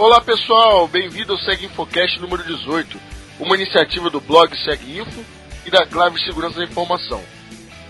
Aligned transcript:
Olá 0.00 0.18
pessoal, 0.18 0.88
bem-vindo 0.88 1.34
ao 1.34 1.38
Seg 1.40 1.66
Infocast 1.66 2.18
número 2.20 2.42
18, 2.42 2.98
uma 3.38 3.54
iniciativa 3.54 4.08
do 4.08 4.18
blog 4.18 4.56
Seg 4.64 4.98
Info 4.98 5.22
e 5.66 5.70
da 5.70 5.84
Clave 5.84 6.18
Segurança 6.24 6.56
da 6.56 6.64
Informação. 6.64 7.22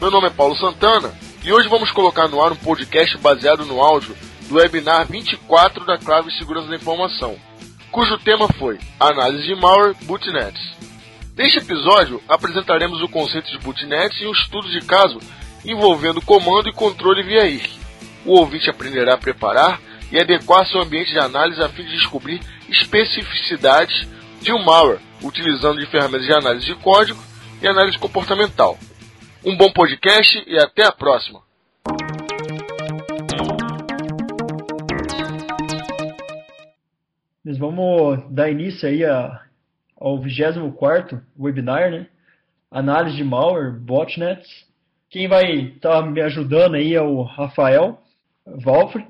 Meu 0.01 0.11
nome 0.11 0.27
é 0.27 0.31
Paulo 0.31 0.57
Santana 0.57 1.15
e 1.45 1.53
hoje 1.53 1.69
vamos 1.69 1.93
colocar 1.93 2.27
no 2.27 2.43
ar 2.43 2.51
um 2.51 2.57
podcast 2.57 3.17
baseado 3.19 3.65
no 3.65 3.81
áudio 3.81 4.17
do 4.49 4.57
webinar 4.57 5.07
24 5.07 5.87
da 5.87 5.99
Clave 5.99 6.37
Segurança 6.37 6.67
da 6.67 6.75
Informação, 6.75 7.37
cujo 7.93 8.19
tema 8.19 8.49
foi 8.59 8.81
Análise 8.99 9.47
de 9.47 9.55
Malware 9.55 9.95
Bootnets. 10.03 10.75
Neste 11.37 11.59
episódio, 11.59 12.21
apresentaremos 12.29 13.01
o 13.03 13.09
conceito 13.09 13.53
de 13.53 13.59
bootnets 13.59 14.21
e 14.21 14.27
um 14.27 14.33
estudo 14.33 14.69
de 14.69 14.81
caso 14.81 15.21
envolvendo 15.65 16.21
comando 16.21 16.69
e 16.69 16.75
controle 16.75 17.23
via 17.23 17.47
IRC. 17.47 17.71
O 18.27 18.37
ouvinte 18.37 18.69
aprenderá 18.69 19.15
a 19.15 19.19
preparar 19.19 19.81
e 20.11 20.19
adequar 20.19 20.67
seu 20.67 20.81
ambiente 20.81 21.13
de 21.13 21.19
análise 21.19 21.63
a 21.63 21.69
fim 21.69 21.85
de 21.85 21.93
descobrir 21.93 22.41
especificidades 22.69 24.09
de 24.41 24.53
um 24.53 24.65
malware, 24.65 25.01
utilizando 25.23 25.79
de 25.79 25.87
ferramentas 25.87 26.27
de 26.27 26.33
análise 26.33 26.67
de 26.67 26.75
código 26.77 27.21
e 27.63 27.69
análise 27.69 27.99
comportamental. 27.99 28.79
Um 29.45 29.57
bom 29.57 29.71
podcast 29.73 30.43
e 30.47 30.59
até 30.59 30.85
a 30.85 30.93
próxima! 30.93 31.41
Nós 37.45 37.59
vamos 37.59 38.31
dar 38.31 38.51
início 38.51 38.89
aí 38.89 39.05
a, 39.05 39.43
ao 39.99 40.21
24 40.21 41.23
webinar, 41.39 41.91
né? 41.91 42.07
Análise 42.71 43.17
de 43.17 43.25
malware, 43.25 43.73
botnets. 43.73 44.49
Quem 45.09 45.27
vai 45.27 45.51
estar 45.53 46.03
tá 46.03 46.07
me 46.07 46.21
ajudando 46.21 46.75
aí 46.75 46.95
é 46.95 47.03
o 47.03 47.23
Rafael 47.23 47.99
Valfre, 48.47 49.05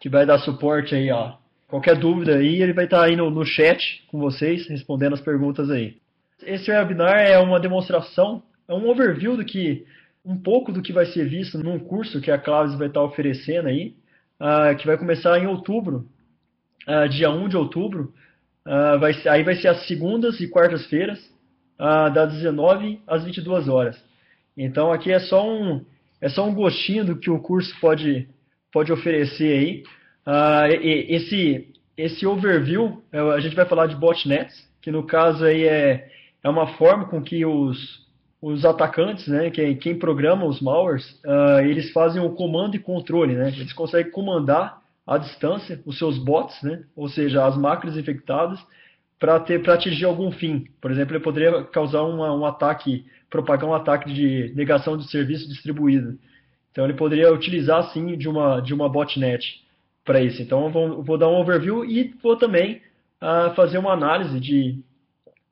que 0.00 0.08
vai 0.08 0.24
dar 0.24 0.38
suporte 0.38 0.94
aí, 0.94 1.10
ó. 1.10 1.34
Qualquer 1.68 1.96
dúvida 1.96 2.36
aí, 2.36 2.60
ele 2.60 2.72
vai 2.72 2.86
estar 2.86 3.00
tá 3.00 3.04
aí 3.04 3.14
no, 3.14 3.30
no 3.30 3.44
chat 3.44 4.04
com 4.10 4.18
vocês, 4.18 4.66
respondendo 4.66 5.12
as 5.12 5.20
perguntas 5.20 5.70
aí. 5.70 5.98
Esse 6.42 6.70
webinar 6.70 7.20
é 7.20 7.38
uma 7.38 7.60
demonstração, 7.60 8.42
é 8.66 8.74
um 8.74 8.88
overview 8.88 9.36
do 9.36 9.44
que, 9.44 9.86
um 10.24 10.36
pouco 10.36 10.72
do 10.72 10.82
que 10.82 10.92
vai 10.92 11.06
ser 11.06 11.28
visto 11.28 11.58
num 11.58 11.78
curso 11.78 12.20
que 12.20 12.30
a 12.30 12.38
Claves 12.38 12.74
vai 12.76 12.88
estar 12.88 13.00
tá 13.00 13.06
oferecendo 13.06 13.68
aí, 13.68 13.94
uh, 14.40 14.74
que 14.76 14.86
vai 14.86 14.96
começar 14.96 15.38
em 15.38 15.46
outubro, 15.46 16.08
uh, 16.88 17.08
dia 17.08 17.30
1 17.30 17.48
de 17.48 17.56
outubro. 17.56 18.12
Uh, 18.66 18.98
vai, 18.98 19.12
aí 19.28 19.44
vai 19.44 19.54
ser 19.56 19.68
as 19.68 19.86
segundas 19.86 20.40
e 20.40 20.48
quartas-feiras, 20.48 21.30
das 22.12 22.34
19 22.34 23.00
às 23.06 23.24
22 23.24 23.66
horas. 23.66 23.96
Então 24.54 24.92
aqui 24.92 25.10
é 25.10 25.18
só 25.18 25.48
um, 25.48 25.82
é 26.20 26.28
só 26.28 26.46
um 26.46 26.54
gostinho 26.54 27.06
do 27.06 27.16
que 27.16 27.30
o 27.30 27.40
curso 27.40 27.74
pode 27.80 28.28
pode 28.72 28.92
oferecer 28.92 29.58
aí. 29.58 29.82
Uh, 30.26 30.84
esse, 30.84 31.74
esse 31.96 32.26
overview, 32.26 33.02
é, 33.12 33.18
a 33.18 33.40
gente 33.40 33.56
vai 33.56 33.66
falar 33.66 33.86
de 33.86 33.96
botnets, 33.96 34.68
que 34.80 34.90
no 34.90 35.02
caso 35.02 35.44
aí 35.44 35.64
é, 35.64 36.08
é 36.42 36.48
uma 36.48 36.66
forma 36.74 37.06
com 37.06 37.22
que 37.22 37.44
os, 37.44 38.06
os 38.40 38.64
atacantes, 38.64 39.26
né, 39.28 39.50
quem, 39.50 39.76
quem 39.76 39.98
programa 39.98 40.46
os 40.46 40.60
malwares, 40.60 41.04
uh, 41.24 41.60
eles 41.60 41.92
fazem 41.92 42.22
o 42.22 42.30
comando 42.30 42.76
e 42.76 42.78
controle, 42.78 43.34
né? 43.34 43.48
Eles 43.48 43.72
conseguem 43.72 44.10
comandar 44.10 44.80
à 45.06 45.18
distância 45.18 45.80
os 45.84 45.98
seus 45.98 46.18
bots, 46.18 46.62
né? 46.62 46.82
Ou 46.96 47.08
seja, 47.08 47.44
as 47.44 47.56
máquinas 47.56 47.96
infectadas 47.96 48.58
para 49.18 49.38
ter 49.38 49.62
para 49.62 49.74
atingir 49.74 50.06
algum 50.06 50.32
fim. 50.32 50.64
Por 50.80 50.90
exemplo, 50.90 51.14
ele 51.14 51.22
poderia 51.22 51.62
causar 51.64 52.02
uma, 52.02 52.32
um 52.34 52.46
ataque, 52.46 53.04
propagar 53.28 53.68
um 53.68 53.74
ataque 53.74 54.10
de 54.12 54.52
negação 54.56 54.96
de 54.96 55.10
serviço 55.10 55.46
distribuído. 55.46 56.18
Então 56.70 56.84
ele 56.84 56.94
poderia 56.94 57.32
utilizar 57.32 57.82
sim 57.92 58.16
de 58.16 58.28
uma, 58.28 58.60
de 58.60 58.72
uma 58.72 58.88
botnet 58.88 59.64
para 60.04 60.20
isso. 60.20 60.40
Então 60.42 60.66
eu 60.66 60.70
vou, 60.70 61.02
vou, 61.02 61.18
dar 61.18 61.28
um 61.28 61.36
overview 61.36 61.84
e 61.84 62.14
vou 62.22 62.36
também 62.36 62.80
uh, 63.20 63.54
fazer 63.54 63.78
uma 63.78 63.92
análise 63.92 64.38
de, 64.40 64.78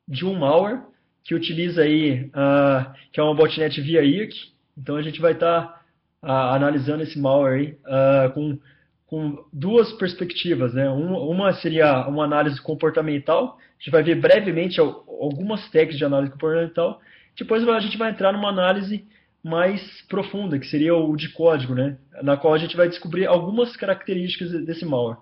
de 0.07 0.25
um 0.25 0.35
malware 0.35 0.83
que 1.25 1.35
utiliza 1.35 1.83
aí, 1.83 2.25
uh, 2.27 2.93
que 3.13 3.21
é 3.21 3.23
uma 3.23 3.35
botnet 3.35 3.81
via 3.81 4.03
IRC. 4.03 4.53
Então 4.77 4.97
a 4.97 5.03
gente 5.03 5.21
vai 5.21 5.33
estar 5.33 5.63
tá, 5.63 5.83
uh, 6.23 6.55
analisando 6.55 7.03
esse 7.03 7.19
malware 7.19 7.77
aí 7.85 8.31
com, 8.33 8.59
com 9.07 9.45
duas 9.53 9.93
perspectivas. 9.95 10.73
Né? 10.73 10.89
Uma, 10.89 11.19
uma 11.19 11.53
seria 11.55 12.07
uma 12.09 12.25
análise 12.25 12.61
comportamental. 12.63 13.59
A 13.59 13.83
gente 13.83 13.91
vai 13.91 14.03
ver 14.03 14.21
brevemente 14.21 14.81
algumas 14.81 15.69
técnicas 15.71 15.99
de 15.99 16.05
análise 16.05 16.33
comportamental. 16.33 17.01
Depois 17.37 17.67
a 17.69 17.81
gente 17.81 17.97
vai 17.97 18.11
entrar 18.11 18.33
numa 18.33 18.49
análise 18.49 19.07
mais 19.43 20.03
profunda, 20.09 20.59
que 20.59 20.67
seria 20.67 20.95
o 20.95 21.17
de 21.17 21.29
código, 21.31 21.75
né? 21.75 21.97
na 22.23 22.37
qual 22.37 22.55
a 22.55 22.59
gente 22.59 22.77
vai 22.77 22.89
descobrir 22.89 23.27
algumas 23.27 23.77
características 23.77 24.51
desse 24.65 24.85
malware. 24.85 25.19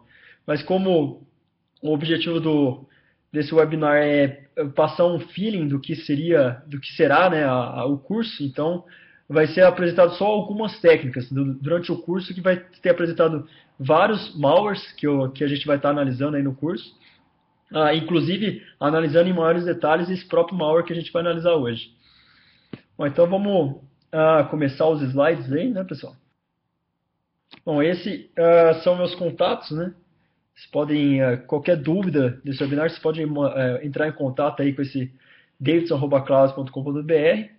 Mas 0.47 0.63
como 0.63 1.27
o 1.83 1.93
objetivo 1.93 2.41
do, 2.41 2.87
desse 3.33 3.55
webinar 3.55 3.97
é 3.97 4.47
passar 4.75 5.07
um 5.07 5.21
feeling 5.21 5.69
do 5.69 5.79
que 5.79 5.95
seria, 5.95 6.63
do 6.67 6.81
que 6.81 6.93
será 6.95 7.29
né, 7.29 7.45
a, 7.45 7.51
a, 7.51 7.87
o 7.87 7.99
curso, 7.99 8.43
então 8.43 8.85
vai 9.29 9.47
ser 9.49 9.63
apresentado 9.63 10.15
só 10.15 10.25
algumas 10.25 10.81
técnicas 10.81 11.31
do, 11.31 11.55
durante 11.55 11.93
o 11.93 11.99
curso 11.99 12.33
que 12.33 12.41
vai 12.41 12.57
ter 12.81 12.91
apresentado 12.91 13.47
vários 13.79 14.35
malwares 14.39 14.93
que, 14.93 15.07
eu, 15.07 15.31
que 15.31 15.45
a 15.45 15.49
gente 15.49 15.67
vai 15.67 15.77
estar 15.77 15.91
analisando 15.91 16.37
aí 16.37 16.43
no 16.43 16.55
curso, 16.55 16.95
ah, 17.73 17.95
inclusive 17.95 18.63
analisando 18.81 19.29
em 19.29 19.35
maiores 19.35 19.65
detalhes 19.65 20.09
esse 20.09 20.25
próprio 20.27 20.57
malware 20.57 20.85
que 20.85 20.93
a 20.93 20.97
gente 20.97 21.13
vai 21.13 21.21
analisar 21.21 21.55
hoje. 21.55 21.91
Bom, 22.97 23.07
então 23.07 23.27
vamos 23.27 23.83
uh, 24.17 24.49
começar 24.49 24.89
os 24.89 25.03
slides 25.03 25.53
aí, 25.53 25.71
né, 25.71 25.85
pessoal? 25.85 26.17
Bom, 27.65 27.83
esses 27.83 28.25
uh, 28.25 28.71
ah, 28.71 28.75
são 28.83 28.97
meus 28.97 29.15
contatos, 29.15 29.71
né? 29.71 29.95
Vocês 30.55 30.71
podem, 30.71 31.23
uh, 31.23 31.39
qualquer 31.47 31.77
dúvida 31.77 32.41
desse 32.43 32.63
webinar, 32.63 32.89
vocês 32.89 33.03
podem 33.03 33.27
entrar 33.83 34.09
em 34.09 34.13
contato 34.13 34.63
aí 34.63 34.73
com 34.73 34.83
esse 34.83 35.13
davidson.claus.com.br 35.61 37.51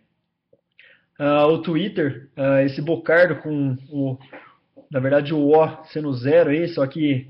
O 1.50 1.58
Twitter, 1.60 2.30
esse 2.64 2.82
bocardo 2.82 3.38
com 3.38 3.78
o, 3.90 4.18
na 4.90 5.00
verdade, 5.00 5.34
o 5.34 5.50
O 5.50 5.84
sendo 5.86 6.14
zero 6.14 6.50
aí, 6.50 6.68
só 6.70 6.86
que 6.88 7.28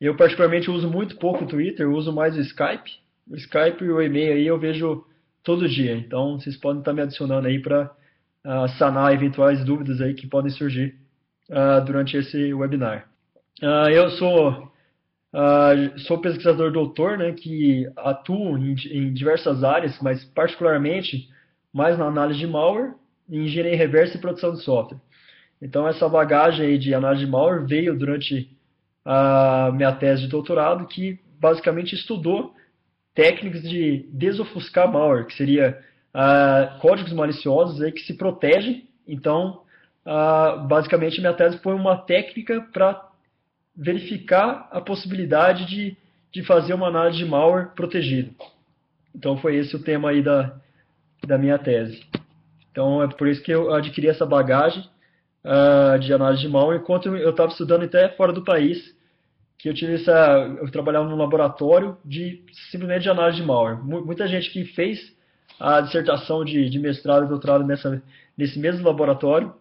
eu 0.00 0.16
particularmente 0.16 0.70
uso 0.70 0.88
muito 0.88 1.16
pouco 1.16 1.44
o 1.44 1.46
Twitter, 1.48 1.88
uso 1.88 2.12
mais 2.12 2.36
o 2.36 2.40
Skype. 2.40 3.00
O 3.28 3.36
Skype 3.36 3.84
e 3.84 3.90
o 3.90 4.00
e-mail 4.00 4.34
aí 4.34 4.46
eu 4.46 4.58
vejo 4.58 5.04
todo 5.42 5.68
dia, 5.68 5.96
então 5.96 6.38
vocês 6.38 6.56
podem 6.56 6.80
estar 6.80 6.92
me 6.92 7.02
adicionando 7.02 7.48
aí 7.48 7.60
para 7.60 7.90
uh, 8.46 8.68
sanar 8.78 9.12
eventuais 9.12 9.64
dúvidas 9.64 10.00
aí 10.00 10.14
que 10.14 10.26
podem 10.26 10.50
surgir 10.50 10.94
uh, 11.50 11.84
durante 11.84 12.16
esse 12.16 12.54
webinar. 12.54 13.08
Uh, 13.60 13.90
eu 13.90 14.10
sou, 14.10 14.72
sou 16.06 16.20
pesquisador 16.20 16.70
doutor, 16.70 17.18
né, 17.18 17.32
que 17.32 17.90
atuo 17.96 18.56
em, 18.56 18.74
em, 18.90 19.12
diversas 19.12 19.64
áreas, 19.64 19.98
mas 20.00 20.24
particularmente 20.24 21.28
mais 21.72 21.98
na 21.98 22.06
análise 22.06 22.38
de 22.38 22.46
malware, 22.46 22.94
em 23.28 23.44
engenharia 23.44 23.76
reversa 23.76 24.16
e 24.16 24.20
produção 24.20 24.52
de 24.52 24.62
software. 24.62 25.00
Então 25.60 25.88
essa 25.88 26.08
bagagem 26.08 26.66
aí 26.66 26.78
de 26.78 26.94
análise 26.94 27.24
de 27.24 27.30
malware 27.30 27.66
veio 27.66 27.98
durante 27.98 28.50
a 29.04 29.70
minha 29.74 29.92
tese 29.92 30.22
de 30.22 30.28
doutorado, 30.28 30.86
que 30.86 31.18
basicamente 31.40 31.94
estudou 31.94 32.54
técnicas 33.14 33.62
de 33.62 34.06
desofuscar 34.12 34.90
malware, 34.90 35.26
que 35.26 35.34
seria 35.34 35.78
uh, 36.16 36.78
códigos 36.80 37.12
maliciosos 37.12 37.82
aí 37.82 37.92
que 37.92 38.00
se 38.00 38.14
protegem. 38.14 38.88
Então, 39.06 39.62
uh, 40.06 40.66
basicamente, 40.66 41.20
minha 41.20 41.34
tese 41.34 41.58
foi 41.58 41.74
uma 41.74 41.98
técnica 41.98 42.66
para 42.72 43.06
verificar 43.76 44.68
a 44.72 44.80
possibilidade 44.80 45.66
de, 45.66 45.96
de 46.32 46.42
fazer 46.42 46.72
uma 46.72 46.88
análise 46.88 47.18
de 47.18 47.26
malware 47.26 47.74
protegido. 47.74 48.34
Então, 49.14 49.36
foi 49.36 49.56
esse 49.56 49.76
o 49.76 49.82
tema 49.82 50.10
aí 50.10 50.22
da, 50.22 50.56
da 51.26 51.36
minha 51.36 51.58
tese. 51.58 52.02
Então, 52.70 53.02
é 53.02 53.08
por 53.08 53.28
isso 53.28 53.42
que 53.42 53.52
eu 53.52 53.72
adquiri 53.74 54.08
essa 54.08 54.24
bagagem 54.24 54.84
uh, 55.44 55.98
de 55.98 56.12
análise 56.12 56.42
de 56.42 56.48
malware, 56.48 56.80
enquanto 56.80 57.14
eu 57.14 57.30
estava 57.30 57.50
estudando 57.50 57.84
até 57.84 58.08
fora 58.10 58.32
do 58.32 58.44
país, 58.44 58.94
que 59.58 59.68
eu 59.68 59.74
tive 59.74 59.94
essa, 59.94 60.56
eu 60.60 60.70
trabalhava 60.70 61.08
num 61.08 61.16
laboratório 61.16 61.96
de 62.04 62.42
simplesmente 62.70 63.02
de 63.02 63.10
análise 63.10 63.40
de 63.40 63.46
malware. 63.46 63.82
Muita 63.82 64.28
gente 64.28 64.50
que 64.50 64.64
fez 64.66 65.15
a 65.58 65.80
dissertação 65.80 66.44
de, 66.44 66.68
de 66.68 66.78
mestrado 66.78 67.26
e 67.26 67.28
doutorado 67.28 67.64
nessa, 67.64 68.02
nesse 68.36 68.58
mesmo 68.58 68.86
laboratório. 68.86 69.54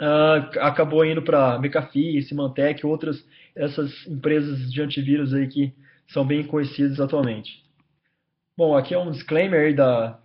Uh, 0.00 0.58
acabou 0.60 1.04
indo 1.04 1.20
para 1.20 1.58
McAfee, 1.58 2.22
Symantec, 2.22 2.86
outras 2.86 3.22
essas 3.54 4.06
empresas 4.06 4.72
de 4.72 4.80
antivírus 4.80 5.34
aí 5.34 5.46
que 5.46 5.74
são 6.08 6.26
bem 6.26 6.42
conhecidas 6.42 6.98
atualmente. 6.98 7.62
Bom, 8.56 8.76
aqui 8.76 8.94
é 8.94 8.98
um 8.98 9.10
disclaimer 9.10 9.74
da, 9.74 10.18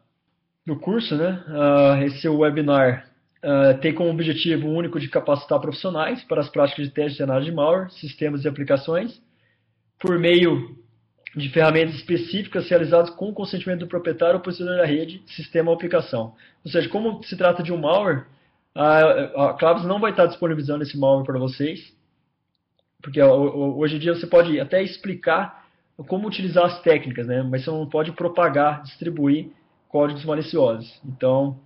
do 0.66 0.78
curso, 0.78 1.16
né? 1.16 1.44
Uh, 1.48 2.04
esse 2.06 2.28
webinar 2.28 3.10
uh, 3.44 3.78
tem 3.80 3.94
como 3.94 4.10
objetivo 4.10 4.68
único 4.68 5.00
de 5.00 5.10
capacitar 5.10 5.60
profissionais 5.60 6.24
para 6.24 6.42
as 6.42 6.50
práticas 6.50 6.86
de 6.86 6.94
teste 6.94 7.18
de 7.18 7.24
análise 7.24 7.50
de 7.50 7.56
malware, 7.56 7.92
sistemas 7.92 8.46
e 8.46 8.48
aplicações, 8.48 9.22
por 10.00 10.18
meio 10.18 10.85
de 11.36 11.50
ferramentas 11.50 11.96
específicas 11.96 12.70
realizadas 12.70 13.10
com 13.10 13.30
o 13.30 13.34
consentimento 13.34 13.80
do 13.80 13.88
proprietário 13.88 14.36
ou 14.36 14.42
possuidor 14.42 14.78
da 14.78 14.86
rede, 14.86 15.22
sistema 15.28 15.70
ou 15.70 15.76
aplicação. 15.76 16.34
Ou 16.64 16.72
seja, 16.72 16.88
como 16.88 17.22
se 17.24 17.36
trata 17.36 17.62
de 17.62 17.74
um 17.74 17.78
malware, 17.78 18.26
a, 18.74 19.50
a 19.50 19.54
Claves 19.54 19.86
não 19.86 20.00
vai 20.00 20.12
estar 20.12 20.28
disponibilizando 20.28 20.84
esse 20.84 20.98
malware 20.98 21.26
para 21.26 21.40
vocês. 21.40 21.94
porque 23.02 23.22
hoje 23.22 23.98
em 23.98 24.00
dia 24.00 24.16
você 24.16 24.28
pode 24.28 24.60
até 24.60 24.82
explicar 24.82 25.66
como 26.08 26.28
utilizar 26.28 26.66
as 26.66 26.82
técnicas, 26.82 27.28
né? 27.28 27.44
Mas 27.44 27.64
você 27.64 27.72
não 27.72 27.88
pode 27.88 28.12
propagar, 28.14 28.82
distribuir 28.84 29.50
códigos 29.90 30.26
maliciosos. 30.26 31.00
Então, 31.06 31.60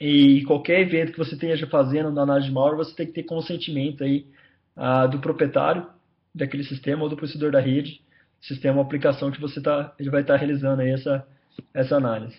e 0.00 0.42
qualquer 0.44 0.80
evento 0.80 1.12
que 1.12 1.18
você 1.18 1.34
esteja 1.34 1.66
fazendo 1.66 2.10
na 2.10 2.22
análise 2.22 2.48
de 2.48 2.54
malware, 2.54 2.76
você 2.76 2.94
tem 2.94 3.06
que 3.06 3.12
ter 3.12 3.22
consentimento 3.22 4.04
aí 4.04 4.26
ah, 4.74 5.06
do 5.06 5.18
proprietário 5.20 5.86
daquele 6.34 6.64
sistema 6.64 7.02
ou 7.02 7.08
do 7.08 7.16
processador 7.16 7.50
da 7.50 7.60
rede, 7.60 8.02
sistema 8.40 8.76
ou 8.76 8.82
aplicação 8.82 9.30
que 9.30 9.40
você 9.40 9.60
tá, 9.60 9.94
vai 10.10 10.20
estar 10.20 10.34
tá 10.34 10.36
realizando 10.36 10.82
aí 10.82 10.90
essa, 10.90 11.26
essa 11.74 11.96
análise. 11.96 12.36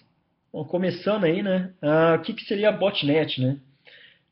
Bom, 0.52 0.64
começando 0.66 1.26
aí, 1.26 1.44
né? 1.44 1.74
Ah, 1.82 2.16
o 2.18 2.22
que, 2.22 2.34
que 2.34 2.46
seria 2.46 2.70
a 2.70 2.72
botnet, 2.72 3.42
né? 3.42 3.58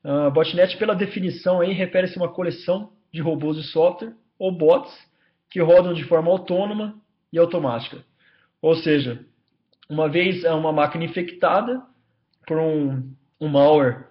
A 0.03 0.29
botnet, 0.29 0.77
pela 0.77 0.95
definição 0.95 1.61
aí, 1.61 1.73
refere-se 1.73 2.17
a 2.17 2.21
uma 2.21 2.31
coleção 2.31 2.91
de 3.11 3.21
robôs 3.21 3.57
de 3.57 3.63
software 3.63 4.13
ou 4.37 4.51
bots 4.51 4.93
que 5.49 5.61
rodam 5.61 5.93
de 5.93 6.03
forma 6.03 6.31
autônoma 6.31 6.95
e 7.31 7.39
automática. 7.39 8.03
Ou 8.61 8.75
seja, 8.75 9.25
uma 9.89 10.09
vez 10.09 10.43
uma 10.43 10.71
máquina 10.71 11.05
infectada 11.05 11.81
por 12.47 12.57
um, 12.59 13.11
um 13.39 13.47
malware, 13.47 14.05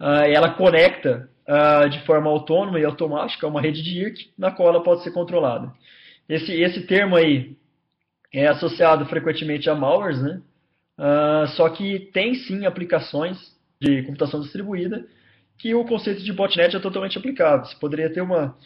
uh, 0.00 0.24
ela 0.26 0.54
conecta 0.54 1.28
uh, 1.48 1.88
de 1.88 2.04
forma 2.04 2.30
autônoma 2.30 2.78
e 2.78 2.84
automática 2.84 3.46
a 3.46 3.50
uma 3.50 3.60
rede 3.60 3.82
de 3.82 4.00
IRC 4.00 4.32
na 4.36 4.50
qual 4.50 4.68
ela 4.68 4.82
pode 4.82 5.02
ser 5.02 5.12
controlada. 5.12 5.72
Esse, 6.32 6.50
esse 6.62 6.86
termo 6.86 7.14
aí 7.14 7.58
é 8.32 8.46
associado 8.46 9.04
frequentemente 9.04 9.68
a 9.68 9.74
malwares, 9.74 10.22
né? 10.22 10.40
Uh, 10.98 11.46
só 11.48 11.68
que 11.68 12.10
tem 12.14 12.34
sim 12.34 12.64
aplicações 12.64 13.38
de 13.78 14.02
computação 14.04 14.40
distribuída 14.40 15.04
que 15.58 15.74
o 15.74 15.84
conceito 15.84 16.22
de 16.22 16.32
botnet 16.32 16.74
é 16.74 16.80
totalmente 16.80 17.18
aplicável. 17.18 17.66
Você 17.66 17.76
poderia 17.76 18.10
ter 18.10 18.22
uma, 18.22 18.56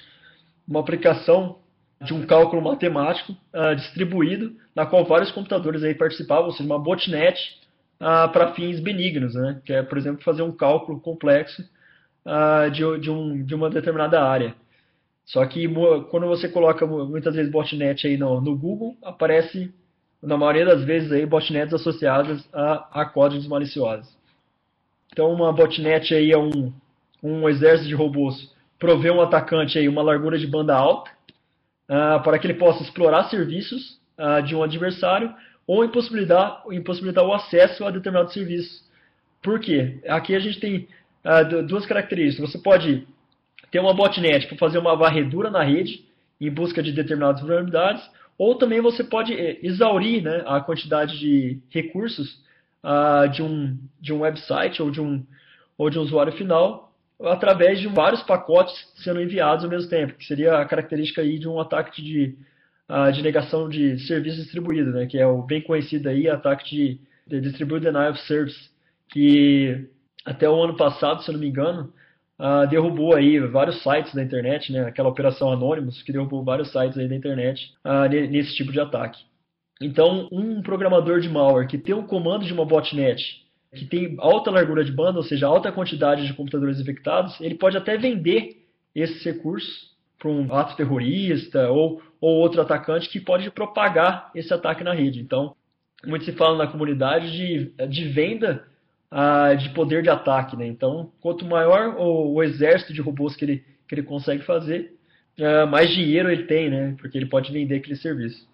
uma 0.67 0.79
aplicação 0.79 1.59
de 2.01 2.15
um 2.15 2.25
cálculo 2.25 2.63
matemático 2.63 3.33
uh, 3.33 3.75
distribuído, 3.75 4.55
na 4.73 4.87
qual 4.87 5.05
vários 5.05 5.33
computadores 5.33 5.83
aí 5.83 5.95
participavam, 5.95 6.45
ou 6.45 6.53
seja, 6.53 6.65
uma 6.65 6.79
botnet 6.79 7.37
uh, 8.01 8.31
para 8.31 8.55
fins 8.55 8.79
benignos, 8.79 9.35
né? 9.35 9.61
que 9.65 9.73
é, 9.73 9.83
por 9.83 9.99
exemplo, 9.99 10.23
fazer 10.23 10.43
um 10.43 10.53
cálculo 10.53 11.01
complexo 11.01 11.69
uh, 12.25 12.71
de, 12.71 13.01
de, 13.01 13.11
um, 13.11 13.45
de 13.45 13.55
uma 13.57 13.69
determinada 13.69 14.23
área. 14.23 14.55
Só 15.27 15.45
que 15.45 15.69
quando 16.11 16.27
você 16.27 16.49
coloca 16.49 16.87
muitas 16.87 17.35
vezes 17.35 17.51
botnet 17.51 18.07
aí 18.07 18.17
no, 18.17 18.41
no 18.41 18.57
Google, 18.57 18.97
aparece, 19.03 19.75
na 20.23 20.37
maioria 20.37 20.65
das 20.65 20.85
vezes, 20.85 21.11
aí, 21.13 21.27
botnets 21.27 21.75
associadas 21.75 22.49
a, 22.53 23.03
a 23.03 23.05
códigos 23.05 23.47
maliciosos. 23.47 24.17
Então, 25.13 25.33
uma 25.33 25.53
botnet 25.53 26.15
aí 26.15 26.31
é 26.31 26.39
um, 26.39 26.73
um 27.23 27.49
exército 27.49 27.89
de 27.89 27.95
robôs 27.95 28.55
prover 28.79 29.13
um 29.13 29.21
atacante 29.21 29.79
aí 29.79 29.89
uma 29.89 30.03
largura 30.03 30.39
de 30.39 30.47
banda 30.47 30.75
alta 30.75 31.11
uh, 31.89 32.23
para 32.23 32.39
que 32.39 32.47
ele 32.47 32.55
possa 32.59 32.83
explorar 32.83 33.25
serviços 33.25 33.99
uh, 34.19 34.43
de 34.43 34.55
um 34.55 34.63
adversário 34.63 35.35
ou 35.67 35.85
impossibilitar, 35.85 36.63
impossibilitar 36.71 37.25
o 37.25 37.33
acesso 37.33 37.85
a 37.85 37.91
determinado 37.91 38.33
serviço. 38.33 38.85
Por 39.43 39.59
quê? 39.59 40.01
Aqui 40.07 40.35
a 40.35 40.39
gente 40.39 40.61
tem 40.61 40.89
uh, 41.25 41.63
duas 41.63 41.87
características. 41.87 42.51
Você 42.51 42.59
pode 42.59 43.07
ter 43.77 43.81
uma 43.81 43.93
botnet 43.93 44.47
para 44.47 44.57
fazer 44.57 44.79
uma 44.79 44.97
varredura 44.97 45.51
na 45.51 45.63
rede 45.63 46.07
em 46.41 46.51
busca 46.51 46.83
de 46.83 46.93
determinadas 46.93 47.43
vulnerabilidades, 47.43 48.03
ou 48.39 48.55
também 48.55 48.81
você 48.81 49.05
pode 49.05 49.35
eh, 49.35 49.59
exaurir 49.63 50.23
né, 50.23 50.43
a 50.47 50.61
quantidade 50.61 51.19
de 51.19 51.61
recursos 51.69 52.43
de, 53.33 53.43
um, 53.43 53.77
de 54.01 54.13
um 54.13 54.21
website 54.21 54.81
ou 54.81 54.91
de 54.93 55.01
um, 55.01 55.27
ou 55.77 55.91
de 55.91 55.99
um 55.99 56.03
usuário 56.03 56.33
final 56.35 56.93
através 57.21 57.81
de 57.81 57.89
vários 57.89 58.23
pacotes 58.23 58.75
sendo 58.97 59.21
enviados 59.21 59.65
ao 59.65 59.71
mesmo 59.71 59.91
tempo, 59.91 60.15
que 60.15 60.25
seria 60.25 60.59
a 60.59 60.65
característica 60.65 61.21
aí 61.21 61.39
de 61.39 61.49
um 61.49 61.59
ataque 61.59 62.01
de, 62.01 62.37
uh, 62.89 63.11
de 63.11 63.23
negação 63.23 63.69
de 63.69 63.99
serviço 64.07 64.41
distribuído, 64.41 64.93
né, 64.93 65.07
que 65.07 65.19
é 65.19 65.27
o 65.27 65.43
bem 65.43 65.61
conhecido 65.61 66.09
aí 66.09 66.29
ataque 66.29 66.65
de, 66.71 67.01
de 67.27 67.41
Distributed 67.41 67.87
Denial 67.87 68.13
of 68.13 68.21
Service, 68.21 68.71
que 69.11 69.87
até 70.25 70.49
o 70.49 70.63
ano 70.63 70.77
passado, 70.77 71.23
se 71.23 71.29
eu 71.29 71.33
não 71.33 71.41
me 71.41 71.49
engano, 71.49 71.93
uh, 72.39 72.67
derrubou 72.69 73.15
aí 73.15 73.39
vários 73.41 73.83
sites 73.83 74.15
da 74.15 74.23
internet, 74.23 74.73
né, 74.73 74.87
aquela 74.87 75.09
operação 75.09 75.53
Anonymous, 75.53 76.03
que 76.03 76.13
derrubou 76.13 76.45
vários 76.45 76.71
sites 76.71 76.97
aí 76.99 77.09
da 77.09 77.15
internet 77.15 77.73
uh, 77.85 78.09
nesse 78.09 78.55
tipo 78.55 78.73
de 78.73 78.81
ataque. 78.81 79.23
Então, 79.81 80.29
um 80.33 80.63
programador 80.63 81.21
de 81.21 81.29
malware 81.29 81.69
que 81.69 81.77
tem 81.77 81.95
um 81.95 82.07
comando 82.07 82.45
de 82.45 82.53
uma 82.53 82.65
botnet 82.65 83.45
que 83.75 83.85
tem 83.85 84.17
alta 84.19 84.51
largura 84.51 84.83
de 84.83 84.93
banda, 84.93 85.19
ou 85.19 85.25
seja, 85.25 85.47
alta 85.47 85.71
quantidade 85.71 86.27
de 86.27 86.33
computadores 86.33 86.81
infectados, 86.81 87.39
ele 87.41 87.57
pode 87.57 87.77
até 87.77 87.99
vender 87.99 88.63
esses 88.95 89.23
recursos 89.23 89.95
para 90.19 90.31
um 90.31 90.53
ato 90.55 90.77
terrorista 90.77 91.69
ou, 91.69 92.01
ou 92.19 92.37
outro 92.39 92.63
atacante 92.63 93.09
que 93.11 93.21
pode 93.21 93.51
propagar 93.51 94.31
esse 94.35 94.53
ataque 94.53 94.83
na 94.83 94.95
rede. 94.95 95.21
Então, 95.21 95.55
muito 96.07 96.25
se 96.25 96.33
fala 96.33 96.57
na 96.57 96.71
comunidade 96.71 97.31
de, 97.31 97.87
de 97.87 98.05
venda 98.09 98.65
de 99.59 99.71
poder 99.71 100.03
de 100.03 100.11
ataque. 100.11 100.57
Né? 100.57 100.67
Então, 100.67 101.11
quanto 101.21 101.45
maior 101.45 101.97
o, 101.97 102.35
o, 102.35 102.43
exército 102.43 102.93
de 102.93 103.01
robôs 103.01 103.37
que 103.37 103.45
ele, 103.45 103.65
que 103.89 103.95
ele 103.95 104.03
consegue 104.03 104.43
fazer, 104.45 104.93
ah, 105.41 105.67
mais 105.67 105.91
dinheiro 105.91 106.31
ele 106.31 106.45
tem, 106.45 106.71
né? 106.71 106.95
porque 106.99 107.17
ele 107.17 107.27
pode 107.27 107.53
vender 107.53 107.77
aquele 107.77 107.97
serviço. 107.97 108.47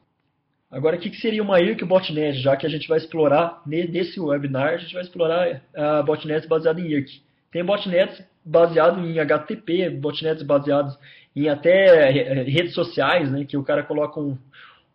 Agora, 0.71 0.97
o 0.97 0.99
que 0.99 1.15
seria 1.17 1.43
uma 1.43 1.61
IRC 1.61 1.85
botnet? 1.85 2.41
Já 2.41 2.57
que 2.57 2.65
a 2.65 2.69
gente 2.69 2.89
vai 2.89 2.97
explorar, 2.97 3.61
nesse 3.67 4.19
webinar, 4.19 4.73
a 4.73 4.77
gente 4.79 4.95
vai 4.95 5.03
explorar 5.03 5.63
uh, 5.77 6.03
botnets 6.03 6.49
baseadas 6.49 6.83
em 6.83 6.89
IRC. 6.89 7.21
Tem 7.51 7.63
botnets 7.63 8.25
baseados 8.43 9.05
em 9.05 9.21
HTTP, 9.21 9.91
botnets 9.91 10.43
baseados 10.43 10.99
em 11.37 11.51
até 11.51 12.11
redes 12.43 12.73
sociais, 12.73 13.31
né, 13.31 13.45
que 13.45 13.57
o 13.57 13.63
cara 13.63 13.83
coloca 13.83 14.19
um, 14.19 14.39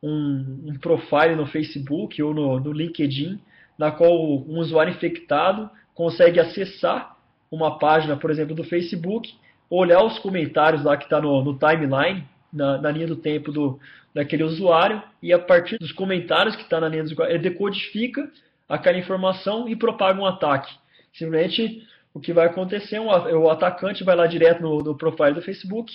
um, 0.01 0.63
um 0.65 0.79
profile 0.79 1.35
no 1.35 1.45
Facebook 1.45 2.21
ou 2.23 2.33
no, 2.33 2.59
no 2.59 2.71
LinkedIn, 2.71 3.39
na 3.77 3.91
qual 3.91 4.11
um 4.11 4.59
usuário 4.59 4.91
infectado 4.91 5.69
consegue 5.93 6.39
acessar 6.39 7.15
uma 7.51 7.77
página, 7.77 8.17
por 8.17 8.29
exemplo, 8.29 8.55
do 8.55 8.63
Facebook, 8.63 9.33
olhar 9.69 10.03
os 10.03 10.19
comentários 10.19 10.83
lá 10.83 10.97
que 10.97 11.05
está 11.05 11.21
no, 11.21 11.43
no 11.43 11.57
timeline, 11.57 12.25
na, 12.51 12.77
na, 12.77 12.91
linha 12.91 13.07
do 13.07 13.15
tempo 13.15 13.51
do, 13.51 13.79
daquele 14.13 14.43
usuário 14.43 15.01
e 15.21 15.33
a 15.33 15.39
partir 15.39 15.77
dos 15.77 15.91
comentários 15.91 16.55
que 16.55 16.63
está 16.63 16.79
na 16.79 16.87
linha 16.87 17.03
do 17.03 17.11
usuário, 17.11 17.35
ele 17.35 17.49
decodifica 17.49 18.29
aquela 18.67 18.97
informação 18.97 19.67
e 19.67 19.75
propaga 19.75 20.19
um 20.19 20.25
ataque. 20.25 20.73
Simplesmente 21.13 21.85
o 22.13 22.19
que 22.19 22.33
vai 22.33 22.47
acontecer, 22.47 22.95
é 22.95 23.35
o 23.35 23.49
atacante 23.49 24.03
vai 24.03 24.15
lá 24.15 24.25
direto 24.25 24.61
no, 24.61 24.79
no 24.79 24.95
profile 24.95 25.33
do 25.33 25.41
Facebook, 25.41 25.93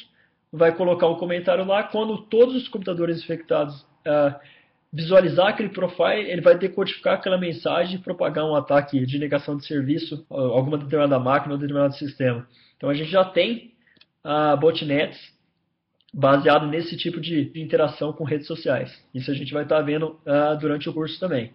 vai 0.53 0.73
colocar 0.73 1.09
um 1.09 1.17
comentário 1.17 1.65
lá, 1.65 1.83
quando 1.83 2.19
todos 2.19 2.55
os 2.55 2.69
computadores 2.69 3.23
infectados 3.23 3.81
uh, 4.07 4.35
visualizar 4.93 5.49
aquele 5.49 5.71
profile, 5.71 6.31
ele 6.31 6.43
vai 6.43 6.57
decodificar 6.57 7.15
aquela 7.15 7.39
mensagem 7.39 7.97
e 7.97 8.03
propagar 8.03 8.45
um 8.45 8.55
ataque 8.55 9.05
de 9.07 9.19
negação 9.19 9.57
de 9.57 9.67
serviço 9.67 10.27
a 10.31 10.35
alguma 10.35 10.77
determinada 10.77 11.19
máquina 11.19 11.55
ou 11.55 11.59
determinado 11.59 11.95
sistema. 11.95 12.47
Então 12.77 12.91
a 12.91 12.95
gente 12.95 13.11
já 13.11 13.25
tem 13.25 13.73
uh, 14.25 14.57
botnets 14.59 15.19
baseado 16.13 16.67
nesse 16.67 16.97
tipo 16.97 17.21
de, 17.21 17.51
interação 17.55 18.13
com 18.13 18.25
redes 18.25 18.47
sociais. 18.47 18.93
Isso 19.15 19.31
a 19.31 19.35
gente 19.35 19.53
vai 19.53 19.63
estar 19.63 19.77
tá 19.77 19.83
vendo 19.83 20.21
uh, 20.27 20.59
durante 20.61 20.89
o 20.89 20.93
curso 20.93 21.19
também. 21.19 21.53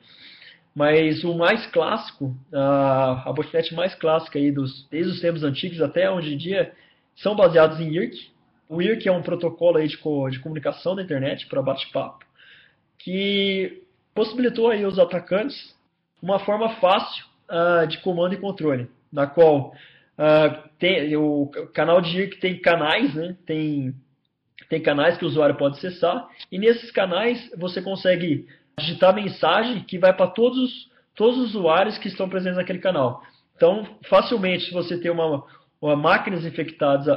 Mas 0.74 1.24
o 1.24 1.36
mais 1.36 1.66
clássico, 1.68 2.36
uh, 2.52 3.22
a 3.26 3.34
botnet 3.36 3.74
mais 3.74 3.94
clássica 3.96 4.40
aí 4.40 4.52
dos, 4.52 4.88
desde 4.90 5.12
os 5.12 5.22
tempos 5.22 5.44
antigos 5.44 5.82
até 5.82 6.10
hoje 6.10 6.34
em 6.34 6.38
dia, 6.38 6.72
são 7.16 7.36
baseados 7.36 7.80
em 7.80 7.94
IRC. 7.94 8.30
O 8.70 8.82
IRC 8.82 9.08
é 9.08 9.12
um 9.12 9.22
protocolo 9.22 9.78
aí 9.78 9.88
de, 9.88 9.98
co 9.98 10.30
de 10.30 10.40
comunicação 10.40 10.96
da 10.96 11.02
internet 11.02 11.48
para 11.48 11.62
bate-papo, 11.62 12.26
que 13.00 13.84
possibilitou 14.14 14.70
aí 14.70 14.86
os 14.86 14.98
atacantes 15.00 15.76
uma 16.22 16.40
forma 16.40 16.70
fácil 16.76 17.26
uh, 17.50 17.88
de 17.88 18.00
comando 18.00 18.34
e 18.34 18.38
controle, 18.38 18.90
na 19.12 19.28
qual 19.28 19.74
uh, 20.18 20.70
tem, 20.80 21.16
o 21.16 21.48
canal 21.74 22.02
de 22.02 22.18
IRC 22.18 22.40
tem 22.40 22.60
canais, 22.60 23.14
né, 23.14 23.36
tem 23.46 23.96
tem 24.70 24.82
canais 24.82 25.18
que 25.18 25.24
o 25.24 25.28
usuário 25.28 25.56
pode 25.56 25.78
acessar 25.78 26.28
e 26.52 26.58
nesses 26.58 26.92
canais 26.92 27.50
você 27.58 27.82
consegue 27.82 28.48
digitar 28.78 29.16
mensagem 29.16 29.82
que 29.84 29.98
vai 29.98 30.14
para 30.14 30.28
todos 30.28 30.58
os, 30.58 30.92
todos 31.16 31.38
os 31.38 31.56
usuários 31.56 31.98
que 31.98 32.08
estão 32.08 32.28
presentes 32.28 32.58
naquele 32.58 32.80
canal. 32.80 33.24
Então, 33.56 33.88
facilmente, 34.08 34.66
se 34.66 34.74
você 34.74 35.00
tem 35.00 35.10
uma, 35.10 35.44
uma 35.82 35.96
máquinas 35.96 36.46
infectadas 36.46 37.08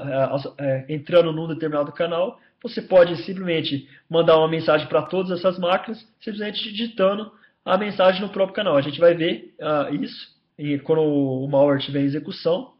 é, 0.59 0.85
entrando 0.89 1.33
num 1.33 1.49
determinado 1.49 1.93
canal, 1.93 2.41
você 2.63 2.83
pode 2.83 3.17
simplesmente 3.25 3.89
mandar 4.09 4.39
uma 4.39 4.49
mensagem 4.49 4.87
para 4.87 5.03
todas 5.03 5.31
essas 5.31 5.59
máquinas, 5.59 6.07
simplesmente 6.21 6.63
digitando 6.71 7.31
a 7.65 7.79
mensagem 7.79 8.21
no 8.21 8.29
próprio 8.29 8.55
canal. 8.55 8.77
A 8.77 8.83
gente 8.83 9.01
vai 9.01 9.15
ver 9.15 9.55
uh, 9.61 9.95
isso 9.95 10.39
e 10.61 10.79
quando 10.79 11.01
o 11.01 11.49
malware 11.49 11.79
estiver 11.79 12.03
em 12.03 12.05
execução. 12.05 12.75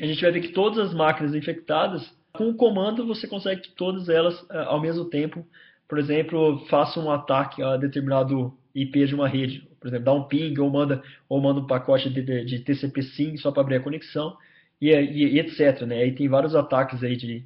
A 0.00 0.06
gente 0.06 0.22
vai 0.22 0.30
ver 0.30 0.40
que 0.40 0.52
todas 0.52 0.78
as 0.78 0.94
máquinas 0.94 1.34
infectadas 1.34 2.08
com 2.32 2.50
o 2.50 2.54
comando 2.54 3.04
você 3.04 3.26
consegue 3.26 3.62
que 3.62 3.72
todas 3.72 4.08
elas 4.08 4.46
eh, 4.48 4.64
ao 4.66 4.80
mesmo 4.80 5.06
tempo, 5.06 5.44
por 5.88 5.98
exemplo, 5.98 6.64
façam 6.66 7.06
um 7.06 7.10
ataque 7.10 7.60
a 7.60 7.76
determinado 7.76 8.56
IP 8.72 9.04
de 9.06 9.14
uma 9.16 9.26
rede. 9.26 9.66
Por 9.80 9.88
exemplo, 9.88 10.04
dá 10.04 10.12
um 10.12 10.22
ping 10.24 10.56
ou 10.60 10.70
manda, 10.70 11.02
ou 11.28 11.40
manda 11.40 11.58
um 11.58 11.66
pacote 11.66 12.08
de, 12.08 12.44
de 12.44 12.60
TCP 12.60 13.02
SYN 13.02 13.36
só 13.38 13.50
para 13.50 13.62
abrir 13.62 13.76
a 13.76 13.80
conexão 13.80 14.36
e, 14.80 14.90
e, 14.90 15.34
e, 15.34 15.40
etc. 15.40 15.82
Né? 15.82 16.02
Aí 16.02 16.12
tem 16.12 16.28
vários 16.28 16.54
ataques 16.54 17.02
aí 17.02 17.16
de, 17.16 17.44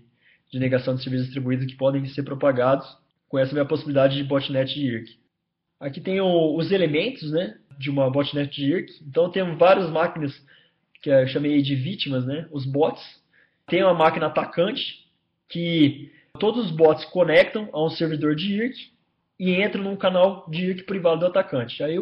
de 0.52 0.58
negação 0.58 0.94
de 0.94 1.02
serviços 1.02 1.26
distribuídos 1.26 1.66
que 1.66 1.76
podem 1.76 2.04
ser 2.06 2.22
propagados 2.22 2.86
com 3.28 3.38
essa 3.38 3.52
minha 3.52 3.64
possibilidade 3.64 4.16
de 4.16 4.24
botnet 4.24 4.74
de 4.74 4.86
IRC. 4.86 5.18
Aqui 5.80 6.00
tem 6.00 6.20
o, 6.20 6.54
os 6.54 6.70
elementos 6.70 7.32
né, 7.32 7.56
de 7.78 7.90
uma 7.90 8.10
botnet 8.10 8.54
de 8.54 8.66
IRC. 8.66 9.02
Então, 9.08 9.30
tem 9.30 9.42
várias 9.56 9.90
máquinas 9.90 10.32
que 11.00 11.10
eu 11.10 11.26
chamei 11.26 11.62
de 11.62 11.74
vítimas, 11.74 12.26
né, 12.26 12.46
os 12.52 12.66
bots. 12.66 13.02
Tem 13.66 13.82
uma 13.82 13.94
máquina 13.94 14.26
atacante, 14.26 15.06
que 15.48 16.12
todos 16.38 16.66
os 16.66 16.70
bots 16.70 17.04
conectam 17.06 17.68
a 17.72 17.84
um 17.84 17.90
servidor 17.90 18.36
de 18.36 18.54
IRC 18.54 18.92
e 19.40 19.62
entram 19.62 19.82
num 19.82 19.96
canal 19.96 20.46
de 20.50 20.66
IRC 20.66 20.84
privado 20.84 21.20
do 21.20 21.26
atacante. 21.26 21.82
Aí 21.82 21.96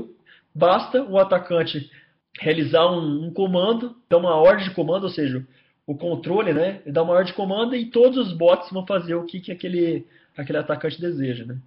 basta 0.52 1.02
o 1.04 1.18
atacante 1.18 1.90
realizar 2.38 2.90
um, 2.90 3.26
um 3.26 3.32
comando, 3.32 3.96
dar 4.08 4.18
uma 4.18 4.34
ordem 4.34 4.68
de 4.68 4.74
comando, 4.74 5.04
ou 5.04 5.10
seja, 5.10 5.46
o 5.86 5.94
controle, 5.96 6.52
né? 6.52 6.80
Ele 6.84 6.92
dá 6.92 7.02
uma 7.02 7.12
ordem 7.12 7.32
de 7.32 7.36
comando 7.36 7.74
e 7.74 7.86
todos 7.86 8.16
os 8.18 8.32
bots 8.32 8.70
vão 8.70 8.86
fazer 8.86 9.14
o 9.14 9.24
que, 9.24 9.40
que 9.40 9.52
aquele, 9.52 10.06
aquele 10.36 10.58
atacante 10.58 11.00
deseja, 11.00 11.44
né? 11.44 11.58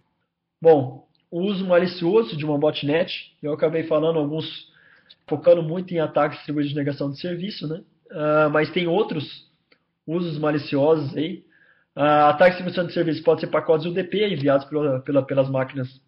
Bom, 0.62 1.08
o 1.30 1.42
uso 1.42 1.66
malicioso 1.66 2.38
de 2.38 2.46
uma 2.46 2.58
botnet, 2.58 3.36
eu 3.42 3.54
acabei 3.54 3.84
falando 3.84 4.20
alguns, 4.20 4.72
focando 5.28 5.62
muito 5.64 5.94
em 5.94 6.00
ataques 6.00 6.38
distribuídos 6.38 6.72
de 6.72 6.78
negação 6.78 7.12
de 7.12 7.20
serviço, 7.20 7.68
né? 7.68 7.82
Uh, 8.12 8.50
mas 8.52 8.72
tem 8.72 8.88
outros 8.88 9.52
usos 10.06 10.38
maliciosos 10.38 11.16
aí. 11.18 11.44
Uh, 11.96 12.30
ataque 12.30 12.52
de 12.52 12.64
distribuição 12.64 12.88
de 12.88 12.94
serviço 12.94 13.24
pode 13.24 13.42
ser 13.42 13.48
pacotes 13.48 13.86
UDP 13.86 14.26
enviados 14.26 14.66
pela, 14.68 15.00
pela, 15.02 15.24
pelas 15.24 15.50
máquinas 15.50 16.02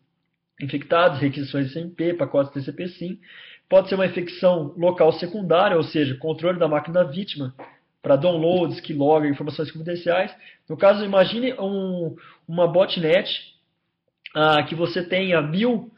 infectadas, 0.62 1.20
requisições 1.20 1.72
SMP, 1.72 2.14
pacotes 2.14 2.54
TCP/SIM. 2.54 3.20
Pode 3.68 3.90
ser 3.90 3.96
uma 3.96 4.06
infecção 4.06 4.74
local 4.78 5.12
secundária, 5.14 5.76
ou 5.76 5.84
seja, 5.84 6.16
controle 6.18 6.60
da 6.60 6.68
máquina 6.68 7.04
vítima 7.04 7.54
para 8.06 8.18
downloads, 8.18 8.80
keylogger, 8.82 9.32
informações 9.32 9.72
confidenciais. 9.72 10.32
No 10.70 10.78
caso, 10.78 11.04
imagine 11.04 11.54
um, 11.54 12.16
uma 12.48 12.68
botnet 12.68 13.28
ah, 14.36 14.62
que 14.62 14.76
você 14.76 15.02
tenha 15.02 15.42
mil, 15.42 15.92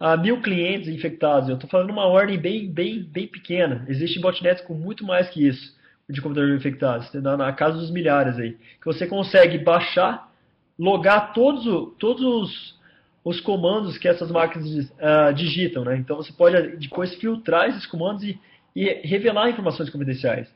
ah, 0.00 0.16
mil 0.16 0.42
clientes 0.42 0.88
infectados. 0.88 1.48
Eu 1.48 1.54
estou 1.54 1.70
falando 1.70 1.90
uma 1.90 2.06
ordem 2.06 2.36
bem, 2.36 2.68
bem, 2.68 3.04
bem 3.04 3.28
pequena. 3.28 3.84
Existem 3.88 4.20
botnets 4.20 4.60
com 4.64 4.74
muito 4.74 5.06
mais 5.06 5.30
que 5.30 5.46
isso 5.46 5.80
de 6.10 6.20
computadores 6.20 6.58
infectados, 6.58 7.12
na, 7.14 7.36
na 7.36 7.52
casa 7.52 7.78
dos 7.78 7.92
milhares 7.92 8.36
aí. 8.40 8.54
Que 8.80 8.84
você 8.84 9.06
consegue 9.06 9.56
baixar, 9.56 10.28
logar 10.76 11.32
todos, 11.32 11.94
todos 11.96 12.22
os, 12.24 12.80
os 13.24 13.40
comandos 13.40 13.96
que 13.98 14.08
essas 14.08 14.32
máquinas 14.32 14.90
uh, 14.90 15.32
digitam. 15.32 15.84
Né? 15.84 15.96
Então 15.96 16.16
você 16.16 16.32
pode 16.32 16.76
depois 16.76 17.14
filtrar 17.14 17.68
esses 17.68 17.86
comandos 17.86 18.24
e, 18.24 18.36
e 18.74 19.06
revelar 19.06 19.48
informações 19.48 19.88
confidenciais 19.88 20.48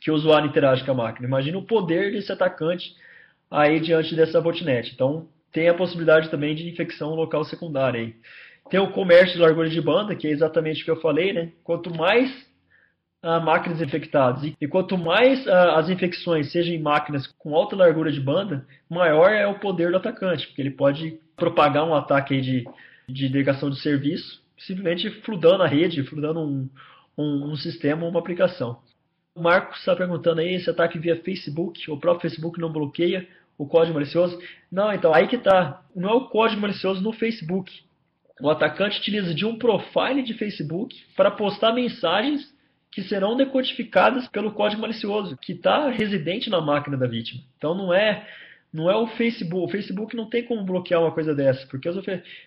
que 0.00 0.10
o 0.10 0.14
usuário 0.14 0.48
interage 0.48 0.84
com 0.84 0.90
a 0.92 0.94
máquina. 0.94 1.26
Imagina 1.26 1.58
o 1.58 1.66
poder 1.66 2.12
desse 2.12 2.30
atacante 2.30 2.94
aí 3.50 3.80
diante 3.80 4.14
dessa 4.14 4.40
botnet. 4.40 4.92
Então, 4.92 5.28
tem 5.52 5.68
a 5.68 5.74
possibilidade 5.74 6.28
também 6.30 6.54
de 6.54 6.68
infecção 6.68 7.14
local 7.14 7.44
secundária. 7.44 8.00
Aí. 8.00 8.14
Tem 8.70 8.80
o 8.80 8.90
comércio 8.90 9.34
de 9.34 9.40
largura 9.40 9.68
de 9.68 9.80
banda, 9.80 10.14
que 10.14 10.26
é 10.26 10.30
exatamente 10.30 10.82
o 10.82 10.84
que 10.84 10.90
eu 10.90 11.00
falei, 11.00 11.32
né? 11.32 11.52
Quanto 11.64 11.94
mais 11.94 12.46
ah, 13.22 13.40
máquinas 13.40 13.80
infectadas 13.80 14.42
e, 14.60 14.68
quanto 14.68 14.98
mais 14.98 15.46
ah, 15.48 15.78
as 15.78 15.88
infecções 15.88 16.52
sejam 16.52 16.74
em 16.74 16.82
máquinas 16.82 17.26
com 17.38 17.54
alta 17.54 17.74
largura 17.74 18.12
de 18.12 18.20
banda, 18.20 18.66
maior 18.88 19.30
é 19.30 19.46
o 19.46 19.58
poder 19.58 19.90
do 19.90 19.96
atacante, 19.96 20.46
porque 20.46 20.62
ele 20.62 20.70
pode 20.70 21.18
propagar 21.36 21.84
um 21.84 21.94
ataque 21.94 22.40
de, 22.40 22.64
de 23.08 23.28
negação 23.28 23.70
de 23.70 23.80
serviço, 23.80 24.42
simplesmente 24.58 25.10
fludando 25.22 25.62
a 25.62 25.66
rede, 25.66 26.04
fludando 26.04 26.40
um, 26.40 26.68
um, 27.16 27.52
um 27.52 27.56
sistema, 27.56 28.06
uma 28.06 28.20
aplicação. 28.20 28.78
O 29.36 29.42
Marcos 29.42 29.78
está 29.78 29.94
perguntando 29.94 30.40
aí 30.40 30.58
se 30.58 30.70
ataque 30.70 30.98
via 30.98 31.22
Facebook, 31.22 31.90
o 31.90 31.98
próprio 31.98 32.22
Facebook 32.22 32.58
não 32.58 32.72
bloqueia 32.72 33.28
o 33.58 33.66
código 33.66 33.92
malicioso. 33.92 34.38
Não, 34.72 34.90
então, 34.90 35.14
aí 35.14 35.28
que 35.28 35.36
tá. 35.36 35.82
Não 35.94 36.08
é 36.08 36.12
o 36.14 36.28
código 36.28 36.62
malicioso 36.62 37.02
no 37.02 37.12
Facebook. 37.12 37.70
O 38.40 38.48
atacante 38.48 38.98
utiliza 38.98 39.34
de 39.34 39.44
um 39.44 39.58
profile 39.58 40.22
de 40.22 40.32
Facebook 40.32 40.96
para 41.14 41.30
postar 41.30 41.74
mensagens 41.74 42.50
que 42.90 43.02
serão 43.02 43.36
decodificadas 43.36 44.26
pelo 44.28 44.52
código 44.52 44.80
malicioso, 44.80 45.36
que 45.36 45.52
está 45.52 45.90
residente 45.90 46.48
na 46.48 46.62
máquina 46.62 46.96
da 46.96 47.06
vítima. 47.06 47.42
Então 47.58 47.74
não 47.74 47.92
é 47.92 48.26
não 48.72 48.90
é 48.90 48.96
o 48.96 49.06
Facebook. 49.06 49.64
O 49.64 49.68
Facebook 49.68 50.16
não 50.16 50.30
tem 50.30 50.44
como 50.44 50.64
bloquear 50.64 51.02
uma 51.02 51.12
coisa 51.12 51.34
dessa, 51.34 51.66
porque, 51.66 51.90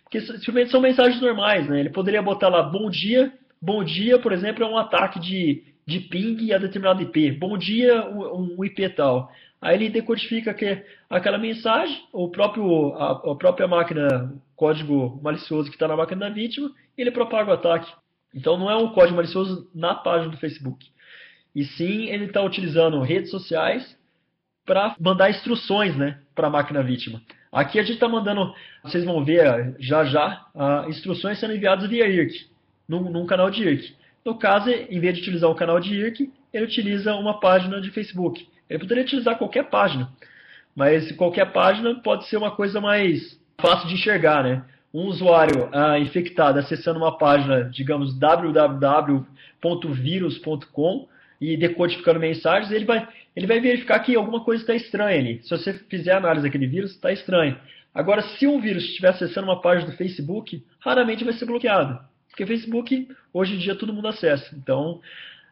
porque 0.03 0.22
simplesmente 0.22 0.72
são 0.72 0.81
mensagens 0.81 1.22
normais. 1.22 1.67
Né? 1.67 1.81
Ele 1.81 1.89
poderia 1.89 2.22
botar 2.22 2.50
lá 2.50 2.63
bom 2.63 2.89
dia. 2.89 3.31
Bom 3.62 3.84
dia, 3.84 4.17
por 4.17 4.31
exemplo, 4.31 4.63
é 4.63 4.67
um 4.67 4.77
ataque 4.77 5.19
de 5.19 5.63
de 5.89 6.00
ping 6.00 6.53
a 6.53 6.60
determinado 6.60 7.01
IP. 7.01 7.31
Bom 7.31 7.58
dia, 7.58 8.08
um, 8.08 8.63
IP 8.63 8.88
tal. 8.89 9.31
Aí 9.60 9.75
ele 9.75 9.89
decodifica 9.89 10.53
que, 10.53 10.86
aquela 11.10 11.38
mensagem, 11.38 12.00
o 12.13 12.29
próprio, 12.29 12.93
a, 12.93 13.31
a 13.31 13.36
própria 13.36 13.67
máquina, 13.67 14.31
código 14.55 15.19
malicioso 15.24 15.69
que 15.69 15.75
está 15.75 15.88
na 15.88 15.98
máquina 15.98 16.29
da 16.29 16.29
vítima, 16.29 16.72
ele 16.96 17.10
propaga 17.10 17.50
o 17.50 17.53
ataque. 17.55 17.91
Então 18.34 18.55
não 18.55 18.69
é 18.69 18.75
um 18.75 18.93
código 18.93 19.15
malicioso 19.15 19.67
na 19.74 19.96
página 19.96 20.29
do 20.29 20.38
Facebook. 20.38 20.86
E 21.55 21.65
sim 21.65 22.05
ele 22.05 22.25
está 22.25 22.43
utilizando 22.43 23.01
redes 23.01 23.31
sociais 23.31 23.98
para 24.65 24.96
mandar 25.00 25.31
instruções 25.31 25.98
né, 25.98 26.19
para 26.36 26.48
a 26.48 26.51
máquina 26.51 26.84
vítima. 26.84 27.19
Aqui 27.51 27.79
a 27.79 27.81
gente 27.81 27.96
está 27.96 28.08
mandando, 28.08 28.53
vocês 28.84 29.03
vão 29.03 29.25
ver 29.25 29.75
já 29.79 30.05
já, 30.05 30.46
uh, 30.53 30.88
instruções 30.88 31.39
sendo 31.39 31.55
enviadas 31.55 31.89
via 31.89 32.08
IRC, 32.08 32.48
num, 32.88 33.10
num 33.10 33.25
canal 33.25 33.50
de 33.50 33.63
IRC. 33.63 33.98
No 34.29 34.38
caso, 34.38 34.69
em 34.69 35.00
vez 35.00 35.15
de 35.15 35.21
utilizar 35.21 35.50
o 35.50 35.55
canal 35.55 35.79
de 35.79 35.91
IRC, 35.91 36.31
ele 36.53 36.65
utiliza 36.65 37.15
uma 37.15 37.39
página 37.39 37.81
de 37.81 37.89
Facebook. 37.89 38.48
Ele 38.69 38.77
poderia 38.77 39.03
utilizar 39.03 39.39
qualquer 39.39 39.71
página, 39.71 40.07
mas 40.75 41.12
qualquer 41.13 41.51
página 41.51 41.95
pode 41.95 42.27
ser 42.27 42.38
uma 42.38 42.51
coisa 42.51 42.79
mais 42.79 43.41
fácil 43.59 43.88
de 43.88 43.95
enxergar, 43.95 44.43
né? 44.43 44.63
Um 44.93 45.05
usuário 45.05 45.67
ah, 45.74 45.98
infectado 45.98 46.59
acessando 46.59 47.00
uma 47.00 47.17
página, 47.17 47.63
digamos, 47.71 48.15
www.virus.com 48.19 51.07
e 51.41 51.57
decodificando 51.57 52.19
mensagens, 52.19 52.71
ele 52.71 52.86
vai, 52.86 53.07
ele 53.36 53.48
vai 53.48 53.59
verificar 53.59 53.98
que 53.98 54.15
alguma 54.15 54.43
coisa 54.43 54.62
está 54.62 54.75
estranha 54.75 55.17
ali. 55.17 55.41
Se 55.41 55.50
você 55.50 55.74
fizer 55.74 56.12
análise 56.12 56.45
daquele 56.45 56.67
vírus, 56.67 56.91
está 56.91 57.12
estranho. 57.12 57.57
Agora, 57.95 58.21
se 58.21 58.45
um 58.45 58.62
vírus 58.62 58.83
estiver 58.83 59.09
acessando 59.09 59.48
uma 59.48 59.59
página 59.59 59.89
do 59.89 59.98
Facebook, 59.98 60.63
raramente 60.79 61.24
vai 61.24 61.33
ser 61.33 61.45
bloqueado. 61.45 62.07
Porque 62.29 62.45
Facebook, 62.45 63.07
hoje 63.33 63.55
em 63.55 63.59
dia, 63.59 63.75
todo 63.75 63.93
mundo 63.93 64.07
acessa. 64.07 64.55
Então, 64.55 65.01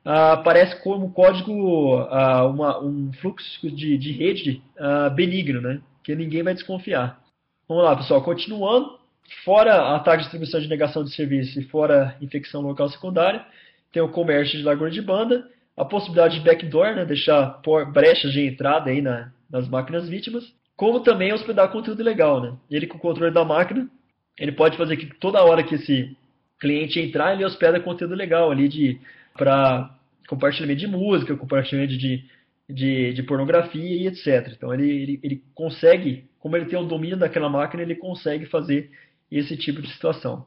ah, 0.05 0.34
aparece 0.34 0.81
como 0.81 1.12
código 1.12 1.98
ah, 2.10 2.46
uma, 2.46 2.81
um 2.84 3.12
fluxo 3.13 3.69
de, 3.69 3.98
de 3.98 4.12
rede 4.12 4.62
ah, 4.79 5.10
benigno, 5.10 5.60
né? 5.62 5.81
Que 6.03 6.15
ninguém 6.15 6.43
vai 6.43 6.53
desconfiar. 6.53 7.19
Vamos 7.67 7.84
lá, 7.84 7.96
pessoal. 7.96 8.22
Continuando. 8.24 8.98
Fora 9.43 9.93
a 9.93 10.00
taxa 10.00 10.17
de 10.17 10.24
distribuição 10.24 10.62
de 10.62 10.69
negação 10.69 11.03
de 11.03 11.13
serviço 11.13 11.60
e 11.60 11.63
fora 11.65 12.15
infecção 12.22 12.62
local 12.62 12.88
secundária, 12.88 13.46
tem 13.91 14.01
o 14.01 14.07
comércio 14.07 14.57
de 14.57 14.63
largura 14.63 14.89
de 14.89 15.01
banda, 15.01 15.46
a 15.75 15.84
possibilidade 15.84 16.39
de 16.39 16.46
backdoor, 16.46 16.96
né, 16.96 17.03
deixar 17.03 17.62
brechas 17.91 18.31
de 18.31 18.48
entrada 18.48 18.89
aí 18.89 19.01
na, 19.01 19.31
nas 19.50 19.67
máquinas 19.67 20.07
vítimas, 20.07 20.46
como 20.77 21.01
também 21.01 21.34
hospedar 21.34 21.72
conteúdo 21.72 22.01
ilegal. 22.01 22.41
Né? 22.41 22.53
Ele, 22.72 22.88
com 22.88 22.98
o 22.98 23.01
controle 23.01 23.34
da 23.34 23.43
máquina, 23.43 23.89
ele 24.38 24.53
pode 24.53 24.77
fazer 24.77 24.96
que 24.96 25.07
toda 25.19 25.43
hora 25.43 25.63
que 25.63 25.75
esse 25.75 26.15
cliente 26.59 26.99
entrar, 26.99 27.33
ele 27.33 27.45
hospeda 27.45 27.79
conteúdo 27.79 28.15
legal 28.15 28.51
ali 28.51 28.67
de 28.67 28.99
para 29.33 29.95
compartilhamento 30.27 30.79
de 30.79 30.87
música, 30.87 31.37
compartilhamento 31.37 31.97
de, 31.97 32.25
de, 32.69 33.13
de, 33.13 33.23
pornografia 33.23 33.95
e 33.95 34.07
etc. 34.07 34.53
Então 34.55 34.73
ele, 34.73 34.89
ele, 34.89 35.19
ele 35.23 35.43
consegue, 35.53 36.25
como 36.39 36.57
ele 36.57 36.65
tem 36.65 36.77
o 36.77 36.83
domínio 36.83 37.17
daquela 37.17 37.49
máquina, 37.49 37.83
ele 37.83 37.95
consegue 37.95 38.45
fazer 38.45 38.91
esse 39.31 39.55
tipo 39.55 39.81
de 39.81 39.89
situação. 39.89 40.45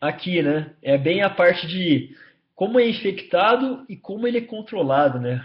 Aqui, 0.00 0.42
né, 0.42 0.72
é 0.82 0.98
bem 0.98 1.22
a 1.22 1.30
parte 1.30 1.66
de 1.66 2.14
como 2.54 2.78
é 2.78 2.88
infectado 2.88 3.84
e 3.88 3.96
como 3.96 4.26
ele 4.26 4.38
é 4.38 4.42
controlado, 4.42 5.18
né, 5.18 5.44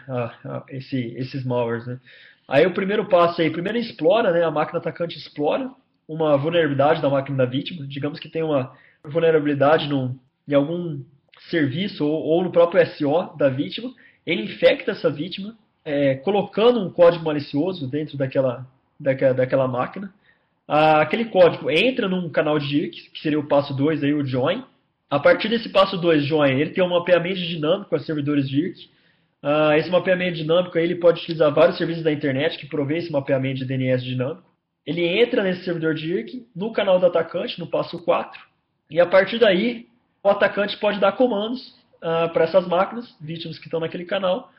esse, 0.70 1.13
esses 1.15 1.44
malwares, 1.46 1.86
né. 1.86 2.00
Aí 2.48 2.65
o 2.65 2.74
primeiro 2.74 3.08
passo 3.10 3.41
aí, 3.41 3.50
primeiro 3.50 3.77
explora, 3.77 4.32
né, 4.32 4.44
a 4.44 4.51
máquina 4.51 4.79
atacante 4.79 5.17
explora 5.17 5.70
uma 6.08 6.38
vulnerabilidade 6.38 7.01
da 7.01 7.10
máquina 7.10 7.38
da 7.38 7.46
vítima, 7.46 7.86
digamos 7.86 8.20
que 8.20 8.29
tem 8.29 8.41
uma 8.41 8.74
vulnerabilidade 9.10 9.90
em 10.48 10.54
algum 10.54 11.02
serviço 11.50 12.06
ou, 12.06 12.24
ou, 12.24 12.44
no 12.44 12.52
próprio 12.52 12.86
SO 12.88 13.36
da 13.38 13.50
vítima, 13.50 13.94
ele 14.26 14.44
infecta 14.44 14.92
essa 14.92 15.10
vítima, 15.10 15.56
é, 15.86 16.16
colocando 16.16 16.80
um 16.80 16.92
código 16.92 17.24
malicioso 17.24 17.88
dentro 17.88 18.18
daquela, 18.18 18.68
daquela, 19.00 19.34
daquela 19.34 19.68
máquina. 19.68 20.14
Ah, 20.68 21.02
aquele 21.02 21.26
código 21.26 21.72
entra 21.72 22.10
num 22.10 22.30
canal 22.30 22.60
de 22.60 22.78
IRC, 22.78 23.12
que 23.12 23.22
seria 23.22 23.40
o 23.40 23.48
passo 23.48 23.74
2, 23.74 24.04
aí, 24.04 24.14
o 24.14 24.26
join. 24.26 24.64
A 25.10 25.18
partir 25.18 25.48
desse 25.48 25.70
passo 25.70 25.98
2, 25.98 26.26
join, 26.26 26.60
ele 26.60 26.72
tem 26.72 26.84
um 26.84 26.90
mapeamento 26.90 27.40
dinâmico 27.40 27.96
a 27.96 28.00
servidores 28.00 28.50
de 28.50 28.60
IRC. 28.60 28.90
Ah, 29.42 29.78
esse 29.78 29.90
mapeamento 29.90 30.36
dinâmico 30.36 30.78
aí, 30.78 30.84
ele 30.84 30.96
pode 30.96 31.22
utilizar 31.22 31.54
vários 31.54 31.78
serviços 31.78 32.04
da 32.04 32.12
internet 32.12 32.58
que 32.58 32.68
provê 32.68 32.98
esse 32.98 33.12
mapeamento 33.12 33.60
de 33.60 33.66
DNS 33.66 34.04
dinâmico. 34.04 34.44
Ele 34.86 35.06
entra 35.06 35.44
nesse 35.44 35.64
servidor 35.64 35.94
de 35.94 36.12
IRC, 36.12 36.48
no 36.54 36.74
canal 36.74 37.00
do 37.00 37.06
atacante, 37.06 37.60
no 37.60 37.68
passo 37.68 38.04
4, 38.04 38.40
e 38.89 39.00
a 39.00 39.06
partir 39.06 39.39
daí, 39.39 39.88
o 40.24 40.29
atacante 40.29 40.77
pode 40.77 41.00
dar 41.00 41.13
comandos 41.13 41.75
uh, 41.98 42.32
para 42.32 42.46
essas 42.46 42.67
máquinas, 42.67 43.15
vítimas 43.20 43.58
que 43.60 43.65
estão 43.65 43.79
naquele 43.79 44.06
canal, 44.06 44.51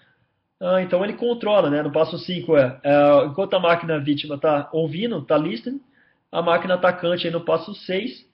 Ah, 0.60 0.82
então 0.82 1.04
ele 1.04 1.12
controla, 1.14 1.70
né? 1.70 1.82
No 1.82 1.92
passo 1.92 2.18
5 2.18 2.56
é, 2.56 2.80
é, 2.82 3.24
enquanto 3.26 3.54
a 3.54 3.60
máquina 3.60 3.98
vítima 4.00 4.34
está 4.34 4.68
ouvindo, 4.72 5.18
está 5.18 5.36
listening, 5.36 5.80
a 6.32 6.42
máquina 6.42 6.74
atacante 6.74 7.26
aí 7.26 7.32
no 7.32 7.44
passo 7.44 7.74
6 7.74 8.26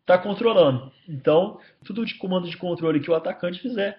está 0.00 0.18
controlando. 0.18 0.92
Então, 1.08 1.58
tudo 1.84 2.04
de 2.04 2.14
comando 2.16 2.48
de 2.48 2.56
controle 2.56 3.00
que 3.00 3.10
o 3.10 3.14
atacante 3.14 3.60
fizer, 3.60 3.98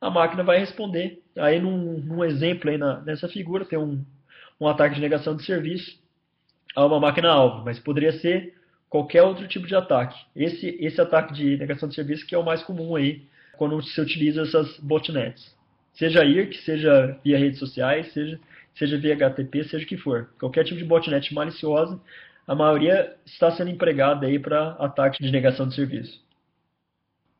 a 0.00 0.10
máquina 0.10 0.42
vai 0.42 0.58
responder. 0.58 1.22
Aí, 1.38 1.60
num, 1.60 1.98
num 2.00 2.24
exemplo 2.24 2.68
aí 2.70 2.78
na, 2.78 3.00
nessa 3.02 3.28
figura, 3.28 3.64
tem 3.64 3.78
um, 3.78 4.04
um 4.60 4.66
ataque 4.66 4.96
de 4.96 5.00
negação 5.00 5.36
de 5.36 5.44
serviço 5.44 5.98
a 6.74 6.84
uma 6.84 7.00
máquina-alvo, 7.00 7.64
mas 7.64 7.78
poderia 7.78 8.12
ser 8.20 8.54
qualquer 8.90 9.22
outro 9.22 9.46
tipo 9.46 9.66
de 9.66 9.74
ataque. 9.74 10.18
Esse, 10.34 10.76
esse 10.80 11.00
ataque 11.00 11.32
de 11.32 11.56
negação 11.56 11.88
de 11.88 11.94
serviço 11.94 12.26
que 12.26 12.34
é 12.34 12.38
o 12.38 12.44
mais 12.44 12.62
comum 12.64 12.96
aí 12.96 13.22
quando 13.56 13.80
se 13.80 14.00
utiliza 14.00 14.42
essas 14.42 14.78
botnets. 14.80 15.56
Seja 15.94 16.24
IRC, 16.24 16.58
seja 16.62 17.18
via 17.24 17.38
redes 17.38 17.58
sociais, 17.58 18.12
seja, 18.12 18.38
seja 18.74 18.98
via 18.98 19.14
HTTP, 19.14 19.64
seja 19.64 19.84
o 19.84 19.88
que 19.88 19.96
for. 19.96 20.30
Qualquer 20.38 20.64
tipo 20.64 20.78
de 20.78 20.84
botnet 20.84 21.32
maliciosa, 21.32 22.00
a 22.46 22.54
maioria 22.54 23.14
está 23.24 23.50
sendo 23.52 23.70
empregada 23.70 24.26
aí 24.26 24.38
para 24.38 24.72
ataque 24.72 25.22
de 25.22 25.30
negação 25.30 25.68
de 25.68 25.74
serviço. 25.74 26.20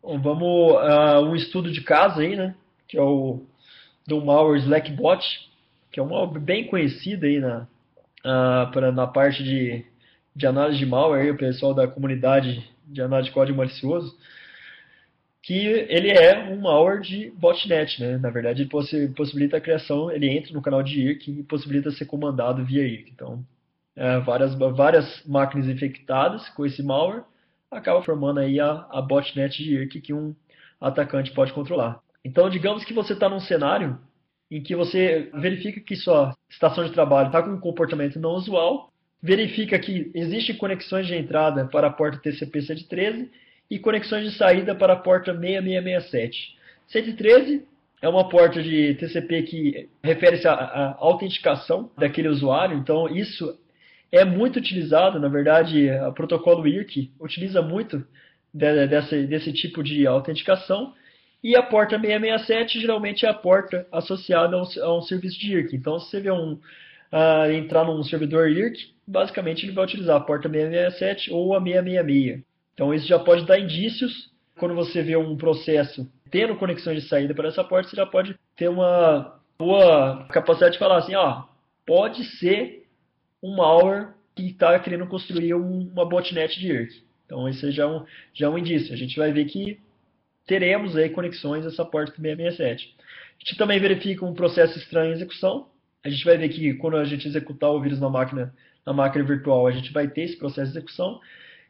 Bom, 0.03 0.21
vamos 0.21 0.77
a 0.77 1.21
uh, 1.21 1.25
um 1.25 1.35
estudo 1.35 1.71
de 1.71 1.81
caso 1.81 2.21
aí, 2.21 2.37
né? 2.37 2.55
Que 2.87 2.97
é 2.97 3.03
o 3.03 3.43
do 4.07 4.25
malware 4.25 4.61
Slackbot, 4.61 5.51
que 5.91 5.99
é 5.99 6.03
um 6.03 6.09
malware 6.09 6.41
bem 6.41 6.67
conhecido 6.67 7.27
aí 7.27 7.41
na, 7.41 7.67
uh, 8.25 8.71
pra, 8.73 8.93
na 8.93 9.07
parte 9.07 9.43
de, 9.43 9.85
de 10.41 10.47
análise 10.47 10.79
de 10.79 10.87
malware, 10.87 11.33
o 11.33 11.37
pessoal 11.37 11.75
da 11.75 11.87
comunidade 11.87 12.67
de 12.87 13.03
análise 13.03 13.29
de 13.29 13.35
código 13.35 13.59
malicioso 13.59 14.17
que 15.43 15.55
ele 15.55 16.11
é 16.11 16.39
um 16.51 16.61
malware 16.61 17.01
de 17.01 17.31
botnet, 17.31 18.01
né? 18.01 18.19
Na 18.19 18.31
verdade, 18.31 18.63
ele 18.63 19.11
possibilita 19.15 19.57
a 19.57 19.61
criação, 19.61 20.11
ele 20.11 20.29
entra 20.29 20.53
no 20.53 20.63
canal 20.63 20.83
de 20.83 21.01
IRC 21.01 21.31
e 21.31 21.43
possibilita 21.43 21.91
ser 21.91 22.05
comandado 22.05 22.65
via 22.65 22.87
IRC. 22.87 23.11
Então, 23.11 23.45
é, 23.97 24.19
várias, 24.21 24.55
várias 24.55 25.25
máquinas 25.27 25.67
infectadas 25.67 26.49
com 26.51 26.65
esse 26.65 26.83
malware 26.83 27.25
acaba 27.71 28.03
formando 28.03 28.41
aí 28.41 28.61
a, 28.61 28.87
a 28.91 29.01
botnet 29.01 29.63
de 29.63 29.75
IRC 29.75 30.01
que 30.01 30.13
um 30.13 30.35
atacante 30.81 31.33
pode 31.33 31.53
controlar. 31.53 32.01
Então, 32.25 32.51
digamos 32.51 32.85
que 32.85 32.93
você 32.93 33.15
está 33.15 33.29
num 33.29 33.41
cenário 33.41 33.99
em 34.51 34.63
que 34.63 34.75
você 34.75 35.31
verifica 35.35 35.81
que 35.81 35.97
sua 35.97 36.35
estação 36.51 36.85
de 36.85 36.93
trabalho 36.93 37.29
está 37.29 37.43
com 37.43 37.51
um 37.51 37.61
comportamento 37.61 38.19
não 38.19 38.33
usual, 38.33 38.90
verifica 39.23 39.79
que 39.79 40.11
existem 40.15 40.57
conexões 40.57 41.07
de 41.07 41.15
entrada 41.15 41.67
para 41.67 41.89
a 41.89 41.91
porta 41.91 42.19
TCP-113 42.19 43.29
e 43.71 43.79
conexões 43.79 44.25
de 44.31 44.37
saída 44.37 44.75
para 44.75 44.95
a 44.95 44.97
porta 44.97 45.33
6667. 45.33 46.57
113 46.89 47.63
é 48.03 48.09
uma 48.09 48.29
porta 48.29 48.63
de 48.63 48.95
TCP 48.95 49.43
que 49.43 49.89
refere-se 50.03 50.49
à, 50.49 50.97
autenticação 50.99 51.91
daquele 51.97 52.29
usuário, 52.29 52.77
então 52.79 53.09
isso 53.09 53.57
é 54.11 54.25
muito 54.25 54.59
utilizado, 54.59 55.21
na 55.21 55.29
verdade, 55.29 55.89
o 56.09 56.13
protocolo 56.13 56.67
IRC 56.67 57.11
utiliza 57.21 57.63
muito 57.63 58.05
de, 58.53 58.87
desse, 58.87 59.27
desse 59.27 59.53
tipo 59.53 59.83
de 59.85 60.07
autenticação, 60.07 60.95
e 61.43 61.57
a 61.57 61.63
porta 61.63 61.99
667 61.99 62.81
geralmente 62.81 63.25
é 63.25 63.29
a 63.29 63.35
porta 63.35 63.87
associada 63.93 64.57
a 64.57 64.63
um, 64.63 64.67
a 64.83 64.99
um 64.99 65.03
serviço 65.03 65.39
de 65.39 65.53
IRC. 65.53 65.77
Então, 65.77 65.99
se 65.99 66.11
você 66.11 66.21
vê 66.21 66.31
um, 66.31 66.53
uh, 67.13 67.51
entrar 67.53 67.85
num 67.85 68.03
servidor 68.03 68.51
IRC, 68.51 68.93
basicamente 69.11 69.65
ele 69.65 69.73
vai 69.73 69.85
utilizar 69.85 70.17
a 70.17 70.21
porta 70.21 70.49
667 70.49 71.33
ou 71.33 71.55
a 71.55 71.61
666. 71.61 72.43
Então 72.75 72.95
isso 72.95 73.07
já 73.07 73.19
pode 73.19 73.45
dar 73.45 73.59
indícios 73.59 74.31
quando 74.59 74.75
você 74.75 75.03
vê 75.03 75.17
um 75.17 75.37
processo 75.37 76.11
tendo 76.31 76.57
conexão 76.57 76.95
de 76.95 77.01
saída 77.03 77.35
para 77.35 77.49
essa 77.49 77.65
porta, 77.65 77.89
você 77.91 77.97
já 77.97 78.07
pode 78.07 78.37
ter 78.57 78.69
uma 78.69 79.41
boa 79.59 80.27
capacidade 80.31 80.75
de 80.75 80.79
falar 80.79 80.99
assim, 80.99 81.15
ó, 81.15 81.45
pode 81.85 82.25
ser 82.39 82.87
um 83.43 83.57
malware 83.57 84.15
que 84.37 84.47
está 84.47 84.79
querendo 84.79 85.07
construir 85.07 85.55
uma 85.55 86.09
botnet 86.09 86.59
de 86.59 86.69
IRC. 86.69 87.03
Então 87.27 87.49
esse 87.49 87.71
já 87.73 87.83
é, 87.83 87.87
um, 87.87 88.05
já 88.33 88.47
é 88.47 88.49
um 88.49 88.59
indício. 88.59 88.95
A 88.95 88.97
gente 88.97 89.17
vai 89.17 89.33
ver 89.33 89.47
que 89.47 89.81
teremos 90.47 90.97
aí 90.97 91.09
conexões 91.11 91.67
essa 91.67 91.85
porta 91.85 92.13
667. 92.13 92.95
A 92.99 93.45
gente 93.45 93.59
também 93.59 93.81
verifica 93.81 94.25
um 94.25 94.35
processo 94.35 94.79
estranho 94.79 95.11
em 95.11 95.15
execução. 95.15 95.69
A 96.05 96.09
gente 96.09 96.25
vai 96.25 96.37
ver 96.37 96.49
que 96.49 96.75
quando 96.75 96.97
a 96.97 97.05
gente 97.05 97.27
executar 97.27 97.71
o 97.71 97.81
vírus 97.81 98.01
na 98.01 98.09
máquina, 98.09 98.55
na 98.87 98.93
máquina 98.93 99.25
virtual, 99.25 99.67
a 99.67 99.71
gente 99.71 99.93
vai 99.93 100.09
ter 100.09 100.23
esse 100.23 100.37
processo 100.37 100.73
de 100.73 100.79
execução. 100.79 101.21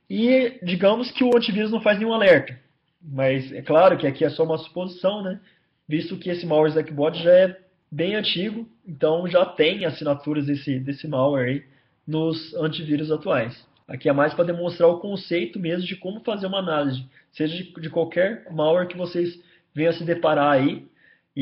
E 0.08 0.58
digamos 0.62 1.10
que 1.10 1.24
o 1.24 1.36
antivírus 1.36 1.70
não 1.70 1.80
faz 1.80 1.98
nenhum 1.98 2.12
alerta. 2.12 2.58
Mas 3.02 3.52
é 3.52 3.62
claro 3.62 3.96
que 3.96 4.06
aqui 4.06 4.24
é 4.24 4.30
só 4.30 4.44
uma 4.44 4.58
suposição, 4.58 5.22
né? 5.22 5.40
Visto 5.88 6.16
que 6.16 6.30
esse 6.30 6.46
malware 6.46 6.72
Zackbot 6.72 7.18
já 7.18 7.32
é 7.32 7.56
bem 7.90 8.14
antigo, 8.14 8.68
então 8.86 9.26
já 9.26 9.44
tem 9.44 9.84
assinaturas 9.84 10.46
desse, 10.46 10.78
desse 10.78 11.08
malware 11.08 11.48
aí 11.48 11.64
nos 12.06 12.54
antivírus 12.54 13.10
atuais. 13.10 13.66
Aqui 13.88 14.08
é 14.08 14.12
mais 14.12 14.32
para 14.32 14.44
demonstrar 14.44 14.88
o 14.88 15.00
conceito 15.00 15.58
mesmo 15.58 15.86
de 15.86 15.96
como 15.96 16.20
fazer 16.20 16.46
uma 16.46 16.58
análise, 16.58 17.04
seja 17.32 17.56
de, 17.56 17.72
de 17.72 17.90
qualquer 17.90 18.46
malware 18.52 18.86
que 18.86 18.96
vocês 18.96 19.40
venham 19.74 19.90
a 19.90 19.94
se 19.94 20.04
deparar 20.04 20.52
aí. 20.52 20.86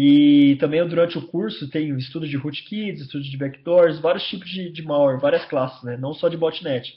E 0.01 0.55
também 0.61 0.87
durante 0.87 1.19
o 1.19 1.27
curso 1.27 1.69
tem 1.69 1.91
estudo 1.97 2.29
de 2.29 2.37
rootkits, 2.37 3.01
estudo 3.01 3.25
de 3.25 3.37
backdoors, 3.37 3.99
vários 3.99 4.23
tipos 4.29 4.49
de, 4.49 4.71
de 4.71 4.81
malware, 4.81 5.19
várias 5.19 5.45
classes, 5.47 5.83
né? 5.83 5.97
não 5.97 6.15
só 6.15 6.29
de 6.29 6.37
botnet. 6.37 6.97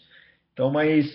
Então, 0.54 0.70
mas 0.70 1.12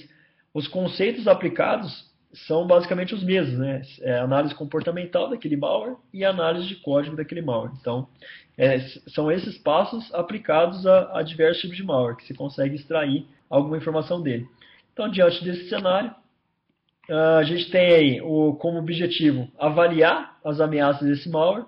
os 0.52 0.66
conceitos 0.66 1.28
aplicados 1.28 2.10
são 2.48 2.66
basicamente 2.66 3.14
os 3.14 3.22
mesmos, 3.22 3.56
né? 3.56 3.82
É 4.00 4.18
análise 4.18 4.52
comportamental 4.52 5.30
daquele 5.30 5.56
malware 5.56 5.94
e 6.12 6.24
análise 6.24 6.66
de 6.66 6.74
código 6.74 7.14
daquele 7.14 7.40
malware. 7.40 7.70
Então, 7.80 8.08
é, 8.58 8.80
são 9.14 9.30
esses 9.30 9.56
passos 9.58 10.12
aplicados 10.12 10.84
a, 10.88 11.20
a, 11.20 11.22
diversos 11.22 11.62
tipos 11.62 11.76
de 11.76 11.84
malware, 11.84 12.16
que 12.16 12.26
se 12.26 12.34
consegue 12.34 12.74
extrair 12.74 13.28
alguma 13.48 13.76
informação 13.76 14.20
dele. 14.20 14.44
Então, 14.92 15.08
diante 15.08 15.44
desse 15.44 15.68
cenário, 15.68 16.12
a 17.38 17.44
gente 17.44 17.70
tem 17.70 17.94
aí 17.94 18.20
o, 18.20 18.54
como 18.54 18.80
objetivo 18.80 19.48
avaliar 19.56 20.36
as 20.44 20.60
ameaças 20.60 21.06
desse 21.06 21.30
malware, 21.30 21.64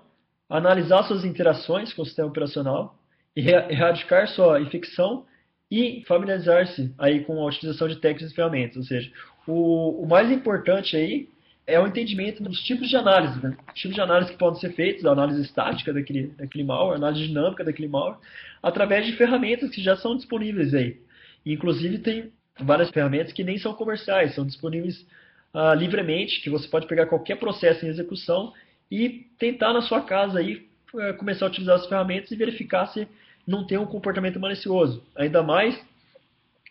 analisar 0.49 1.03
suas 1.03 1.23
interações 1.23 1.93
com 1.93 2.01
o 2.01 2.05
sistema 2.05 2.27
operacional, 2.27 2.97
erradicar 3.35 4.27
sua 4.27 4.59
infecção 4.59 5.25
e 5.69 6.03
familiarizar-se 6.07 6.93
aí 6.97 7.23
com 7.23 7.39
a 7.41 7.45
utilização 7.45 7.87
de 7.87 7.97
técnicas 7.97 8.31
e 8.31 8.35
ferramentas. 8.35 8.77
Ou 8.77 8.83
seja, 8.83 9.11
o, 9.47 10.03
o 10.03 10.07
mais 10.07 10.31
importante 10.31 10.97
aí 10.97 11.29
é 11.67 11.79
o 11.79 11.85
entendimento 11.85 12.41
dos 12.41 12.59
tipos 12.63 12.89
de 12.89 12.97
análise, 12.97 13.41
né? 13.43 13.55
tipos 13.75 13.93
de 13.93 14.01
análise 14.01 14.31
que 14.31 14.37
podem 14.37 14.59
ser 14.59 14.73
feitos, 14.73 15.05
a 15.05 15.11
análise 15.11 15.41
estática 15.41 15.93
daquele, 15.93 16.29
daquele 16.29 16.63
malware, 16.63 16.95
a 16.95 16.97
análise 16.97 17.27
dinâmica 17.27 17.63
daquele 17.63 17.87
malware, 17.87 18.17
através 18.63 19.05
de 19.05 19.13
ferramentas 19.13 19.69
que 19.69 19.81
já 19.81 19.95
são 19.95 20.15
disponíveis 20.15 20.73
aí. 20.73 20.97
Inclusive 21.45 21.99
tem 21.99 22.31
várias 22.59 22.89
ferramentas 22.89 23.31
que 23.31 23.43
nem 23.43 23.59
são 23.59 23.73
comerciais, 23.75 24.33
são 24.33 24.47
disponíveis 24.47 25.05
uh, 25.53 25.75
livremente, 25.75 26.41
que 26.41 26.49
você 26.49 26.67
pode 26.67 26.87
pegar 26.87 27.05
qualquer 27.05 27.37
processo 27.37 27.85
em 27.85 27.89
execução 27.89 28.51
e 28.91 29.27
tentar 29.37 29.73
na 29.73 29.81
sua 29.81 30.01
casa 30.01 30.39
aí 30.39 30.67
uh, 30.93 31.15
começar 31.17 31.45
a 31.45 31.49
utilizar 31.49 31.75
as 31.75 31.87
ferramentas 31.87 32.31
e 32.31 32.35
verificar 32.35 32.87
se 32.87 33.07
não 33.45 33.65
tem 33.65 33.77
um 33.77 33.85
comportamento 33.85 34.39
malicioso. 34.39 35.03
Ainda 35.15 35.41
mais 35.43 35.79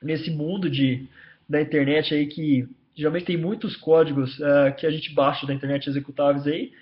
nesse 0.02 0.30
mundo 0.30 0.70
de, 0.70 1.06
da 1.48 1.60
internet 1.60 2.14
aí 2.14 2.26
que 2.26 2.68
geralmente 2.94 3.26
tem 3.26 3.36
muitos 3.36 3.76
códigos 3.76 4.38
uh, 4.38 4.74
que 4.76 4.86
a 4.86 4.90
gente 4.90 5.14
baixa 5.14 5.46
da 5.46 5.54
internet 5.54 5.88
executáveis 5.88 6.46
aí, 6.46 6.72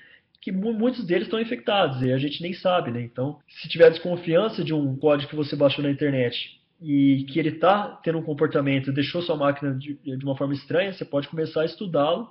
que 0.41 0.53
muitos 0.53 1.05
deles 1.05 1.27
estão 1.27 1.41
infectados 1.41 2.03
e 2.03 2.13
a 2.13 2.19
gente 2.19 2.41
nem 2.41 2.53
sabe, 2.55 2.91
né? 2.91 3.03
Então, 3.03 3.39
se 3.49 3.69
tiver 3.69 3.91
desconfiança 3.91 4.63
de 4.63 4.73
um 4.73 4.97
código 4.97 5.29
que 5.29 5.37
você 5.37 5.57
baixou 5.57 5.83
na 5.83 5.91
internet 5.91 6.61
e 6.81 7.25
que 7.29 7.39
ele 7.39 7.49
está 7.49 7.89
tendo 8.03 8.19
um 8.19 8.23
comportamento, 8.23 8.93
deixou 8.93 9.23
sua 9.23 9.37
máquina 9.37 9.75
de, 9.75 9.95
de 9.95 10.25
uma 10.25 10.37
forma 10.37 10.55
estranha, 10.55 10.93
você 10.93 11.05
pode 11.05 11.29
começar 11.29 11.63
a 11.63 11.65
estudá-lo 11.65 12.31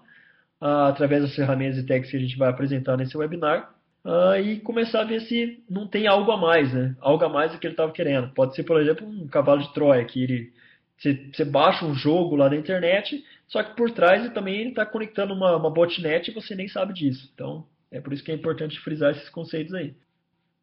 uh, 0.61 0.87
através 0.87 1.21
das 1.21 1.35
ferramentas 1.35 1.77
e 1.77 1.85
técnicas 1.85 2.11
que 2.11 2.17
a 2.17 2.19
gente 2.19 2.37
vai 2.37 2.49
apresentar 2.49 2.97
nesse 2.97 3.17
webinar 3.17 3.73
uh, 4.05 4.35
e 4.39 4.59
começar 4.59 5.01
a 5.01 5.05
ver 5.05 5.21
se 5.21 5.63
não 5.69 5.87
tem 5.87 6.07
algo 6.07 6.31
a 6.31 6.37
mais, 6.37 6.73
né? 6.73 6.95
Algo 6.99 7.23
a 7.25 7.29
mais 7.29 7.51
do 7.51 7.59
que 7.59 7.67
ele 7.67 7.73
estava 7.73 7.91
querendo. 7.91 8.29
Pode 8.33 8.55
ser, 8.55 8.63
por 8.63 8.79
exemplo, 8.79 9.07
um 9.07 9.27
cavalo 9.27 9.61
de 9.61 9.73
Troia, 9.73 10.05
que 10.05 10.23
ele 10.23 10.53
você, 10.97 11.29
você, 11.33 11.43
baixa 11.43 11.85
um 11.85 11.93
jogo 11.93 12.35
lá 12.35 12.49
na 12.49 12.55
internet, 12.55 13.23
só 13.47 13.61
que 13.61 13.75
por 13.75 13.91
trás 13.91 14.23
ele 14.23 14.33
também 14.33 14.69
está 14.69 14.85
conectando 14.85 15.33
uma, 15.33 15.55
uma 15.57 15.69
botnet 15.69 16.29
e 16.29 16.33
você 16.33 16.55
nem 16.55 16.67
sabe 16.67 16.93
disso. 16.93 17.29
Então, 17.33 17.65
é 17.91 17.99
por 17.99 18.13
isso 18.13 18.23
que 18.23 18.31
é 18.31 18.35
importante 18.35 18.79
frisar 18.79 19.11
esses 19.11 19.29
conceitos 19.29 19.73
aí. 19.73 19.93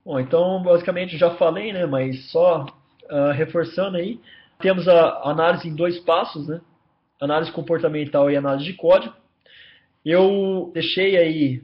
Bom, 0.05 0.19
então, 0.19 0.63
basicamente, 0.63 1.17
já 1.17 1.31
falei, 1.37 1.73
né? 1.73 1.87
Mas 1.87 2.31
só 2.31 2.65
uh, 2.65 3.31
reforçando 3.33 3.97
aí, 3.97 4.19
temos 4.59 4.89
a 4.89 5.31
análise 5.31 5.69
em 5.69 5.75
dois 5.75 5.99
passos, 6.01 6.49
né? 6.49 6.61
Análise 7.21 7.53
comportamental 7.53 8.31
e 8.31 8.37
análise 8.37 8.65
de 8.65 8.73
código. 8.73 9.15
Eu 10.05 10.71
deixei 10.75 11.17
aí 11.17 11.63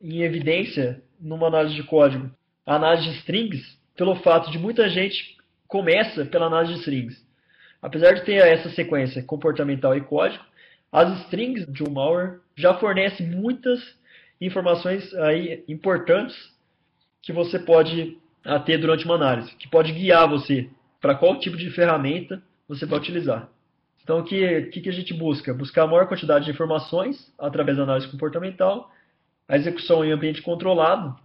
em 0.00 0.22
evidência 0.22 1.02
numa 1.20 1.46
análise 1.46 1.74
de 1.74 1.82
código, 1.82 2.30
a 2.64 2.76
análise 2.76 3.10
de 3.10 3.18
strings, 3.18 3.78
pelo 3.96 4.16
fato 4.16 4.50
de 4.50 4.58
muita 4.58 4.88
gente 4.88 5.36
começa 5.66 6.24
pela 6.24 6.46
análise 6.46 6.74
de 6.74 6.80
strings. 6.80 7.26
Apesar 7.82 8.12
de 8.12 8.24
ter 8.24 8.36
essa 8.36 8.70
sequência 8.70 9.22
comportamental 9.22 9.96
e 9.96 10.00
código, 10.00 10.44
as 10.90 11.20
strings 11.24 11.66
de 11.66 11.82
um 11.82 11.90
malware 11.90 12.40
já 12.56 12.74
fornecem 12.74 13.26
muitas 13.26 13.80
informações 14.40 15.12
aí 15.14 15.64
importantes 15.68 16.36
que 17.22 17.32
você 17.32 17.58
pode 17.58 18.16
ter 18.64 18.78
durante 18.78 19.04
uma 19.04 19.16
análise, 19.16 19.54
que 19.56 19.68
pode 19.68 19.92
guiar 19.92 20.28
você 20.28 20.68
para 21.00 21.14
qual 21.14 21.38
tipo 21.38 21.56
de 21.56 21.70
ferramenta 21.70 22.42
você 22.68 22.86
vai 22.86 22.98
utilizar. 22.98 23.50
Então, 24.06 24.20
o 24.20 24.22
que, 24.22 24.66
que, 24.66 24.82
que 24.82 24.88
a 24.88 24.92
gente 24.92 25.12
busca? 25.12 25.52
Buscar 25.52 25.82
a 25.82 25.86
maior 25.88 26.06
quantidade 26.06 26.44
de 26.44 26.52
informações 26.52 27.34
através 27.36 27.76
da 27.76 27.82
análise 27.82 28.06
comportamental, 28.06 28.88
a 29.48 29.56
execução 29.56 30.04
em 30.04 30.12
ambiente 30.12 30.40
controlado. 30.42 31.18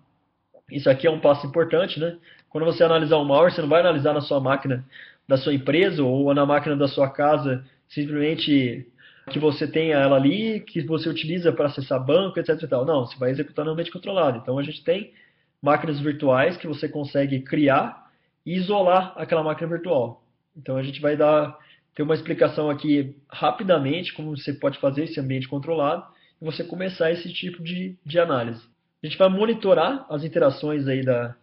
Isso 0.68 0.90
aqui 0.90 1.06
é 1.06 1.12
um 1.12 1.20
passo 1.20 1.46
importante, 1.46 2.00
né? 2.00 2.18
Quando 2.50 2.66
você 2.66 2.84
analisar 2.84 3.20
um 3.20 3.24
malware, 3.24 3.54
você 3.54 3.62
não 3.62 3.70
vai 3.70 3.82
analisar 3.82 4.14
na 4.14 4.22
sua 4.22 4.40
máquina 4.40 4.84
da 5.28 5.38
sua 5.38 5.54
empresa 5.54 6.04
ou 6.04 6.34
na 6.34 6.44
máquina 6.44 6.76
da 6.76 6.88
sua 6.88 7.08
casa 7.08 7.64
simplesmente 7.88 8.88
que 9.30 9.38
você 9.38 9.68
tenha 9.68 9.98
ela 9.98 10.16
ali, 10.16 10.62
que 10.62 10.82
você 10.82 11.08
utiliza 11.08 11.54
para 11.54 11.68
acessar 11.68 12.04
banco, 12.04 12.40
etc. 12.40 12.64
Não, 12.84 13.06
você 13.06 13.16
vai 13.16 13.30
executar 13.30 13.64
no 13.64 13.74
ambiente 13.74 13.92
controlado. 13.92 14.40
Então, 14.40 14.58
a 14.58 14.64
gente 14.64 14.84
tem 14.84 15.14
máquinas 15.62 16.00
virtuais 16.00 16.58
que 16.58 16.66
você 16.66 16.90
consegue 16.90 17.42
criar 17.42 18.10
e 18.44 18.56
isolar 18.56 19.14
aquela 19.18 19.44
máquina 19.44 19.70
virtual. 19.70 20.24
Então, 20.58 20.78
a 20.78 20.82
gente 20.82 21.00
vai 21.00 21.16
dar 21.16 21.61
ter 21.96 22.04
uma 22.04 22.14
explicação 22.14 22.70
aqui 22.70 23.16
rapidamente 23.30 24.14
como 24.14 24.36
você 24.36 24.54
pode 24.54 24.80
fazer 24.80 25.04
esse 25.04 25.20
ambiente 25.20 25.48
controlado 25.48 26.06
e 26.42 26.46
você 26.46 26.64
começar 26.64 27.12
esse 27.12 27.32
tipo 27.34 27.64
de, 27.64 27.96
de 28.06 28.20
análise. 28.20 28.62
A 29.04 29.08
gente 29.08 29.18
vai 29.18 29.30
monitorar 29.30 30.06
as 30.10 30.24
interações 30.24 30.88
aí 30.88 31.04
da, 31.04 31.36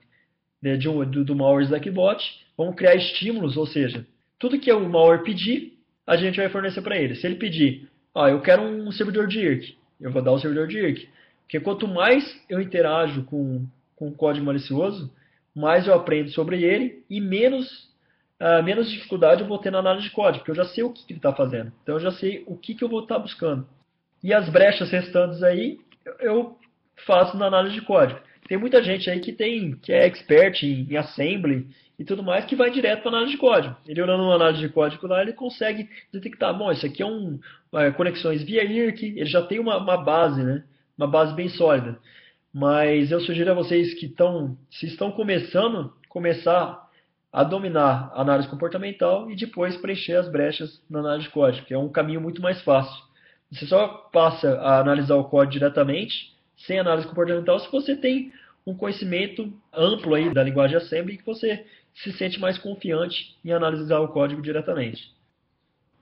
de 0.63 0.89
um, 0.89 1.05
do, 1.05 1.25
do 1.25 1.37
malware 1.37 1.65
Slackbot, 1.65 2.47
vamos 2.57 2.77
criar 2.77 2.95
estímulos, 2.95 3.57
ou 3.57 3.67
seja, 3.67 4.07
tudo 4.39 4.59
que 4.59 4.73
o 4.73 4.89
malware 4.89 5.23
pedir, 5.23 5.79
a 6.07 6.17
gente 6.17 6.37
vai 6.37 6.49
fornecer 6.49 6.81
para 6.83 6.97
ele. 6.97 7.17
Se 7.17 7.27
ele 7.27 7.37
pedir, 7.37 7.89
ah, 8.15 8.31
eu 8.31 8.41
quero 8.41 8.63
um 8.63 8.91
servidor 8.93 9.27
de 9.27 9.41
IRC, 9.41 9.77
eu 10.01 10.11
vou 10.11 10.23
dar 10.23 10.33
o 10.33 10.39
servidor 10.39 10.67
de 10.67 10.79
IRC. 10.79 11.09
Porque 11.43 11.61
quanto 11.61 11.89
mais 11.89 12.41
eu 12.49 12.61
interajo 12.61 13.25
com, 13.25 13.67
com 13.97 14.09
o 14.09 14.15
código 14.15 14.47
malicioso, 14.47 15.13
mais 15.55 15.87
eu 15.87 15.95
aprendo 15.95 16.31
sobre 16.31 16.63
ele 16.63 17.03
e 17.11 17.21
menos 17.21 17.89
uh, 18.41 18.63
menos 18.63 18.91
dificuldade 18.91 19.43
eu 19.43 19.49
vou 19.49 19.59
ter 19.59 19.71
na 19.71 19.79
análise 19.79 20.09
de 20.09 20.15
código, 20.15 20.39
porque 20.39 20.51
eu 20.51 20.65
já 20.65 20.65
sei 20.67 20.85
o 20.85 20.93
que, 20.93 21.05
que 21.05 21.13
ele 21.13 21.19
está 21.19 21.33
fazendo. 21.33 21.73
Então 21.83 21.97
eu 21.97 22.01
já 22.01 22.13
sei 22.13 22.45
o 22.47 22.57
que, 22.57 22.75
que 22.75 22.85
eu 22.85 22.89
vou 22.89 23.03
estar 23.03 23.17
tá 23.17 23.21
buscando. 23.21 23.67
E 24.23 24.33
as 24.35 24.49
brechas 24.49 24.91
restantes 24.91 25.43
aí, 25.43 25.79
eu 26.21 26.57
faço 27.07 27.37
na 27.37 27.47
análise 27.47 27.75
de 27.75 27.83
código. 27.83 28.21
Tem 28.49 28.59
muita 28.59 28.83
gente 28.83 29.11
aí 29.11 29.21
que 29.21 29.33
tem 29.33 29.77
que 29.77 29.93
é 29.93 30.07
expert 30.07 30.63
em, 30.63 30.91
em 30.91 30.97
assembly 30.97 31.69
e 31.99 32.05
tudo 32.05 32.23
mais 32.23 32.45
que 32.47 32.57
vai 32.57 32.71
direto 32.71 33.03
para 33.03 33.11
análise 33.11 33.33
de 33.33 33.39
código. 33.39 33.77
Ele 33.87 34.01
olhando 34.01 34.23
uma 34.23 34.35
análise 34.35 34.61
de 34.61 34.69
código 34.71 35.07
lá, 35.07 35.21
ele 35.21 35.33
consegue 35.33 35.89
detectar, 36.13 36.57
bom, 36.57 36.73
isso 36.73 36.87
aqui 36.87 37.03
é 37.03 37.07
um 37.07 37.39
é, 37.75 37.91
conexões 37.91 38.43
via 38.43 38.65
IRC, 38.65 39.15
ele 39.17 39.27
já 39.27 39.43
tem 39.43 39.59
uma, 39.59 39.77
uma 39.77 39.97
base, 39.99 40.43
né? 40.43 40.65
Uma 40.97 41.07
base 41.07 41.35
bem 41.35 41.49
sólida. 41.49 41.99
Mas 42.53 43.11
eu 43.11 43.21
sugiro 43.21 43.51
a 43.51 43.55
vocês 43.55 43.95
que 43.95 44.07
estão, 44.07 44.57
se 44.71 44.87
estão 44.87 45.13
começando, 45.13 45.93
começar 46.09 46.88
a 47.33 47.45
dominar 47.45 48.11
a 48.15 48.23
análise 48.23 48.49
comportamental 48.49 49.31
e 49.31 49.37
depois 49.37 49.77
preencher 49.77 50.15
as 50.15 50.29
brechas 50.29 50.83
na 50.89 51.01
análise 51.01 51.27
de 51.27 51.33
código, 51.33 51.67
que 51.67 51.75
é 51.75 51.79
um 51.79 51.89
caminho 51.89 52.21
muito 52.21 52.41
mais 52.41 52.61
fácil. 52.63 53.03
Você 53.51 53.67
só 53.67 53.89
passa 54.13 54.59
a 54.61 54.81
analisar 54.81 55.17
o 55.17 55.25
código 55.25 55.53
diretamente, 55.53 56.35
sem 56.57 56.79
análise 56.79 57.07
comportamental, 57.07 57.59
se 57.59 57.71
você 57.71 57.97
tem 57.97 58.33
um 58.67 58.75
conhecimento 58.75 59.53
amplo 59.73 60.15
aí 60.15 60.33
da 60.33 60.43
linguagem 60.43 60.77
assembly 60.77 61.15
e 61.15 61.19
que 61.19 61.27
você 61.27 61.65
se 61.95 62.13
sente 62.13 62.39
mais 62.39 62.59
confiante 62.59 63.37
em 63.45 63.53
analisar 63.53 64.01
o 64.01 64.09
código 64.09 64.43
diretamente. 64.43 65.13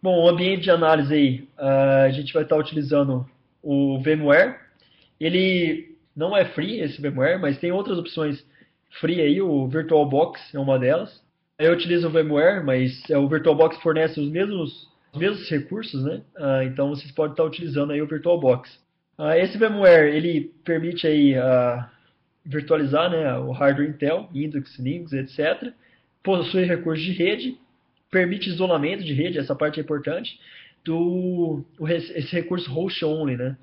Bom, 0.03 0.25
o 0.25 0.29
ambiente 0.29 0.63
de 0.63 0.71
análise 0.71 1.15
aí, 1.15 1.49
a 1.57 2.11
gente 2.11 2.33
vai 2.33 2.43
estar 2.43 2.57
utilizando 2.57 3.29
o 3.63 4.01
VMware. 4.01 4.61
Ele 5.19 5.97
não 6.15 6.37
é 6.37 6.45
free, 6.45 6.81
esse 6.81 7.01
VMware, 7.01 7.41
mas 7.41 7.59
tem 7.59 7.73
outras 7.73 7.99
opções 7.99 8.45
free 9.01 9.21
aí, 9.21 9.41
o 9.41 9.67
VirtualBox 9.69 10.55
é 10.55 10.59
uma 10.59 10.79
delas. 10.79 11.23
Eu 11.59 11.73
utilizo 11.73 12.09
o 12.09 12.11
VMware, 12.11 12.65
mas 12.65 13.03
é, 13.09 13.17
o 13.17 13.29
VirtualBox 13.29 13.79
fornece 13.79 14.21
os 14.21 14.29
mesmos, 14.31 14.89
os 15.13 15.19
mesmos 15.19 15.49
recursos, 15.49 16.05
né? 16.05 16.23
Ah, 16.37 16.65
então 16.65 16.91
vocês 16.91 17.11
podem 17.13 17.33
estar 17.33 17.45
utilizando 17.45 17.93
aí 17.93 18.03
o 18.03 18.07
VirtualBox. 18.07 18.79
Ah, 19.17 19.39
esse 19.39 19.57
VMware 19.57 20.15
ele 20.15 20.53
permite 20.65 21.07
aí 21.07 21.35
ah, 21.35 21.91
virtualizar, 22.45 23.11
né, 23.11 23.37
o 23.39 23.51
hardware 23.53 23.89
Intel, 23.89 24.29
Linux, 24.33 24.79
Linux, 24.79 25.13
etc. 25.13 25.73
Possui 26.23 26.65
recursos 26.65 27.05
de 27.05 27.13
rede, 27.13 27.59
permite 28.11 28.49
isolamento 28.49 29.03
de 29.03 29.13
rede, 29.13 29.39
essa 29.39 29.55
parte 29.55 29.81
é 29.81 29.83
importante. 29.83 30.39
Do 30.85 31.65
esse 31.89 32.33
recurso 32.33 32.71
host 32.71 33.05
only, 33.05 33.37
né? 33.37 33.57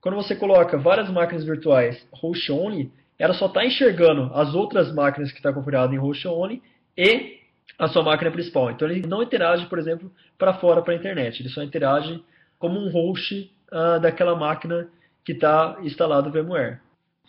Quando 0.00 0.16
você 0.16 0.34
coloca 0.34 0.76
várias 0.76 1.08
máquinas 1.08 1.44
virtuais 1.44 2.04
host 2.12 2.50
only, 2.50 2.90
ela 3.18 3.34
só 3.34 3.46
está 3.46 3.64
enxergando 3.64 4.30
as 4.34 4.54
outras 4.54 4.92
máquinas 4.92 5.30
que 5.30 5.38
está 5.38 5.52
configurada 5.52 5.94
em 5.94 5.98
host 5.98 6.26
only 6.26 6.62
e 6.96 7.38
a 7.78 7.88
sua 7.88 8.02
máquina 8.02 8.30
principal. 8.30 8.70
Então 8.70 8.88
ele 8.88 9.06
não 9.06 9.22
interage, 9.22 9.66
por 9.66 9.78
exemplo, 9.78 10.10
para 10.38 10.54
fora 10.54 10.82
para 10.82 10.92
a 10.92 10.96
internet. 10.96 11.40
Ele 11.40 11.48
só 11.48 11.62
interage 11.62 12.22
como 12.58 12.78
um 12.78 12.90
host 12.90 13.50
uh, 13.72 14.00
daquela 14.00 14.36
máquina 14.36 14.88
que 15.24 15.32
está 15.32 15.78
instalado 15.82 16.28
o 16.28 16.32
VMware. 16.32 16.80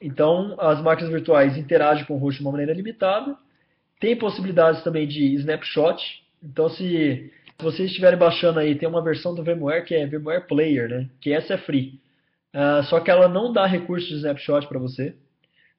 Então 0.02 0.56
as 0.60 0.82
máquinas 0.82 1.12
virtuais 1.12 1.58
interagem 1.58 2.06
com 2.06 2.16
o 2.16 2.18
host 2.18 2.40
de 2.40 2.46
uma 2.46 2.52
maneira 2.52 2.74
limitada. 2.74 3.36
Tem 4.00 4.16
possibilidades 4.16 4.84
também 4.84 5.08
de 5.08 5.36
snapshot. 5.36 6.24
Então 6.44 6.68
se, 6.70 7.32
se 7.58 7.64
vocês 7.64 7.90
estiverem 7.90 8.20
baixando 8.20 8.60
aí, 8.60 8.76
tem 8.76 8.90
uma 8.90 9.04
versão 9.04 9.34
do 9.34 9.44
VMware 9.44 9.86
que 9.86 9.96
é 9.96 10.06
VMware 10.06 10.48
Player, 10.48 10.90
né? 10.90 11.10
Que 11.22 11.32
essa 11.32 11.54
é 11.54 11.58
free. 11.58 12.00
Uh, 12.54 12.84
só 12.84 13.00
que 13.00 13.12
ela 13.12 13.28
não 13.28 13.52
dá 13.52 13.66
recurso 13.66 14.08
de 14.08 14.16
snapshot 14.16 14.68
para 14.68 14.80
você. 14.80 15.16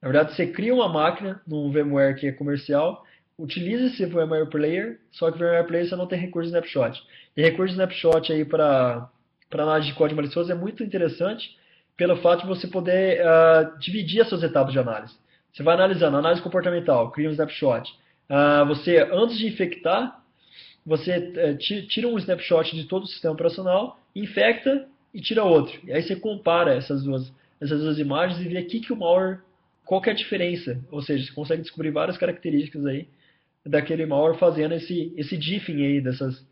Na 0.07 0.13
verdade, 0.13 0.37
você 0.37 0.47
cria 0.47 0.73
uma 0.73 0.89
máquina 0.89 1.43
num 1.45 1.69
VMware 1.69 2.15
que 2.15 2.29
é 2.29 2.33
comercial, 2.33 3.05
utiliza 3.37 3.87
esse 3.87 4.07
VMware 4.07 4.47
Player, 4.47 5.01
só 5.11 5.33
que 5.33 5.37
o 5.37 5.41
VMware 5.41 5.67
Player 5.67 5.89
você 5.89 5.97
não 5.97 6.07
tem 6.07 6.17
recurso 6.17 6.47
snapshot. 6.47 7.03
E 7.37 7.43
recurso 7.43 7.73
snapshot 7.73 8.33
aí 8.33 8.45
para 8.45 9.11
análise 9.53 9.89
de 9.89 9.95
código 9.95 10.15
malicioso 10.15 10.53
é 10.53 10.55
muito 10.55 10.85
interessante 10.85 11.59
pelo 11.97 12.19
fato 12.19 12.43
de 12.43 12.47
você 12.47 12.69
poder 12.69 13.21
uh, 13.21 13.77
dividir 13.81 14.21
as 14.21 14.29
suas 14.29 14.45
etapas 14.45 14.73
de 14.73 14.79
análise. 14.79 15.13
Você 15.53 15.65
vai 15.65 15.75
analisando 15.75 16.19
análise 16.19 16.41
comportamental, 16.41 17.11
cria 17.11 17.29
um 17.29 17.33
snapshot. 17.33 17.93
Uh, 18.31 18.65
você, 18.65 18.99
antes 19.11 19.37
de 19.37 19.49
infectar, 19.49 20.23
você 20.87 21.19
uh, 21.19 21.59
tira 21.59 22.07
um 22.07 22.17
snapshot 22.17 22.77
de 22.77 22.85
todo 22.85 23.03
o 23.03 23.09
sistema 23.09 23.35
operacional, 23.35 23.99
infecta 24.15 24.87
e 25.13 25.21
tira 25.21 25.43
outro. 25.43 25.81
E 25.83 25.93
aí 25.93 26.01
você 26.01 26.15
compara 26.15 26.77
essas 26.77 27.03
duas, 27.03 27.33
essas 27.61 27.81
duas 27.81 27.99
imagens 27.99 28.41
e 28.41 28.49
vê 28.49 28.61
o 28.61 28.67
que, 28.69 28.79
que 28.79 28.93
o 28.93 28.97
malware 28.97 29.41
qual 29.87 30.03
é 30.05 30.11
a 30.11 30.15
diferença? 30.15 30.85
Ou 30.91 31.01
seja, 31.01 31.25
você 31.25 31.33
consegue 31.33 31.63
descobrir 31.63 31.93
várias 31.93 32.19
características 32.19 32.85
aí 32.85 33.09
daquele 33.65 34.05
malware 34.05 34.39
fazendo 34.39 34.75
esse, 34.75 35.15
esse 35.17 35.37
diffing 35.37 35.85
aí 35.85 36.01
dessas, 36.01 36.45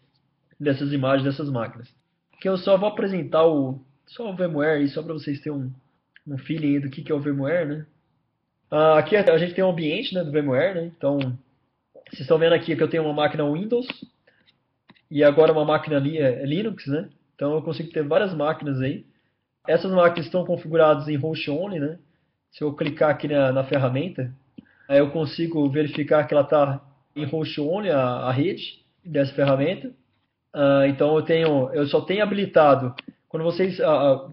dessas 0.58 0.92
imagens 0.92 1.24
dessas 1.24 1.50
máquinas. 1.50 1.92
Que 2.40 2.48
eu 2.48 2.56
só 2.56 2.78
vou 2.78 2.88
apresentar 2.88 3.44
o, 3.44 3.80
só 4.06 4.30
o 4.30 4.36
VMware 4.36 4.78
aí, 4.78 4.88
só 4.88 5.02
para 5.02 5.12
vocês 5.12 5.40
terem 5.40 5.58
um, 5.58 5.72
um 6.26 6.38
feeling 6.38 6.74
aí 6.74 6.80
do 6.80 6.88
que, 6.88 7.02
que 7.02 7.10
é 7.10 7.14
o 7.14 7.20
VMware, 7.20 7.66
né? 7.66 7.86
Ah, 8.70 8.98
aqui 8.98 9.16
a 9.16 9.38
gente 9.38 9.54
tem 9.54 9.64
um 9.64 9.70
ambiente 9.70 10.14
né, 10.14 10.24
do 10.24 10.32
VMware, 10.32 10.74
né? 10.74 10.92
Então, 10.96 11.18
vocês 12.08 12.20
estão 12.20 12.38
vendo 12.38 12.54
aqui 12.54 12.74
que 12.74 12.82
eu 12.82 12.88
tenho 12.88 13.04
uma 13.04 13.12
máquina 13.12 13.50
Windows 13.50 13.86
e 15.10 15.22
agora 15.24 15.52
uma 15.52 15.64
máquina 15.64 15.96
é, 15.96 16.44
Linux, 16.46 16.86
né? 16.86 17.08
Então 17.34 17.54
eu 17.54 17.62
consigo 17.62 17.90
ter 17.90 18.06
várias 18.06 18.32
máquinas 18.32 18.80
aí. 18.80 19.04
Essas 19.66 19.90
máquinas 19.90 20.26
estão 20.26 20.44
configuradas 20.44 21.08
em 21.08 21.16
host 21.16 21.50
only, 21.50 21.80
né? 21.80 21.98
Se 22.54 22.62
eu 22.62 22.72
clicar 22.72 23.10
aqui 23.10 23.26
na, 23.26 23.50
na 23.50 23.64
ferramenta, 23.64 24.32
aí 24.88 25.00
eu 25.00 25.10
consigo 25.10 25.68
verificar 25.68 26.24
que 26.24 26.32
ela 26.32 26.44
está 26.44 26.80
em 27.16 27.24
host 27.24 27.60
only, 27.60 27.90
a, 27.90 27.98
a, 27.98 28.32
rede 28.32 28.80
dessa 29.04 29.34
ferramenta. 29.34 29.88
Uh, 30.54 30.86
então 30.86 31.16
eu 31.16 31.22
tenho, 31.22 31.68
eu 31.72 31.84
só 31.88 32.00
tenho 32.00 32.22
habilitado, 32.22 32.94
quando 33.28 33.42
vocês 33.42 33.80
uh, 33.80 34.32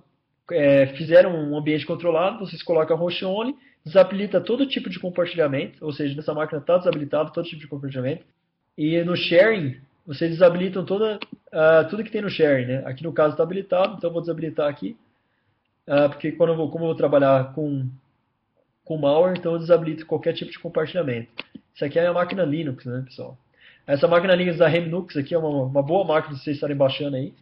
é, 0.51 0.85
fizeram 0.97 1.33
um 1.33 1.57
ambiente 1.57 1.83
controlado, 1.83 2.45
vocês 2.45 2.61
colocam 2.61 2.95
host 2.95 3.25
only, 3.25 3.55
desabilita 3.83 4.39
todo 4.39 4.67
tipo 4.67 4.87
de 4.87 4.99
compartilhamento, 4.99 5.83
ou 5.83 5.91
seja, 5.91 6.15
nessa 6.15 6.31
máquina 6.31 6.59
está 6.59 6.77
desabilitado 6.77 7.33
todo 7.33 7.47
tipo 7.47 7.61
de 7.61 7.67
compartilhamento. 7.67 8.23
E 8.77 9.03
no 9.03 9.15
sharing, 9.15 9.81
vocês 10.05 10.29
desabilitam 10.29 10.85
toda, 10.85 11.15
uh, 11.15 11.89
tudo 11.89 12.03
que 12.03 12.11
tem 12.11 12.21
no 12.21 12.29
sharing. 12.29 12.67
Né? 12.67 12.83
Aqui 12.85 13.03
no 13.03 13.13
caso 13.13 13.31
está 13.31 13.41
habilitado, 13.41 13.95
então 13.97 14.11
eu 14.11 14.13
vou 14.13 14.21
desabilitar 14.21 14.69
aqui. 14.69 14.95
Porque 16.09 16.31
quando 16.31 16.51
eu 16.51 16.55
vou, 16.55 16.69
como 16.69 16.85
eu 16.85 16.89
vou 16.89 16.95
trabalhar 16.95 17.53
com 17.53 17.89
com 18.83 18.97
malware, 18.97 19.37
então 19.37 19.53
eu 19.53 19.59
desabilito 19.59 20.05
qualquer 20.05 20.33
tipo 20.33 20.51
de 20.51 20.59
compartilhamento. 20.59 21.29
Isso 21.73 21.85
aqui 21.85 21.99
é 21.99 22.05
a 22.05 22.13
máquina 22.13 22.43
Linux, 22.43 22.85
né, 22.85 23.03
pessoal? 23.05 23.37
Essa 23.87 24.07
máquina 24.07 24.35
Linux 24.35 24.57
da 24.57 24.67
Remnux 24.67 25.15
aqui 25.17 25.33
é 25.33 25.37
uma, 25.37 25.65
uma 25.65 25.81
boa 25.81 26.05
máquina 26.05 26.35
de 26.35 26.43
vocês 26.43 26.57
estarem 26.57 26.75
baixando 26.75 27.15
aí. 27.15 27.33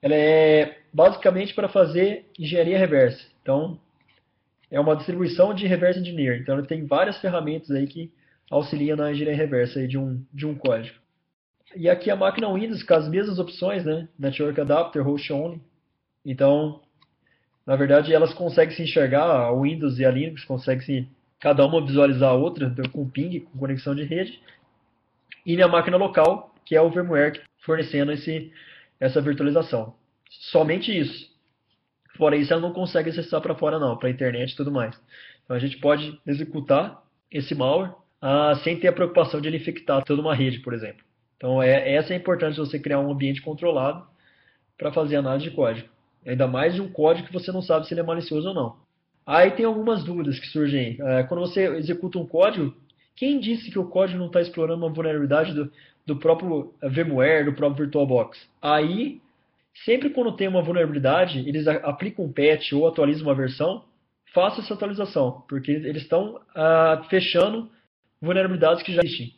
Ela 0.00 0.14
é 0.14 0.78
basicamente 0.92 1.54
para 1.54 1.68
fazer 1.68 2.26
engenharia 2.38 2.78
reversa. 2.78 3.24
Então, 3.42 3.78
é 4.70 4.78
uma 4.78 4.96
distribuição 4.96 5.54
de 5.54 5.66
reverse 5.66 6.00
engineer. 6.00 6.40
Então, 6.40 6.56
ela 6.56 6.66
tem 6.66 6.86
várias 6.86 7.18
ferramentas 7.20 7.70
aí 7.70 7.86
que 7.86 8.12
auxiliam 8.50 8.96
na 8.96 9.12
engenharia 9.12 9.36
reversa 9.36 9.80
aí 9.80 9.88
de 9.88 9.98
um, 9.98 10.22
de 10.32 10.46
um 10.46 10.54
código. 10.54 10.98
E 11.76 11.88
aqui 11.88 12.10
a 12.10 12.16
máquina 12.16 12.52
Windows 12.52 12.82
com 12.82 12.94
as 12.94 13.08
mesmas 13.08 13.38
opções, 13.38 13.84
né? 13.84 14.08
Network 14.18 14.60
Adapter, 14.60 15.02
Host 15.02 15.32
Only. 15.32 15.60
Então, 16.24 16.80
na 17.66 17.76
verdade, 17.76 18.12
elas 18.12 18.34
conseguem 18.34 18.74
se 18.74 18.82
enxergar, 18.82 19.24
a 19.24 19.52
Windows 19.52 19.98
e 19.98 20.04
a 20.04 20.10
Linux 20.10 20.44
conseguem 20.44 20.84
se, 20.84 21.08
cada 21.40 21.64
uma 21.66 21.84
visualizar 21.84 22.30
a 22.30 22.34
outra 22.34 22.72
com 22.92 23.08
ping, 23.08 23.40
com 23.40 23.58
conexão 23.58 23.94
de 23.94 24.04
rede, 24.04 24.40
e 25.46 25.54
minha 25.54 25.68
máquina 25.68 25.96
local, 25.96 26.54
que 26.64 26.74
é 26.74 26.80
o 26.80 26.90
VMware 26.90 27.42
fornecendo 27.64 28.12
esse, 28.12 28.52
essa 29.00 29.20
virtualização. 29.20 29.94
Somente 30.30 30.96
isso. 30.96 31.32
Fora 32.16 32.36
isso, 32.36 32.52
ela 32.52 32.62
não 32.62 32.72
consegue 32.72 33.10
acessar 33.10 33.40
para 33.40 33.54
fora 33.54 33.78
não, 33.78 33.96
para 33.96 34.08
a 34.08 34.10
internet 34.10 34.52
e 34.52 34.56
tudo 34.56 34.70
mais. 34.70 34.98
Então 35.44 35.56
a 35.56 35.58
gente 35.58 35.78
pode 35.78 36.18
executar 36.26 37.02
esse 37.30 37.54
malware 37.54 37.92
ah, 38.20 38.54
sem 38.62 38.78
ter 38.78 38.88
a 38.88 38.92
preocupação 38.92 39.40
de 39.40 39.48
ele 39.48 39.56
infectar 39.56 40.02
toda 40.04 40.22
uma 40.22 40.34
rede, 40.34 40.60
por 40.60 40.72
exemplo. 40.72 41.04
Então 41.36 41.62
é, 41.62 41.94
essa 41.94 42.12
é 42.12 42.16
a 42.16 42.18
importância 42.18 42.62
de 42.62 42.70
você 42.70 42.78
criar 42.78 43.00
um 43.00 43.10
ambiente 43.10 43.42
controlado 43.42 44.06
para 44.78 44.92
fazer 44.92 45.16
análise 45.16 45.50
de 45.50 45.54
código. 45.54 45.88
Ainda 46.26 46.46
mais 46.46 46.74
de 46.74 46.80
um 46.80 46.90
código 46.90 47.26
que 47.26 47.32
você 47.32 47.52
não 47.52 47.62
sabe 47.62 47.86
se 47.86 47.94
ele 47.94 48.00
é 48.00 48.04
malicioso 48.04 48.48
ou 48.48 48.54
não. 48.54 48.76
Aí 49.26 49.50
tem 49.50 49.64
algumas 49.64 50.04
dúvidas 50.04 50.38
que 50.38 50.46
surgem. 50.46 50.96
É, 51.00 51.22
quando 51.24 51.40
você 51.40 51.66
executa 51.76 52.18
um 52.18 52.26
código, 52.26 52.74
quem 53.16 53.40
disse 53.40 53.70
que 53.70 53.78
o 53.78 53.88
código 53.88 54.18
não 54.18 54.26
está 54.26 54.40
explorando 54.40 54.84
uma 54.84 54.92
vulnerabilidade 54.92 55.52
do, 55.52 55.70
do 56.06 56.16
próprio 56.16 56.74
VMware, 56.82 57.44
do 57.44 57.54
próprio 57.54 57.84
VirtualBox? 57.84 58.38
Aí 58.60 59.20
Sempre 59.82 60.10
quando 60.10 60.36
tem 60.36 60.46
uma 60.46 60.62
vulnerabilidade, 60.62 61.40
eles 61.48 61.66
aplicam 61.66 62.24
um 62.24 62.32
patch 62.32 62.72
ou 62.72 62.86
atualizam 62.86 63.26
uma 63.26 63.34
versão, 63.34 63.84
faça 64.32 64.60
essa 64.60 64.74
atualização, 64.74 65.42
porque 65.48 65.72
eles 65.72 66.02
estão 66.02 66.40
ah, 66.54 67.04
fechando 67.10 67.68
vulnerabilidades 68.22 68.84
que 68.84 68.92
já 68.92 69.02
existem. 69.02 69.34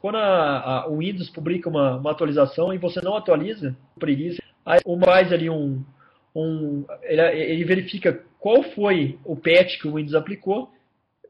Quando 0.00 0.16
a, 0.16 0.60
a, 0.60 0.88
o 0.88 0.98
Windows 0.98 1.28
publica 1.30 1.68
uma, 1.68 1.96
uma, 1.96 2.10
atualização 2.10 2.72
e 2.72 2.78
você 2.78 3.00
não 3.02 3.16
atualiza, 3.16 3.76
preguiça, 3.98 4.42
aí 4.66 4.80
faz 5.04 5.32
ali 5.32 5.48
um, 5.48 5.84
um 6.34 6.84
ele, 7.02 7.22
ele, 7.22 7.64
verifica 7.64 8.20
qual 8.40 8.62
foi 8.62 9.18
o 9.24 9.36
patch 9.36 9.80
que 9.80 9.86
o 9.86 9.94
Windows 9.94 10.14
aplicou, 10.14 10.70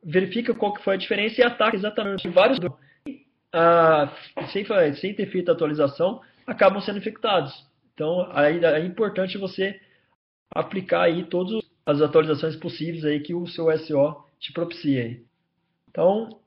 verifica 0.02 0.54
qual 0.54 0.72
que 0.72 0.82
foi 0.82 0.94
a 0.94 0.98
diferença 0.98 1.40
e 1.40 1.44
ataca 1.44 1.76
exatamente 1.76 2.28
vários 2.28 2.58
ah, 3.52 4.12
sem, 4.52 4.64
sem 4.94 5.14
ter 5.14 5.26
feito 5.26 5.50
a 5.50 5.54
atualização, 5.54 6.20
acabam 6.46 6.80
sendo 6.80 6.98
infectados. 6.98 7.52
Então, 7.94 8.28
aí 8.32 8.62
é 8.62 8.84
importante 8.84 9.38
você 9.38 9.80
aplicar 10.54 11.02
aí 11.02 11.24
todas 11.24 11.62
as 11.84 12.02
atualizações 12.02 12.56
possíveis 12.56 13.04
aí 13.04 13.20
que 13.20 13.34
o 13.34 13.46
seu 13.46 13.66
SO 13.78 14.24
te 14.38 14.52
propicia. 14.52 15.02
Aí. 15.02 15.24
Então, 15.88 16.38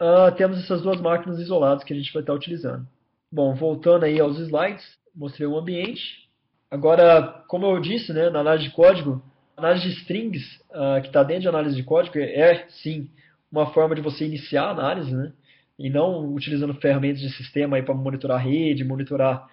uh, 0.00 0.34
temos 0.36 0.58
essas 0.58 0.82
duas 0.82 1.00
máquinas 1.00 1.38
isoladas 1.38 1.84
que 1.84 1.92
a 1.92 1.96
gente 1.96 2.12
vai 2.12 2.22
estar 2.22 2.34
utilizando. 2.34 2.86
Bom, 3.32 3.54
voltando 3.54 4.04
aí 4.04 4.20
aos 4.20 4.38
slides, 4.38 4.84
mostrei 5.14 5.46
o 5.46 5.56
ambiente. 5.56 6.27
Agora, 6.70 7.44
como 7.48 7.66
eu 7.66 7.80
disse, 7.80 8.12
né, 8.12 8.28
na 8.28 8.40
análise 8.40 8.68
de 8.68 8.74
código, 8.74 9.22
a 9.56 9.60
análise 9.60 9.88
de 9.88 9.94
strings, 10.00 10.42
uh, 10.70 11.00
que 11.00 11.08
está 11.08 11.22
dentro 11.22 11.42
de 11.42 11.48
análise 11.48 11.74
de 11.74 11.82
código, 11.82 12.18
é 12.18 12.66
sim 12.68 13.08
uma 13.50 13.72
forma 13.72 13.94
de 13.94 14.02
você 14.02 14.26
iniciar 14.26 14.64
a 14.64 14.70
análise, 14.70 15.14
né, 15.14 15.32
e 15.78 15.88
não 15.88 16.34
utilizando 16.34 16.74
ferramentas 16.74 17.20
de 17.20 17.30
sistema 17.30 17.82
para 17.82 17.94
monitorar 17.94 18.38
a 18.38 18.42
rede, 18.42 18.84
monitorar 18.84 19.48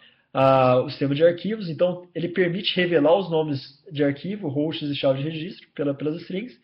o 0.84 0.90
sistema 0.90 1.16
de 1.16 1.24
arquivos, 1.24 1.70
então 1.70 2.10
ele 2.14 2.28
permite 2.28 2.76
revelar 2.76 3.16
os 3.18 3.32
nomes 3.32 3.82
de 3.90 4.04
arquivo, 4.04 4.50
hosts 4.50 4.90
e 4.90 4.96
chave 4.96 5.24
de 5.24 5.30
registro 5.30 5.66
pela, 5.74 5.94
pelas 5.94 6.22
strings, 6.24 6.60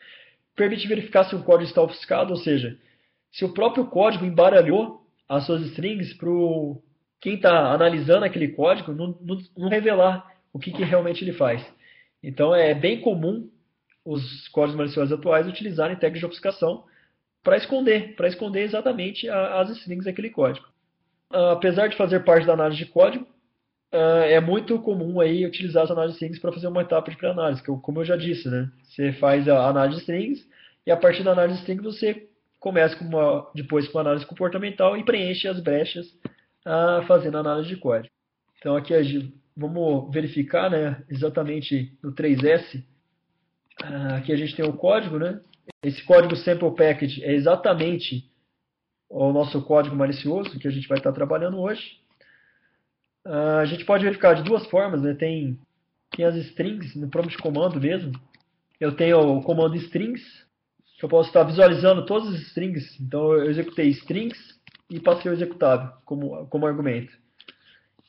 permite 0.54 0.86
verificar 0.90 1.24
se 1.24 1.36
o 1.36 1.44
código 1.44 1.70
está 1.70 1.82
ofuscado, 1.82 2.32
ou 2.32 2.36
seja, 2.38 2.78
se 3.32 3.46
o 3.46 3.54
próprio 3.54 3.86
código 3.86 4.26
embaralhou 4.26 5.08
as 5.30 5.46
suas 5.46 5.62
strings 5.68 6.14
para 6.16 6.30
quem 7.22 7.36
está 7.36 7.72
analisando 7.72 8.26
aquele 8.26 8.50
código 8.50 8.92
não, 8.92 9.18
não, 9.22 9.38
não 9.58 9.70
revelar 9.70 10.30
o 10.54 10.60
que, 10.60 10.72
que, 10.72 10.84
realmente 10.84 11.24
ele 11.24 11.34
faz. 11.34 11.66
Então 12.22 12.54
é 12.54 12.74
bem 12.74 13.02
comum 13.02 13.50
os 14.06 14.48
códigos 14.50 14.78
maliciosos 14.78 15.14
atuais 15.14 15.48
utilizarem 15.48 15.96
tags 15.96 16.20
de 16.20 16.26
ofuscação 16.26 16.86
para 17.44 17.58
esconder, 17.58 18.16
para 18.16 18.28
esconder 18.28 18.62
exatamente 18.62 19.30
as 19.30 19.70
strings 19.72 20.06
daquele 20.06 20.30
código. 20.30 20.68
apesar 21.30 21.88
de 21.88 21.96
fazer 21.96 22.24
parte 22.24 22.46
da 22.46 22.54
análise 22.54 22.78
de 22.78 22.92
código, 22.92 23.26
uh, 23.94 24.24
é 24.26 24.40
muito 24.40 24.80
comum 24.80 25.20
aí 25.20 25.46
utilizar 25.46 25.84
as 25.84 25.92
análises 25.92 26.20
de 26.20 26.26
strings 26.26 26.42
para 26.42 26.52
fazer 26.52 26.68
uma 26.68 26.82
etapa 26.82 27.10
de 27.10 27.18
pré-análise, 27.18 27.64
como 27.64 28.02
eu 28.02 28.06
já 28.06 28.16
disse, 28.16 28.50
né? 28.50 28.70
Você 28.84 29.14
faz 29.14 29.48
a 29.48 29.68
análise 29.68 29.98
de 29.98 30.02
strings 30.02 30.48
e 30.86 30.92
a 30.92 30.98
partir 30.98 31.24
da 31.24 31.32
análise 31.32 31.56
de 31.56 31.62
strings 31.62 31.84
você 31.84 32.28
começa 32.60 32.96
com 32.96 33.06
uma, 33.06 33.50
depois 33.56 33.88
com 33.88 33.98
uma 33.98 34.02
análise 34.02 34.26
comportamental 34.26 34.98
e 34.98 35.04
preenche 35.04 35.48
as 35.48 35.60
brechas 35.60 36.08
uh, 36.66 37.06
fazendo 37.08 37.38
a 37.38 37.42
análise 37.42 37.70
de 37.70 37.78
código. 37.78 38.14
Então 38.58 38.76
aqui 38.76 38.94
vamos 39.62 40.12
verificar, 40.13 40.69
né, 40.69 41.04
exatamente 41.10 41.97
no 42.04 42.13
3S, 42.13 42.80
uh, 42.80 42.84
ah, 43.84 44.15
aqui 44.17 44.34
a 44.34 44.36
gente 44.36 44.56
tem 44.56 44.65
o 44.65 44.74
código, 44.74 45.17
né? 45.17 45.39
Esse 45.84 46.04
código 46.04 46.36
sample 46.36 46.76
package 46.76 47.24
é 47.24 47.34
exatamente 47.34 48.30
o 49.10 49.32
nosso 49.32 49.62
código 49.63 49.95
malicioso 49.95 50.60
que 50.60 50.67
a 50.67 50.71
gente 50.71 50.88
vai 50.88 50.97
estar 50.97 51.12
trabalhando 51.12 51.60
hoje. 51.60 52.00
Uh, 53.26 53.60
a 53.60 53.65
gente 53.65 53.86
pode 53.86 54.04
verificar 54.04 54.34
de 54.34 54.43
duas 54.43 54.65
formas, 54.67 55.02
né? 55.02 55.13
Tem, 55.13 55.60
tem 56.15 56.26
as 56.26 56.36
strings 56.36 56.95
no 56.95 57.10
prompt 57.10 57.36
de 57.36 57.41
comando 57.41 57.80
mesmo. 57.80 58.12
Eu 58.80 58.95
tenho 58.95 59.19
o 59.19 59.43
comando 59.43 59.76
strings, 59.76 60.21
que 60.97 61.06
eu 61.06 61.10
posso 61.10 61.30
estar 61.30 61.43
visualizando 61.43 62.06
todas 62.06 62.30
as 62.30 62.41
strings. 62.41 63.00
Então 63.00 63.34
eu 63.34 63.50
executei 63.50 63.89
strings 63.89 64.38
e 64.89 65.00
passei 65.00 65.32
o 65.32 65.34
executável 65.34 65.91
como, 66.06 66.47
como 66.47 66.65
argumento. 66.65 67.20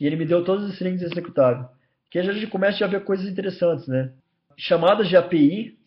E 0.03 0.07
ele 0.07 0.17
me 0.17 0.25
deu 0.25 0.43
todas 0.43 0.65
as 0.65 0.73
strings 0.73 1.01
executável. 1.01 1.69
Que 2.11 2.19
a 2.19 2.25
gente 2.25 2.49
começa 2.49 2.85
a 2.85 2.89
ver 2.89 3.05
coisas 3.05 3.25
interessantes, 3.29 3.87
né? 3.87 4.11
Chamadas 4.59 5.09
de 5.09 5.17
API 5.17 5.79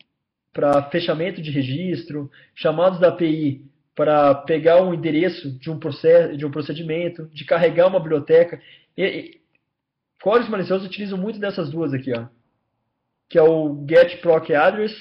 para 0.54 0.84
fechamento 0.84 1.42
de 1.42 1.50
registro, 1.50 2.30
chamadas 2.54 2.98
da 2.98 3.08
API 3.08 3.66
para 3.94 4.34
pegar 4.34 4.82
o 4.82 4.94
endereço 4.94 5.50
de 5.58 5.70
um, 5.70 5.78
processo, 5.78 6.34
de 6.34 6.46
um 6.46 6.50
procedimento, 6.50 7.28
de 7.30 7.44
carregar 7.44 7.88
uma 7.88 8.00
biblioteca. 8.00 8.58
E, 8.96 9.04
e, 9.04 9.40
códigos 10.22 10.48
maliciosos 10.48 10.86
utilizam 10.86 11.18
muito 11.18 11.38
dessas 11.38 11.68
duas 11.68 11.92
aqui, 11.92 12.10
ó, 12.16 12.24
que 13.28 13.36
é 13.36 13.42
o 13.42 13.84
get 13.86 14.22
proc 14.22 14.50
address 14.50 14.94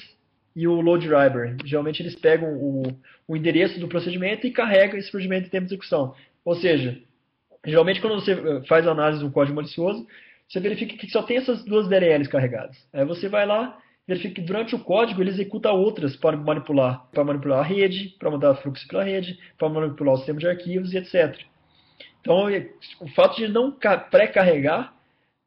e 0.54 0.68
o 0.68 0.82
load 0.82 1.06
library. 1.06 1.56
Geralmente 1.64 2.02
eles 2.02 2.16
pegam 2.16 2.54
o, 2.54 2.84
o 3.26 3.38
endereço 3.38 3.80
do 3.80 3.88
procedimento 3.88 4.46
e 4.46 4.52
carregam 4.52 4.98
esse 4.98 5.10
procedimento 5.10 5.48
em 5.48 5.52
tempo 5.52 5.68
de 5.68 5.74
execução. 5.74 6.14
Ou 6.44 6.58
seja, 6.58 7.02
geralmente 7.66 8.02
quando 8.02 8.16
você 8.16 8.34
eh, 8.34 8.62
faz 8.68 8.88
análise 8.88 9.20
de 9.20 9.26
um 9.26 9.32
código 9.32 9.56
malicioso, 9.56 10.06
você 10.48 10.60
verifica 10.60 10.96
que 10.96 11.10
só 11.10 11.24
tem 11.24 11.38
essas 11.38 11.64
duas 11.66 11.88
DLLs 11.88 12.30
carregadas. 12.30 12.78
Aí 12.94 13.04
você 13.06 13.28
vai 13.28 13.46
lá, 13.46 13.78
verifica 14.08 14.36
que 14.36 14.42
durante 14.42 14.76
o 14.76 14.80
código 14.80 15.22
ele 15.22 15.32
executa 15.32 15.72
outras 15.72 16.16
para 16.16 16.38
manipular, 16.38 17.08
para 17.12 17.24
manipular 17.24 17.60
a 17.60 17.64
rede, 17.64 18.16
para 18.20 18.30
mandar 18.30 18.56
fluxo 18.56 18.88
pela 18.88 19.04
rede, 19.04 19.40
para 19.58 19.70
manipular 19.70 20.14
o 20.14 20.18
sistema 20.18 20.40
de 20.40 20.48
arquivos 20.48 20.94
e 20.94 20.98
etc. 20.98 21.40
Então, 22.22 22.48
o 23.02 23.08
fato 23.10 23.38
de 23.38 23.48
não 23.48 23.72
pré-carregar 23.72 24.96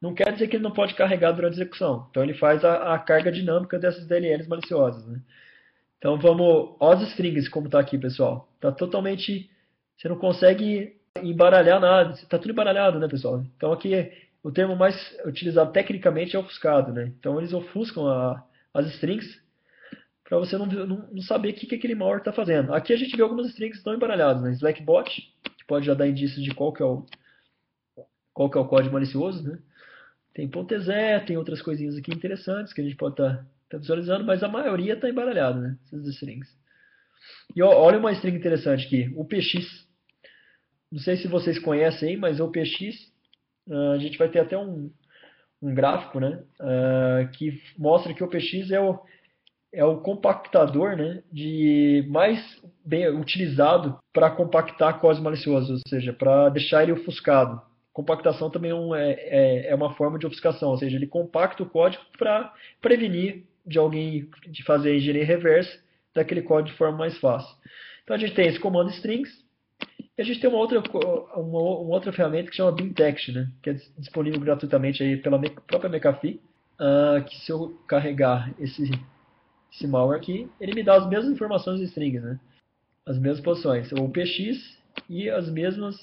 não 0.01 0.13
quer 0.13 0.31
dizer 0.31 0.47
que 0.47 0.55
ele 0.55 0.63
não 0.63 0.71
pode 0.71 0.93
carregar 0.93 1.31
durante 1.31 1.53
a 1.53 1.61
execução. 1.61 2.07
Então, 2.09 2.23
ele 2.23 2.33
faz 2.33 2.63
a, 2.63 2.93
a 2.93 2.99
carga 2.99 3.31
dinâmica 3.31 3.77
dessas 3.77 4.07
DLLs 4.07 4.47
maliciosas. 4.47 5.05
Né? 5.05 5.19
Então, 5.97 6.17
vamos 6.17 6.75
aos 6.79 7.01
strings, 7.09 7.49
como 7.49 7.65
está 7.67 7.79
aqui, 7.79 7.97
pessoal. 7.97 8.49
Está 8.55 8.71
totalmente... 8.71 9.49
Você 9.97 10.07
não 10.07 10.15
consegue 10.15 10.98
embaralhar 11.17 11.79
nada. 11.79 12.13
Está 12.13 12.37
tudo 12.37 12.51
embaralhado, 12.51 12.99
né, 12.99 13.07
pessoal? 13.07 13.43
Então, 13.55 13.71
aqui, 13.71 14.11
o 14.43 14.51
termo 14.51 14.75
mais 14.75 14.95
utilizado 15.25 15.71
tecnicamente 15.71 16.35
é 16.35 16.39
ofuscado. 16.39 16.91
Né? 16.93 17.11
Então, 17.19 17.37
eles 17.37 17.53
ofuscam 17.53 18.07
a, 18.07 18.43
as 18.73 18.87
strings 18.95 19.41
para 20.23 20.37
você 20.37 20.57
não, 20.57 20.67
não, 20.67 21.09
não, 21.11 21.21
saber 21.23 21.49
o 21.49 21.53
que, 21.53 21.65
que 21.65 21.75
aquele 21.75 21.95
malware 21.95 22.19
está 22.19 22.31
fazendo. 22.31 22.71
Aqui 22.73 22.93
a 22.93 22.97
gente 22.97 23.17
vê 23.17 23.23
algumas 23.23 23.47
strings 23.47 23.73
que 23.73 23.79
estão 23.79 23.95
embaralhadas. 23.95 24.43
Né? 24.43 24.51
Slackbot, 24.51 25.09
pode 25.67 25.85
já 25.85 25.93
dar 25.93 26.07
indícios 26.07 26.43
de 26.43 26.53
qual 26.53 26.71
que 26.71 26.83
é 26.83 26.85
o, 26.85 27.05
qual 28.33 28.49
que 28.49 28.57
é 28.57 28.61
o 28.61 28.67
código 28.67 28.93
malicioso, 28.93 29.43
né? 29.43 29.59
Tem 30.33 30.49
.exe, 30.49 31.25
tem 31.25 31.37
outras 31.37 31.61
coisinhas 31.61 31.97
aqui 31.97 32.11
interessantes 32.11 32.71
que 32.71 32.81
a 32.81 32.83
gente 32.83 32.95
pode 32.95 33.13
estar 33.13 33.37
tá, 33.37 33.45
tá 33.69 33.77
visualizando, 33.77 34.23
mas 34.23 34.43
a 34.43 34.47
maioria 34.47 34.93
está 34.93 35.09
embaralhada, 35.09 35.59
né? 35.59 35.77
Essas 35.85 36.07
strings. 36.07 36.47
E 37.55 37.61
ó, 37.61 37.69
olha 37.69 37.99
uma 37.99 38.11
string 38.13 38.37
interessante 38.37 38.85
aqui, 38.85 39.13
o 39.15 39.25
PX. 39.25 39.88
Não 40.91 40.99
sei 40.99 41.17
se 41.17 41.27
vocês 41.27 41.59
conhecem, 41.59 42.17
mas 42.17 42.39
o 42.39 42.49
PX, 42.49 43.11
uh, 43.67 43.91
a 43.93 43.97
gente 43.99 44.17
vai 44.17 44.29
ter 44.29 44.39
até 44.39 44.57
um, 44.57 44.91
um 45.61 45.73
gráfico, 45.73 46.19
né? 46.19 46.43
Uh, 46.59 47.29
que 47.31 47.61
mostra 47.77 48.13
que 48.13 48.23
o 48.23 48.27
PX 48.27 48.71
é 48.71 48.79
o, 48.79 48.99
é 49.71 49.83
o 49.83 49.97
compactador 49.97 50.95
né, 50.95 51.21
de 51.31 52.05
mais 52.09 52.39
bem 52.83 53.07
utilizado 53.09 53.99
para 54.11 54.31
compactar 54.31 54.99
código 54.99 55.23
malicioso, 55.23 55.73
ou 55.73 55.79
seja, 55.87 56.11
para 56.11 56.49
deixar 56.49 56.83
ele 56.83 56.93
ofuscado. 56.93 57.61
Compactação 57.93 58.49
também 58.49 58.71
é, 58.95 59.11
é, 59.11 59.71
é, 59.71 59.75
uma 59.75 59.93
forma 59.93 60.17
de 60.17 60.25
ofuscação, 60.25 60.69
ou 60.69 60.77
seja, 60.77 60.95
ele 60.95 61.07
compacta 61.07 61.61
o 61.61 61.69
código 61.69 62.03
para 62.17 62.53
prevenir 62.81 63.43
de 63.65 63.77
alguém 63.77 64.29
de 64.47 64.63
fazer 64.63 64.91
a 64.91 64.95
engenharia 64.95 65.25
reversa 65.25 65.77
daquele 66.15 66.41
código 66.41 66.71
de 66.71 66.77
forma 66.77 66.97
mais 66.97 67.17
fácil. 67.17 67.55
Então 68.03 68.15
a 68.15 68.19
gente 68.19 68.33
tem 68.33 68.47
esse 68.47 68.59
comando 68.59 68.89
strings 68.89 69.29
e 70.19 70.21
a 70.21 70.25
gente 70.25 70.41
tem 70.41 70.49
uma 70.49 70.59
outra, 70.59 70.83
uma, 71.37 71.59
uma 71.59 71.93
outra 71.95 72.11
ferramenta 72.11 72.49
que 72.49 72.57
chama 72.57 72.73
Bintext, 72.73 73.31
né, 73.31 73.49
que 73.63 73.69
é 73.69 73.73
disponível 73.97 74.37
gratuitamente 74.41 75.01
aí 75.01 75.15
pela 75.15 75.39
própria 75.65 75.89
McAfee, 75.89 76.41
uh, 76.75 77.23
que 77.23 77.37
se 77.37 77.49
eu 77.49 77.79
carregar 77.87 78.53
esse 78.59 78.91
esse 79.71 79.87
malware 79.87 80.17
aqui, 80.17 80.49
ele 80.59 80.73
me 80.73 80.83
dá 80.83 80.95
as 80.95 81.07
mesmas 81.07 81.31
informações 81.31 81.79
de 81.79 81.85
strings, 81.85 82.21
né? 82.21 82.37
As 83.05 83.17
mesmas 83.17 83.39
posições, 83.39 83.89
o 83.93 84.09
PX 84.09 84.77
e 85.07 85.29
as 85.29 85.49
mesmas 85.49 85.95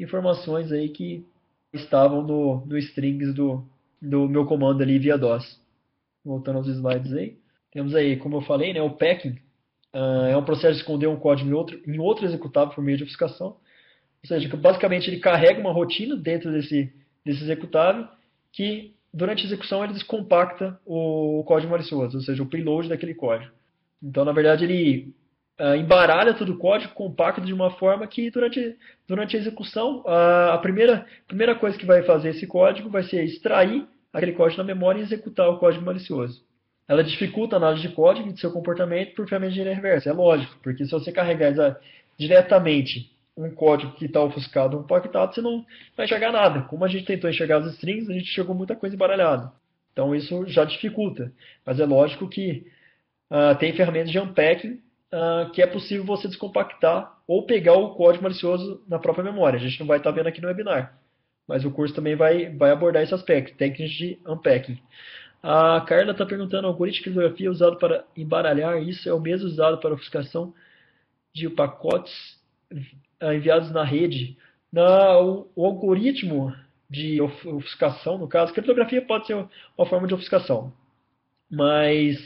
informações 0.00 0.72
aí 0.72 0.88
que 0.88 1.26
estavam 1.74 2.22
no, 2.22 2.64
no 2.64 2.78
strings 2.78 3.34
do, 3.34 3.66
do 4.00 4.28
meu 4.28 4.46
comando 4.46 4.82
ali 4.82 4.98
via 4.98 5.18
DOS. 5.18 5.60
Voltando 6.24 6.58
aos 6.58 6.68
slides 6.68 7.12
aí. 7.12 7.36
Temos 7.72 7.94
aí, 7.94 8.16
como 8.16 8.36
eu 8.36 8.42
falei, 8.42 8.72
né, 8.72 8.80
o 8.80 8.90
packing 8.90 9.36
uh, 9.94 10.26
é 10.26 10.36
um 10.36 10.44
processo 10.44 10.74
de 10.74 10.80
esconder 10.80 11.06
um 11.06 11.16
código 11.16 11.48
em 11.48 11.52
outro, 11.52 11.80
em 11.86 11.98
outro 11.98 12.24
executável 12.24 12.74
por 12.74 12.82
meio 12.82 12.96
de 12.96 13.04
obfuscação. 13.04 13.48
Ou 13.48 14.28
seja, 14.28 14.56
basicamente 14.56 15.08
ele 15.08 15.18
carrega 15.18 15.60
uma 15.60 15.72
rotina 15.72 16.16
dentro 16.16 16.52
desse, 16.52 16.92
desse 17.24 17.42
executável 17.42 18.06
que 18.52 18.94
durante 19.12 19.42
a 19.42 19.46
execução 19.46 19.82
ele 19.84 19.92
descompacta 19.92 20.80
o 20.86 21.44
código 21.46 21.72
malicioso, 21.72 22.16
ou 22.16 22.22
seja, 22.22 22.42
o 22.42 22.46
payload 22.46 22.88
daquele 22.88 23.14
código. 23.14 23.52
Então, 24.02 24.24
na 24.24 24.32
verdade, 24.32 24.64
ele 24.64 25.14
uh, 25.60 25.76
embaralha 25.76 26.34
todo 26.34 26.52
o 26.52 26.58
código, 26.58 26.94
compacta 26.94 27.40
de 27.40 27.52
uma 27.52 27.70
forma 27.72 28.06
que 28.06 28.30
durante, 28.30 28.76
durante 29.06 29.36
a 29.36 29.40
execução, 29.40 30.00
uh, 30.00 30.52
a 30.52 30.58
primeira, 30.58 31.06
primeira 31.26 31.54
coisa 31.54 31.78
que 31.78 31.86
vai 31.86 32.02
fazer 32.02 32.30
esse 32.30 32.46
código 32.46 32.88
vai 32.88 33.02
ser 33.02 33.22
extrair 33.24 33.86
aquele 34.12 34.32
código 34.32 34.58
na 34.58 34.66
memória 34.66 35.00
e 35.00 35.02
executar 35.02 35.48
o 35.48 35.58
código 35.58 35.84
malicioso. 35.84 36.44
Ela 36.92 37.02
dificulta 37.02 37.56
a 37.56 37.58
análise 37.58 37.88
de 37.88 37.94
código 37.94 38.28
e 38.28 38.32
de 38.34 38.40
seu 38.40 38.52
comportamento 38.52 39.14
por 39.14 39.26
ferramenta 39.26 39.54
de 39.54 39.62
reversa. 39.62 40.10
É 40.10 40.12
lógico, 40.12 40.54
porque 40.62 40.84
se 40.84 40.90
você 40.90 41.10
carregar 41.10 41.80
diretamente 42.18 43.10
um 43.34 43.50
código 43.50 43.92
que 43.92 44.04
está 44.04 44.20
ofuscado 44.20 44.76
ou 44.76 44.82
compactado, 44.82 45.34
você 45.34 45.40
não 45.40 45.64
vai 45.96 46.04
enxergar 46.04 46.30
nada. 46.30 46.60
Como 46.68 46.84
a 46.84 46.88
gente 46.88 47.06
tentou 47.06 47.30
enxergar 47.30 47.56
as 47.56 47.72
strings, 47.76 48.10
a 48.10 48.12
gente 48.12 48.26
chegou 48.26 48.54
muita 48.54 48.76
coisa 48.76 48.94
embaralhada. 48.94 49.50
Então 49.90 50.14
isso 50.14 50.46
já 50.46 50.66
dificulta. 50.66 51.32
Mas 51.64 51.80
é 51.80 51.86
lógico 51.86 52.28
que 52.28 52.66
uh, 53.30 53.56
tem 53.58 53.72
ferramentas 53.72 54.10
de 54.10 54.18
unpacking 54.18 54.78
uh, 55.14 55.50
que 55.52 55.62
é 55.62 55.66
possível 55.66 56.04
você 56.04 56.28
descompactar 56.28 57.10
ou 57.26 57.46
pegar 57.46 57.72
o 57.72 57.94
código 57.94 58.22
malicioso 58.22 58.84
na 58.86 58.98
própria 58.98 59.24
memória. 59.24 59.58
A 59.58 59.62
gente 59.62 59.80
não 59.80 59.86
vai 59.86 59.96
estar 59.96 60.10
tá 60.10 60.16
vendo 60.16 60.26
aqui 60.26 60.42
no 60.42 60.48
webinar. 60.48 60.94
Mas 61.48 61.64
o 61.64 61.70
curso 61.70 61.94
também 61.94 62.16
vai, 62.16 62.50
vai 62.50 62.70
abordar 62.70 63.02
esse 63.02 63.14
aspecto, 63.14 63.56
técnicas 63.56 63.90
de 63.92 64.18
unpacking. 64.26 64.78
A 65.42 65.80
Carla 65.80 66.12
está 66.12 66.24
perguntando, 66.24 66.68
algoritmo 66.68 66.98
de 66.98 67.02
criptografia 67.02 67.50
usado 67.50 67.76
para 67.76 68.04
embaralhar, 68.16 68.80
isso 68.82 69.08
é 69.08 69.12
o 69.12 69.20
mesmo 69.20 69.48
usado 69.48 69.78
para 69.78 69.94
ofuscação 69.94 70.54
de 71.34 71.48
pacotes 71.50 72.12
ah, 73.20 73.34
enviados 73.34 73.72
na 73.72 73.82
rede. 73.82 74.36
Na, 74.72 75.18
o, 75.18 75.50
o, 75.56 75.66
algoritmo 75.66 76.54
de 76.88 77.20
ofuscação, 77.20 78.18
no 78.18 78.28
caso, 78.28 78.52
criptografia 78.52 79.02
pode 79.02 79.26
ser 79.26 79.34
uma 79.76 79.86
forma 79.86 80.06
de 80.06 80.14
ofuscação, 80.14 80.72
mas 81.50 82.18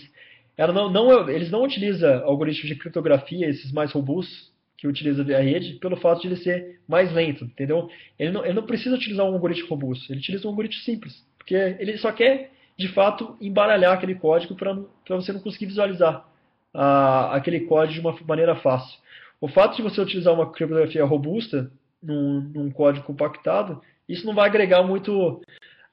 ela 0.57 0.73
não, 0.73 0.91
não, 0.91 1.29
eles 1.31 1.51
não 1.51 1.63
utilizam 1.63 2.25
algoritmos 2.25 2.69
de 2.69 2.77
criptografia, 2.77 3.49
esses 3.49 3.73
mais 3.73 3.93
robustos, 3.93 4.53
que 4.77 4.87
utiliza 4.87 5.23
a 5.23 5.41
rede, 5.41 5.79
pelo 5.79 5.97
fato 5.97 6.21
de 6.21 6.29
ele 6.29 6.37
ser 6.37 6.81
mais 6.87 7.11
lento, 7.13 7.45
entendeu? 7.45 7.89
Ele 8.19 8.31
não, 8.31 8.45
ele 8.45 8.55
não 8.55 8.67
precisa 8.67 8.95
utilizar 8.95 9.25
um 9.25 9.33
algoritmo 9.33 9.69
robusto, 9.69 10.13
ele 10.13 10.21
utiliza 10.21 10.47
um 10.47 10.51
algoritmo 10.51 10.83
simples, 10.83 11.27
porque 11.39 11.55
ele 11.55 11.97
só 11.97 12.13
quer, 12.13 12.53
de 12.77 12.89
fato, 12.89 13.37
embaralhar 13.41 13.95
aquele 13.95 14.15
código 14.15 14.55
para 14.55 14.77
você 15.17 15.33
não 15.33 15.41
conseguir 15.41 15.67
visualizar 15.67 16.29
ah, 16.75 17.35
aquele 17.35 17.61
código 17.61 17.95
de 17.95 18.01
uma 18.01 18.17
maneira 18.27 18.55
fácil. 18.57 18.99
O 19.41 19.49
fato 19.49 19.77
de 19.77 19.83
você 19.83 20.01
utilizar 20.01 20.35
uma 20.35 20.51
criptografia 20.51 21.05
robusta 21.05 21.71
num, 22.03 22.41
num 22.41 22.71
código 22.71 23.07
compactado, 23.07 23.83
isso 24.09 24.27
não 24.27 24.35
vai 24.35 24.49
agregar 24.49 24.83
muito, 24.83 25.43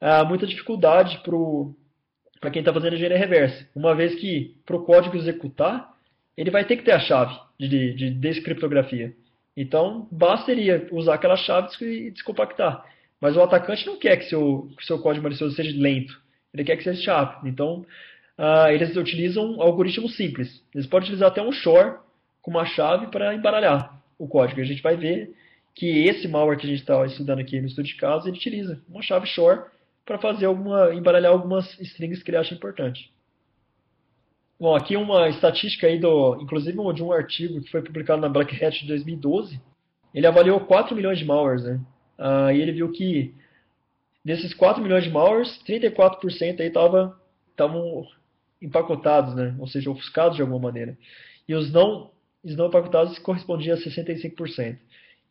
uh, 0.00 0.26
muita 0.26 0.46
dificuldade 0.46 1.20
para 2.40 2.50
quem 2.50 2.60
está 2.60 2.72
fazendo 2.72 2.94
engenharia 2.94 3.18
reversa. 3.18 3.68
Uma 3.74 3.94
vez 3.94 4.14
que 4.14 4.56
para 4.64 4.76
o 4.76 4.84
código 4.84 5.16
executar, 5.16 5.92
ele 6.36 6.50
vai 6.50 6.64
ter 6.64 6.76
que 6.76 6.84
ter 6.84 6.92
a 6.92 7.00
chave 7.00 7.34
de, 7.58 7.94
de 7.94 8.10
descriptografia. 8.10 9.14
Então, 9.56 10.08
bastaria 10.10 10.88
usar 10.90 11.14
aquela 11.14 11.36
chave 11.36 11.68
e 11.80 12.10
descompactar. 12.10 12.84
Mas 13.20 13.36
o 13.36 13.42
atacante 13.42 13.86
não 13.86 13.98
quer 13.98 14.16
que 14.16 14.24
seu, 14.24 14.68
que 14.76 14.84
seu 14.84 14.98
código 14.98 15.22
malicioso 15.22 15.54
seja 15.54 15.80
lento. 15.80 16.20
Ele 16.54 16.64
quer 16.64 16.76
que 16.76 16.84
seja 16.84 17.16
rápido. 17.16 17.48
Então, 17.48 17.84
uh, 18.38 18.68
eles 18.70 18.96
utilizam 18.96 19.60
algoritmos 19.60 20.16
simples. 20.16 20.62
Eles 20.72 20.86
podem 20.86 21.08
utilizar 21.08 21.28
até 21.28 21.42
um 21.42 21.52
shore 21.52 21.98
com 22.40 22.52
uma 22.52 22.64
chave 22.64 23.08
para 23.08 23.34
embaralhar 23.34 24.00
o 24.16 24.28
código. 24.28 24.60
A 24.60 24.64
gente 24.64 24.80
vai 24.80 24.96
ver 24.96 25.34
que 25.74 26.06
esse 26.06 26.28
malware 26.28 26.56
que 26.56 26.66
a 26.66 26.70
gente 26.70 26.80
está 26.80 27.04
estudando 27.04 27.40
aqui 27.40 27.60
no 27.60 27.66
estudo 27.66 27.86
de 27.86 27.96
caso, 27.96 28.28
ele 28.28 28.36
utiliza 28.36 28.80
uma 28.88 29.02
chave 29.02 29.26
shore 29.26 29.62
para 30.06 30.18
fazer 30.18 30.46
alguma, 30.46 30.94
embaralhar 30.94 31.32
algumas 31.32 31.78
strings 31.80 32.22
que 32.22 32.30
ele 32.30 32.38
acha 32.38 32.54
importante. 32.54 33.12
Bom, 34.60 34.76
aqui 34.76 34.96
uma 34.96 35.28
estatística 35.28 35.88
aí 35.88 35.98
do, 35.98 36.40
inclusive 36.40 36.76
de 36.94 37.02
um 37.02 37.12
artigo 37.12 37.60
que 37.60 37.70
foi 37.70 37.82
publicado 37.82 38.20
na 38.22 38.28
Black 38.28 38.64
Hat 38.64 38.78
de 38.78 38.86
2012. 38.86 39.60
Ele 40.14 40.26
avaliou 40.26 40.60
4 40.60 40.94
milhões 40.94 41.18
de 41.18 41.24
malwares, 41.24 41.64
né? 41.64 41.80
Ah, 42.16 42.52
e 42.52 42.62
ele 42.62 42.70
viu 42.70 42.92
que 42.92 43.34
desses 44.24 44.54
4 44.54 44.82
milhões 44.82 45.04
de 45.04 45.10
malwares, 45.10 45.60
34% 45.66 46.60
aí 46.60 46.68
estavam 46.68 48.06
empacotados, 48.60 49.34
né? 49.34 49.54
Ou 49.58 49.66
seja, 49.66 49.90
ofuscados 49.90 50.36
de 50.36 50.42
alguma 50.42 50.60
maneira. 50.60 50.96
E 51.46 51.54
os 51.54 51.70
não 51.70 52.10
os 52.42 52.54
não 52.56 52.66
empacotados 52.66 53.18
correspondiam 53.20 53.74
a 53.74 53.80
65%. 53.80 54.78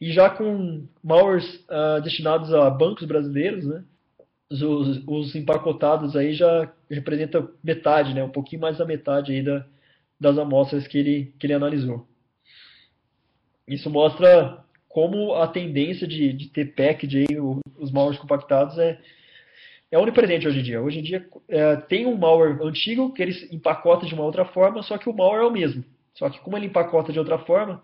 E 0.01 0.11
já 0.11 0.29
com 0.29 0.87
malwares 1.03 1.45
uh, 1.69 2.01
destinados 2.01 2.51
a 2.53 2.69
bancos 2.69 3.07
brasileiros, 3.07 3.65
né, 3.65 3.83
os, 4.49 5.01
os, 5.07 5.35
empacotados 5.35 6.15
aí 6.15 6.33
já 6.33 6.71
representam 6.89 7.49
metade, 7.63 8.13
né, 8.13 8.23
um 8.23 8.29
pouquinho 8.29 8.61
mais 8.61 8.77
da 8.77 8.85
metade 8.85 9.31
aí 9.31 9.43
da, 9.43 9.65
das 10.19 10.37
amostras 10.37 10.87
que 10.87 10.97
ele, 10.97 11.33
que 11.39 11.45
ele 11.45 11.53
analisou. 11.53 12.07
Isso 13.67 13.89
mostra 13.89 14.62
como 14.93 15.33
a 15.33 15.47
tendência 15.47 16.07
de, 16.07 16.31
de 16.31 16.49
ter 16.49 16.75
package 16.75 17.25
aí, 17.27 17.39
os 17.79 17.91
malwares 17.91 18.19
compactados 18.19 18.77
é, 18.77 18.99
é 19.91 19.97
onipresente 19.97 20.47
hoje 20.47 20.59
em 20.59 20.63
dia. 20.63 20.79
Hoje 20.79 20.99
em 20.99 21.01
dia 21.01 21.27
é, 21.49 21.75
tem 21.77 22.05
um 22.05 22.15
malware 22.15 22.61
antigo 22.61 23.11
que 23.11 23.23
eles 23.23 23.51
empacotam 23.51 24.07
de 24.07 24.13
uma 24.13 24.23
outra 24.23 24.45
forma, 24.45 24.83
só 24.83 24.95
que 24.99 25.09
o 25.09 25.13
malware 25.13 25.45
é 25.45 25.47
o 25.47 25.51
mesmo. 25.51 25.83
Só 26.13 26.29
que 26.29 26.39
como 26.41 26.55
ele 26.55 26.67
empacota 26.67 27.11
de 27.11 27.17
outra 27.17 27.39
forma, 27.39 27.83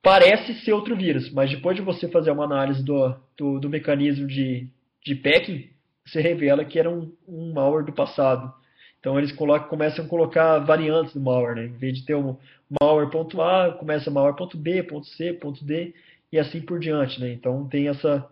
parece 0.00 0.54
ser 0.60 0.72
outro 0.72 0.94
vírus, 0.94 1.32
mas 1.32 1.50
depois 1.50 1.74
de 1.74 1.82
você 1.82 2.06
fazer 2.06 2.30
uma 2.30 2.44
análise 2.44 2.84
do, 2.84 3.12
do, 3.36 3.58
do 3.58 3.68
mecanismo 3.68 4.28
de, 4.28 4.68
de 5.04 5.16
packing, 5.16 5.68
você 6.06 6.20
revela 6.20 6.64
que 6.64 6.78
era 6.78 6.88
um, 6.88 7.12
um 7.26 7.52
malware 7.52 7.86
do 7.86 7.92
passado. 7.92 8.54
Então 9.04 9.18
eles 9.18 9.32
colocam, 9.32 9.68
começam 9.68 10.02
a 10.02 10.08
colocar 10.08 10.60
variantes 10.60 11.12
do 11.12 11.20
malware, 11.20 11.56
né? 11.56 11.66
Em 11.66 11.76
vez 11.76 11.98
de 11.98 12.06
ter 12.06 12.14
um 12.14 12.38
malware.A, 12.80 13.72
começa 13.72 14.10
malware.B, 14.10 14.88
.C, 15.04 15.38
.D 15.60 15.94
e 16.32 16.38
assim 16.38 16.62
por 16.62 16.80
diante, 16.80 17.20
né? 17.20 17.30
Então 17.30 17.68
tem 17.68 17.86
essa, 17.88 18.26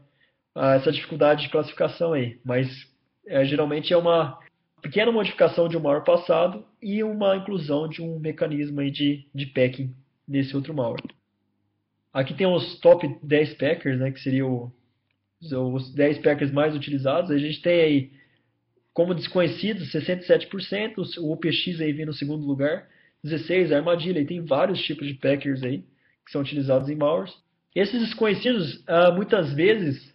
essa 0.56 0.90
dificuldade 0.90 1.42
de 1.42 1.50
classificação 1.50 2.14
aí. 2.14 2.40
Mas 2.42 2.90
é, 3.26 3.44
geralmente 3.44 3.92
é 3.92 3.96
uma, 3.98 4.38
pequena 4.82 5.12
modificação 5.12 5.68
de 5.68 5.76
um 5.76 5.80
malware 5.80 6.04
passado 6.04 6.64
e 6.82 7.04
uma 7.04 7.36
inclusão 7.36 7.86
de 7.86 8.00
um 8.00 8.18
mecanismo 8.18 8.80
aí 8.80 8.90
de, 8.90 9.26
de 9.32 9.44
packing 9.44 9.94
nesse 10.26 10.56
outro 10.56 10.72
malware. 10.72 11.04
Aqui 12.14 12.32
tem 12.32 12.46
os 12.46 12.78
top 12.80 13.14
10 13.22 13.54
packers, 13.54 13.98
né, 13.98 14.10
que 14.10 14.20
seriam 14.20 14.72
os 15.40 15.94
10 15.94 16.18
packers 16.18 16.50
mais 16.50 16.74
utilizados. 16.74 17.30
A 17.30 17.36
gente 17.36 17.60
tem 17.60 17.80
aí, 17.80 18.12
como 18.92 19.14
desconhecidos, 19.14 19.92
67%, 19.92 21.18
o 21.18 21.32
OPX 21.32 21.80
aí 21.80 21.92
vem 21.92 22.06
no 22.06 22.12
segundo 22.12 22.44
lugar, 22.44 22.88
16% 23.24 23.72
a 23.72 23.76
armadilha, 23.76 24.20
e 24.20 24.26
tem 24.26 24.44
vários 24.44 24.82
tipos 24.82 25.06
de 25.06 25.14
packers 25.14 25.62
aí 25.62 25.84
que 26.24 26.30
são 26.30 26.42
utilizados 26.42 26.88
em 26.88 26.94
malwares. 26.94 27.34
Esses 27.74 28.00
desconhecidos, 28.00 28.82
ah, 28.86 29.10
muitas 29.10 29.52
vezes, 29.54 30.14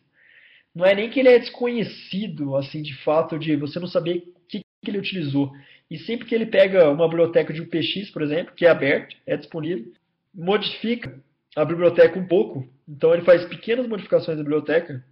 não 0.74 0.86
é 0.86 0.94
nem 0.94 1.10
que 1.10 1.20
ele 1.20 1.30
é 1.30 1.40
desconhecido, 1.40 2.56
assim, 2.56 2.82
de 2.82 2.94
fato, 3.04 3.40
de 3.40 3.56
você 3.56 3.80
não 3.80 3.88
saber 3.88 4.24
que 4.48 4.62
ele 4.86 5.00
utilizou. 5.00 5.52
E 5.90 5.98
sempre 6.00 6.28
que 6.28 6.36
ele 6.36 6.46
pega 6.46 6.90
uma 6.90 7.08
biblioteca 7.08 7.52
de 7.52 7.62
UPX, 7.62 8.12
por 8.12 8.22
exemplo, 8.22 8.54
que 8.54 8.66
é 8.66 8.70
aberto, 8.70 9.16
é 9.26 9.36
disponível, 9.36 9.92
modifica 10.34 11.20
a 11.56 11.66
biblioteca 11.66 12.20
um 12.20 12.28
pouco. 12.28 12.68
Então 12.88 13.14
ele 13.14 13.24
faz 13.24 13.44
pequenas 13.46 13.88
modificações 13.88 14.38
da 14.38 14.44
biblioteca, 14.44 15.04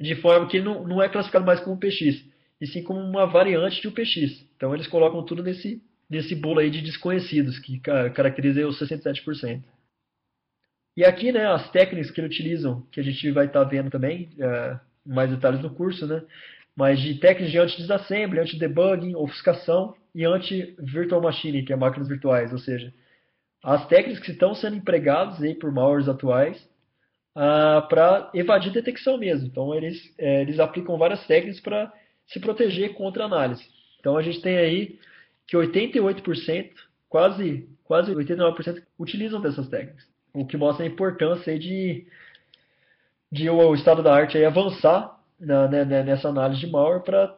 de 0.00 0.14
forma 0.16 0.48
que 0.48 0.60
não, 0.60 0.86
não 0.86 1.02
é 1.02 1.08
classificado 1.08 1.46
mais 1.46 1.60
como 1.60 1.76
UPX, 1.76 2.24
e 2.60 2.66
sim 2.66 2.82
como 2.82 3.00
uma 3.00 3.26
variante 3.26 3.80
de 3.80 3.88
UPX. 3.88 4.44
Então 4.56 4.74
eles 4.74 4.86
colocam 4.86 5.24
tudo 5.24 5.42
nesse, 5.42 5.82
nesse 6.08 6.34
bolo 6.34 6.60
aí 6.60 6.70
de 6.70 6.82
desconhecidos, 6.82 7.58
que 7.58 7.80
caracteriza 7.80 8.66
os 8.66 8.78
67%. 8.80 9.62
E 10.96 11.04
aqui, 11.04 11.30
né, 11.30 11.46
as 11.46 11.70
técnicas 11.70 12.10
que 12.10 12.20
eles 12.20 12.32
utilizam, 12.32 12.82
que 12.90 12.98
a 12.98 13.04
gente 13.04 13.30
vai 13.30 13.46
estar 13.46 13.62
tá 13.62 13.70
vendo 13.70 13.88
também, 13.88 14.30
é, 14.38 14.80
mais 15.06 15.30
detalhes 15.30 15.62
no 15.62 15.70
curso, 15.70 16.06
né? 16.06 16.22
mas 16.78 17.00
de 17.00 17.16
técnicas 17.16 17.50
de 17.50 17.58
anti-disassembly, 17.58 18.38
anti-debugging, 18.38 19.16
ofuscação 19.16 19.96
e 20.14 20.24
anti-virtual 20.24 21.20
machine, 21.20 21.64
que 21.64 21.72
é 21.72 21.76
máquinas 21.76 22.06
virtuais, 22.06 22.52
ou 22.52 22.58
seja, 22.60 22.94
as 23.64 23.84
técnicas 23.88 24.22
que 24.22 24.30
estão 24.30 24.54
sendo 24.54 24.76
empregadas 24.76 25.42
aí 25.42 25.56
por 25.56 25.72
malwares 25.72 26.08
atuais 26.08 26.68
ah, 27.34 27.84
para 27.88 28.30
evadir 28.32 28.72
detecção 28.72 29.18
mesmo. 29.18 29.48
Então, 29.48 29.74
eles, 29.74 30.14
é, 30.18 30.42
eles 30.42 30.60
aplicam 30.60 30.96
várias 30.96 31.26
técnicas 31.26 31.60
para 31.60 31.92
se 32.28 32.38
proteger 32.38 32.94
contra 32.94 33.24
análise. 33.24 33.64
Então, 33.98 34.16
a 34.16 34.22
gente 34.22 34.40
tem 34.40 34.56
aí 34.56 34.98
que 35.46 35.56
88%, 35.56 36.70
quase, 37.08 37.68
quase 37.84 38.14
89% 38.14 38.82
utilizam 38.98 39.40
dessas 39.40 39.68
técnicas. 39.68 40.06
O 40.32 40.46
que 40.46 40.56
mostra 40.56 40.84
a 40.84 40.88
importância 40.88 41.58
de, 41.58 42.06
de 43.32 43.48
o 43.48 43.74
estado 43.74 44.02
da 44.02 44.14
arte 44.14 44.42
avançar 44.44 45.18
na, 45.40 45.66
né, 45.68 45.84
né, 45.84 46.02
nessa 46.02 46.28
análise 46.28 46.60
de 46.60 46.70
malware 46.70 47.02
para 47.02 47.34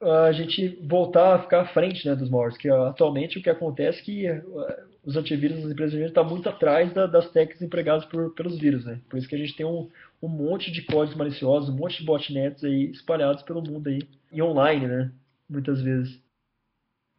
a 0.00 0.30
gente 0.30 0.78
voltar 0.82 1.34
a 1.34 1.42
ficar 1.42 1.62
à 1.62 1.66
frente 1.66 2.06
né, 2.06 2.14
dos 2.14 2.30
malwares, 2.30 2.56
que 2.56 2.68
atualmente 2.70 3.38
o 3.38 3.42
que 3.42 3.50
acontece 3.50 4.00
é 4.00 4.04
que 4.04 4.30
uh, 4.30 4.88
os 5.04 5.16
antivírus 5.16 5.62
das 5.62 5.72
empresas 5.72 6.00
estão 6.00 6.22
tá 6.22 6.30
muito 6.30 6.48
atrás 6.48 6.92
da, 6.92 7.06
das 7.06 7.30
técnicas 7.30 7.62
empregadas 7.62 8.04
por, 8.04 8.32
pelos 8.34 8.58
vírus. 8.58 8.84
Né? 8.84 9.00
Por 9.08 9.18
isso 9.18 9.28
que 9.28 9.34
a 9.34 9.38
gente 9.38 9.56
tem 9.56 9.66
um, 9.66 9.88
um 10.22 10.28
monte 10.28 10.70
de 10.70 10.82
códigos 10.82 11.16
maliciosos, 11.16 11.68
um 11.68 11.76
monte 11.76 11.98
de 11.98 12.04
botnets 12.04 12.64
aí 12.64 12.90
espalhados 12.90 13.42
pelo 13.42 13.62
mundo 13.62 13.88
aí, 13.88 14.00
e 14.32 14.42
online, 14.42 14.86
né? 14.86 15.12
muitas 15.48 15.80
vezes. 15.80 16.20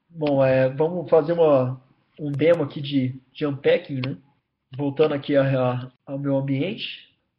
Bom, 0.09 0.43
é, 0.43 0.69
vamos 0.69 1.09
fazer 1.09 1.33
uma, 1.33 1.81
um 2.19 2.31
demo 2.31 2.63
aqui 2.63 2.81
de, 2.81 3.19
de 3.31 3.45
unpacking, 3.45 4.01
né? 4.05 4.17
voltando 4.75 5.13
aqui 5.13 5.35
a, 5.35 5.43
a, 5.43 5.91
ao 6.05 6.19
meu 6.19 6.37
ambiente. 6.37 6.87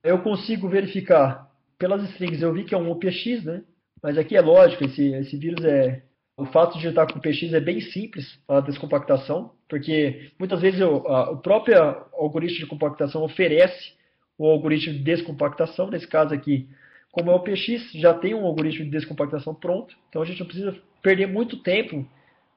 Eu 0.02 0.22
consigo 0.22 0.68
verificar 0.68 1.50
pelas 1.78 2.02
strings, 2.10 2.42
eu 2.42 2.52
vi 2.52 2.64
que 2.64 2.74
é 2.74 2.78
um 2.78 2.90
OPX, 2.90 3.44
né? 3.44 3.62
Mas 4.02 4.16
aqui 4.16 4.36
é 4.36 4.40
lógico, 4.40 4.84
esse, 4.84 5.12
esse 5.14 5.36
vírus 5.36 5.64
é. 5.64 6.02
O 6.36 6.46
fato 6.46 6.78
de 6.78 6.88
estar 6.88 7.06
com 7.06 7.18
o 7.18 7.20
PX 7.20 7.52
é 7.52 7.60
bem 7.60 7.82
simples 7.82 8.38
a 8.48 8.60
descompactação, 8.60 9.52
porque 9.68 10.32
muitas 10.38 10.62
vezes 10.62 10.80
eu, 10.80 11.06
a, 11.06 11.32
o 11.32 11.36
próprio 11.36 11.76
algoritmo 12.14 12.60
de 12.60 12.66
compactação 12.66 13.22
oferece 13.22 13.92
o 14.40 14.46
algoritmo 14.46 14.94
de 14.94 15.00
descompactação. 15.00 15.90
Nesse 15.90 16.08
caso 16.08 16.34
aqui, 16.34 16.66
como 17.12 17.30
é 17.30 17.34
o 17.34 17.40
PX, 17.40 17.92
já 17.92 18.14
tem 18.14 18.34
um 18.34 18.46
algoritmo 18.46 18.86
de 18.86 18.90
descompactação 18.90 19.54
pronto, 19.54 19.94
então 20.08 20.22
a 20.22 20.24
gente 20.24 20.40
não 20.40 20.46
precisa 20.46 20.74
perder 21.02 21.26
muito 21.26 21.58
tempo 21.58 22.08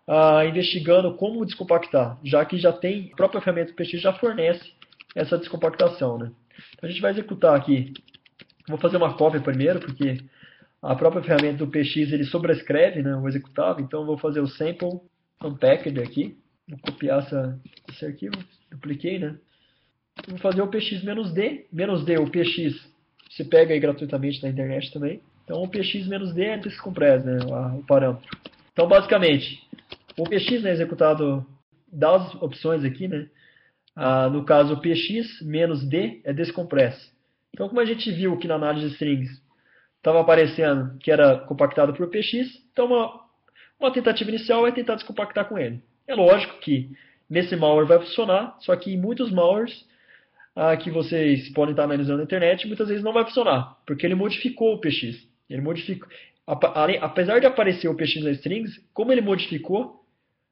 ah, 0.08 0.46
investigando 0.46 1.14
como 1.16 1.46
descompactar, 1.46 2.18
já 2.24 2.46
que 2.46 2.58
já 2.58 2.72
tem, 2.72 3.10
a 3.12 3.16
própria 3.18 3.42
ferramenta 3.42 3.74
do 3.74 3.76
PX 3.76 4.00
já 4.00 4.14
fornece 4.14 4.72
essa 5.14 5.38
descompactação. 5.38 6.18
Né? 6.18 6.32
Então 6.74 6.88
a 6.88 6.92
gente 6.92 7.02
vai 7.02 7.12
executar 7.12 7.54
aqui. 7.54 7.94
Vou 8.70 8.78
fazer 8.78 8.96
uma 8.96 9.18
cópia 9.18 9.42
primeiro, 9.42 9.82
porque 9.82 10.24
a 10.82 10.96
própria 10.96 11.22
ferramenta 11.22 11.66
do 11.66 11.68
PX 11.68 12.14
ele 12.14 12.24
sobrescreve 12.24 13.02
né, 13.02 13.14
o 13.14 13.28
executável, 13.28 13.84
então 13.84 14.06
vou 14.06 14.18
fazer 14.18 14.40
o 14.40 14.48
sample 14.48 15.02
unpacked 15.44 16.00
aqui, 16.00 16.38
vou 16.66 16.80
copiar 16.80 17.20
essa, 17.20 17.60
esse 17.90 18.06
arquivo, 18.06 18.38
dupliquei, 18.72 19.20
né? 19.20 19.36
Vou 20.28 20.38
fazer 20.38 20.62
o 20.62 20.68
px-d, 20.68 21.68
menos 21.72 22.04
d, 22.06 22.18
o 22.18 22.30
px 22.30 22.94
você 23.30 23.44
pega 23.44 23.74
aí 23.74 23.80
gratuitamente 23.80 24.44
na 24.44 24.50
internet 24.50 24.92
também. 24.92 25.22
Então 25.44 25.62
o 25.62 25.68
px-d 25.68 26.42
é 26.44 26.58
descompress, 26.58 27.26
né, 27.26 27.40
o 27.78 27.84
parâmetro. 27.84 28.30
Então 28.72 28.88
basicamente, 28.88 29.62
o 30.18 30.24
px 30.24 30.64
é 30.66 30.72
executado 30.72 31.46
das 31.92 32.34
opções 32.36 32.84
aqui, 32.84 33.08
né? 33.08 33.28
Ah, 33.96 34.30
no 34.30 34.44
caso, 34.44 34.74
o 34.74 34.82
px 34.82 35.42
menos 35.42 35.88
d 35.88 36.22
é 36.24 36.34
descompress. 36.34 37.12
Então, 37.54 37.70
como 37.70 37.80
a 37.80 37.86
gente 37.86 38.12
viu 38.12 38.34
aqui 38.34 38.48
na 38.48 38.56
análise 38.56 38.88
de 38.88 38.94
strings, 38.94 39.30
estava 39.98 40.20
aparecendo 40.20 40.98
que 40.98 41.10
era 41.10 41.38
compactado 41.40 41.94
por 41.94 42.10
PX, 42.10 42.62
então 42.72 42.88
uma, 42.88 43.22
uma 43.80 43.92
tentativa 43.92 44.30
inicial 44.30 44.68
é 44.68 44.72
tentar 44.72 44.96
descompactar 44.96 45.48
com 45.48 45.58
ele. 45.58 45.82
É 46.06 46.14
lógico 46.14 46.60
que 46.60 46.92
nesse 47.30 47.56
malware 47.56 47.88
vai 47.88 48.00
funcionar, 48.00 48.58
só 48.60 48.76
que 48.76 48.92
em 48.92 48.98
muitos 48.98 49.32
malwares 49.32 49.88
ah, 50.56 50.76
que 50.78 50.92
vocês 50.92 51.50
podem 51.50 51.72
estar 51.72 51.84
analisando 51.84 52.18
na 52.20 52.24
internet, 52.24 52.68
muitas 52.68 52.88
vezes 52.88 53.04
não 53.04 53.14
vai 53.14 53.26
funcionar, 53.26 53.78
porque 53.86 54.06
ele 54.06 54.16
modificou 54.16 54.74
o 54.74 54.80
PX. 54.80 55.28
Ele 55.50 55.62
modificou, 55.62 56.08
apesar 56.46 57.40
de 57.40 57.46
aparecer 57.46 57.88
o 57.88 57.96
PX 57.96 58.24
nas 58.24 58.38
strings, 58.38 58.72
como 58.94 59.12
ele 59.12 59.22
modificou, 59.22 60.06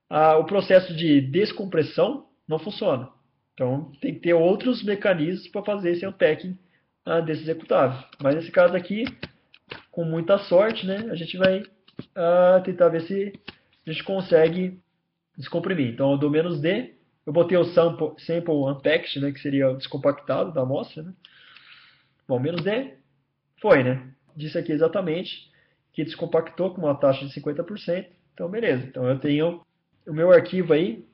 ah, 0.09 0.37
o 0.37 0.45
processo 0.45 0.95
de 0.95 1.21
descompressão 1.21 2.27
não 2.47 2.59
funciona. 2.59 3.09
Então 3.53 3.91
tem 4.01 4.13
que 4.13 4.21
ter 4.21 4.33
outros 4.33 4.83
mecanismos 4.83 5.47
para 5.47 5.63
fazer 5.63 5.91
esse 5.91 6.05
unpacking 6.05 6.57
ah, 7.05 7.19
desse 7.19 7.41
executável. 7.43 8.03
Mas 8.21 8.35
nesse 8.35 8.51
caso 8.51 8.75
aqui, 8.75 9.05
com 9.91 10.03
muita 10.03 10.37
sorte, 10.37 10.85
né, 10.85 11.07
a 11.09 11.15
gente 11.15 11.37
vai 11.37 11.59
uh, 11.59 12.63
tentar 12.63 12.89
ver 12.89 13.01
se 13.01 13.33
a 13.85 13.91
gente 13.91 14.03
consegue 14.03 14.79
descomprimir. 15.37 15.93
Então, 15.93 16.11
eu 16.11 16.17
dou 16.17 16.29
menos 16.29 16.59
D, 16.59 16.93
eu 17.25 17.33
botei 17.33 17.57
o 17.57 17.65
sample, 17.65 18.13
sample 18.19 18.53
unpacked, 18.53 19.19
né, 19.19 19.31
que 19.31 19.39
seria 19.39 19.69
o 19.69 19.77
descompactado 19.77 20.51
da 20.51 20.61
amostra. 20.61 21.03
Né? 21.03 21.13
Bom, 22.27 22.39
menos 22.39 22.63
D, 22.63 22.95
foi, 23.61 23.83
né? 23.83 24.11
Disse 24.35 24.57
aqui 24.57 24.71
exatamente 24.71 25.49
que 25.93 26.03
descompactou 26.03 26.73
com 26.73 26.81
uma 26.81 26.95
taxa 26.95 27.25
de 27.25 27.33
50%. 27.33 28.07
Então, 28.33 28.49
beleza. 28.49 28.85
Então, 28.85 29.07
eu 29.07 29.19
tenho 29.19 29.61
o 30.07 30.13
meu 30.13 30.31
arquivo 30.31 30.73
aí 30.73 31.05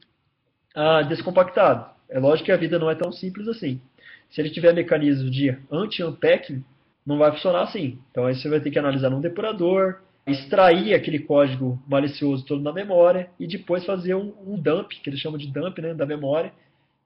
uh, 0.76 1.08
descompactado. 1.08 1.90
É 2.10 2.20
lógico 2.20 2.46
que 2.46 2.52
a 2.52 2.58
vida 2.58 2.80
não 2.80 2.90
é 2.90 2.96
tão 2.96 3.12
simples 3.12 3.48
assim. 3.48 3.82
Se 4.30 4.42
ele 4.42 4.50
tiver 4.50 4.74
mecanismo 4.74 5.30
de 5.30 5.58
anti-unpacking, 5.72 6.64
não 7.06 7.18
vai 7.18 7.32
funcionar 7.32 7.64
assim. 7.64 8.00
Então 8.12 8.26
aí 8.26 8.36
você 8.36 8.50
vai 8.50 8.60
ter 8.60 8.72
que 8.72 8.80
analisar 8.80 9.10
num 9.10 9.22
depurador, 9.22 10.02
extrair 10.28 10.94
aquele 10.94 11.20
código 11.20 11.82
malicioso 11.88 12.46
todo 12.46 12.62
na 12.62 12.74
memória 12.74 13.30
e 13.40 13.48
depois 13.48 13.86
fazer 13.86 14.16
um, 14.16 14.34
um 14.46 14.60
dump, 14.60 14.90
que 14.90 15.10
eles 15.10 15.20
chamam 15.20 15.38
de 15.38 15.48
dump 15.48 15.80
né, 15.80 15.94
da 15.94 16.06
memória, 16.06 16.52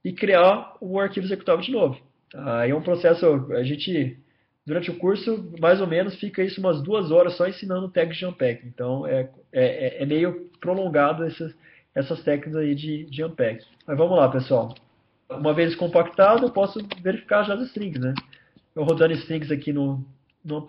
e 0.03 0.11
criar 0.11 0.76
um 0.82 0.99
arquivo 0.99 1.28
executável 1.28 1.61
de 1.61 1.72
novo. 1.72 1.97
Aí 2.34 2.72
é 2.72 2.76
um 2.76 2.82
processo, 2.82 3.26
a 3.51 3.63
gente, 3.63 4.17
durante 4.65 4.89
o 4.89 4.97
curso, 4.97 5.51
mais 5.59 5.80
ou 5.80 5.88
menos, 5.88 6.15
fica 6.15 6.43
isso 6.43 6.59
umas 6.59 6.82
duas 6.82 7.11
horas 7.11 7.38
só 7.38 7.47
ensinando 7.47 7.89
tags 7.89 8.17
de 8.17 8.26
unpack. 8.26 8.65
Então 8.65 9.05
é, 9.05 9.30
é, 9.53 10.01
é 10.01 10.05
meio 10.05 10.49
prolongado 10.59 11.24
essas, 11.24 11.53
essas 11.93 12.24
técnicas 12.24 12.55
aí 12.55 12.74
de, 12.74 13.05
de. 13.05 13.22
Mas 13.24 13.97
vamos 13.97 14.17
lá, 14.17 14.30
pessoal. 14.30 14.74
Uma 15.30 15.53
vez 15.53 15.76
compactado, 15.76 16.45
eu 16.45 16.51
posso 16.51 16.80
verificar 17.01 17.43
já 17.43 17.53
as 17.53 17.61
strings, 17.67 17.99
né? 17.99 18.13
eu 18.76 18.84
rodando 18.84 19.13
strings 19.13 19.51
aqui 19.51 19.74
no, 19.74 20.03
no 20.43 20.65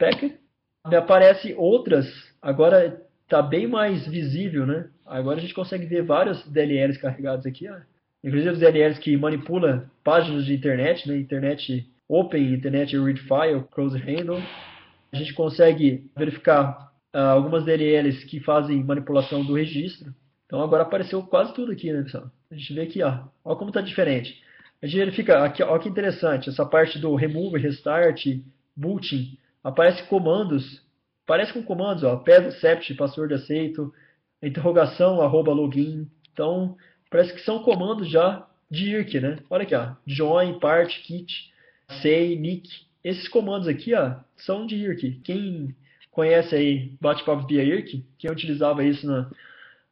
me 0.88 0.96
aparece 0.96 1.54
outras, 1.56 2.06
agora 2.42 3.00
está 3.22 3.40
bem 3.40 3.66
mais 3.66 4.06
visível, 4.06 4.66
né? 4.66 4.88
Agora 5.06 5.38
a 5.38 5.40
gente 5.40 5.54
consegue 5.54 5.86
ver 5.86 6.02
vários 6.02 6.44
DLLs 6.46 6.98
carregados 6.98 7.46
aqui, 7.46 7.68
ó. 7.68 7.76
inclusive 8.22 8.52
os 8.52 8.58
DLLs 8.58 8.98
que 8.98 9.16
manipulam 9.16 9.84
páginas 10.04 10.44
de 10.44 10.54
internet, 10.54 11.08
né? 11.08 11.16
Internet 11.16 11.88
Open, 12.08 12.52
Internet 12.52 12.98
Read 12.98 13.20
File, 13.20 13.64
Close 13.70 13.96
Handle. 13.96 14.42
A 15.12 15.16
gente 15.16 15.32
consegue 15.32 16.10
verificar 16.16 16.92
uh, 17.14 17.18
algumas 17.18 17.64
DLLs 17.64 18.24
que 18.26 18.40
fazem 18.40 18.82
manipulação 18.82 19.44
do 19.44 19.54
registro. 19.54 20.14
Então 20.46 20.60
agora 20.60 20.82
apareceu 20.82 21.22
quase 21.22 21.54
tudo 21.54 21.72
aqui, 21.72 21.92
né, 21.92 22.02
pessoal? 22.02 22.30
A 22.50 22.54
gente 22.54 22.74
vê 22.74 22.82
aqui, 22.82 23.02
ó. 23.02 23.24
Olha 23.44 23.56
como 23.56 23.70
está 23.70 23.80
diferente. 23.80 24.42
A 24.82 24.86
gente 24.86 24.98
verifica, 24.98 25.44
aqui, 25.44 25.62
olha 25.62 25.80
que 25.80 25.88
interessante, 25.88 26.50
essa 26.50 26.66
parte 26.66 26.98
do 26.98 27.14
remove, 27.14 27.58
restart, 27.58 28.26
booting, 28.76 29.38
aparece 29.62 30.02
comandos, 30.08 30.82
parece 31.26 31.52
com 31.52 31.62
comandos, 31.62 32.02
ó, 32.02 32.16
pass 32.16 32.46
accept, 32.46 32.94
password 32.94 33.34
aceito, 33.34 33.92
interrogação, 34.42 35.20
arroba 35.20 35.52
login, 35.52 36.08
então 36.32 36.76
parece 37.10 37.34
que 37.34 37.40
são 37.40 37.62
comandos 37.62 38.08
já 38.08 38.46
de 38.70 38.90
IRC, 38.90 39.20
né? 39.20 39.38
Olha 39.50 39.62
aqui, 39.64 39.74
ó, 39.74 39.92
join, 40.06 40.58
part, 40.58 41.00
kit, 41.02 41.52
say, 42.00 42.36
nick, 42.36 42.68
esses 43.04 43.28
comandos 43.28 43.68
aqui, 43.68 43.94
ó, 43.94 44.16
são 44.36 44.66
de 44.66 44.76
IRC. 44.76 45.20
Quem 45.24 45.74
conhece 46.10 46.54
aí 46.54 46.96
bate-papo 47.00 47.46
via 47.46 47.62
IRC, 47.62 48.04
quem 48.18 48.30
utilizava 48.30 48.84
isso 48.84 49.06
na, 49.06 49.30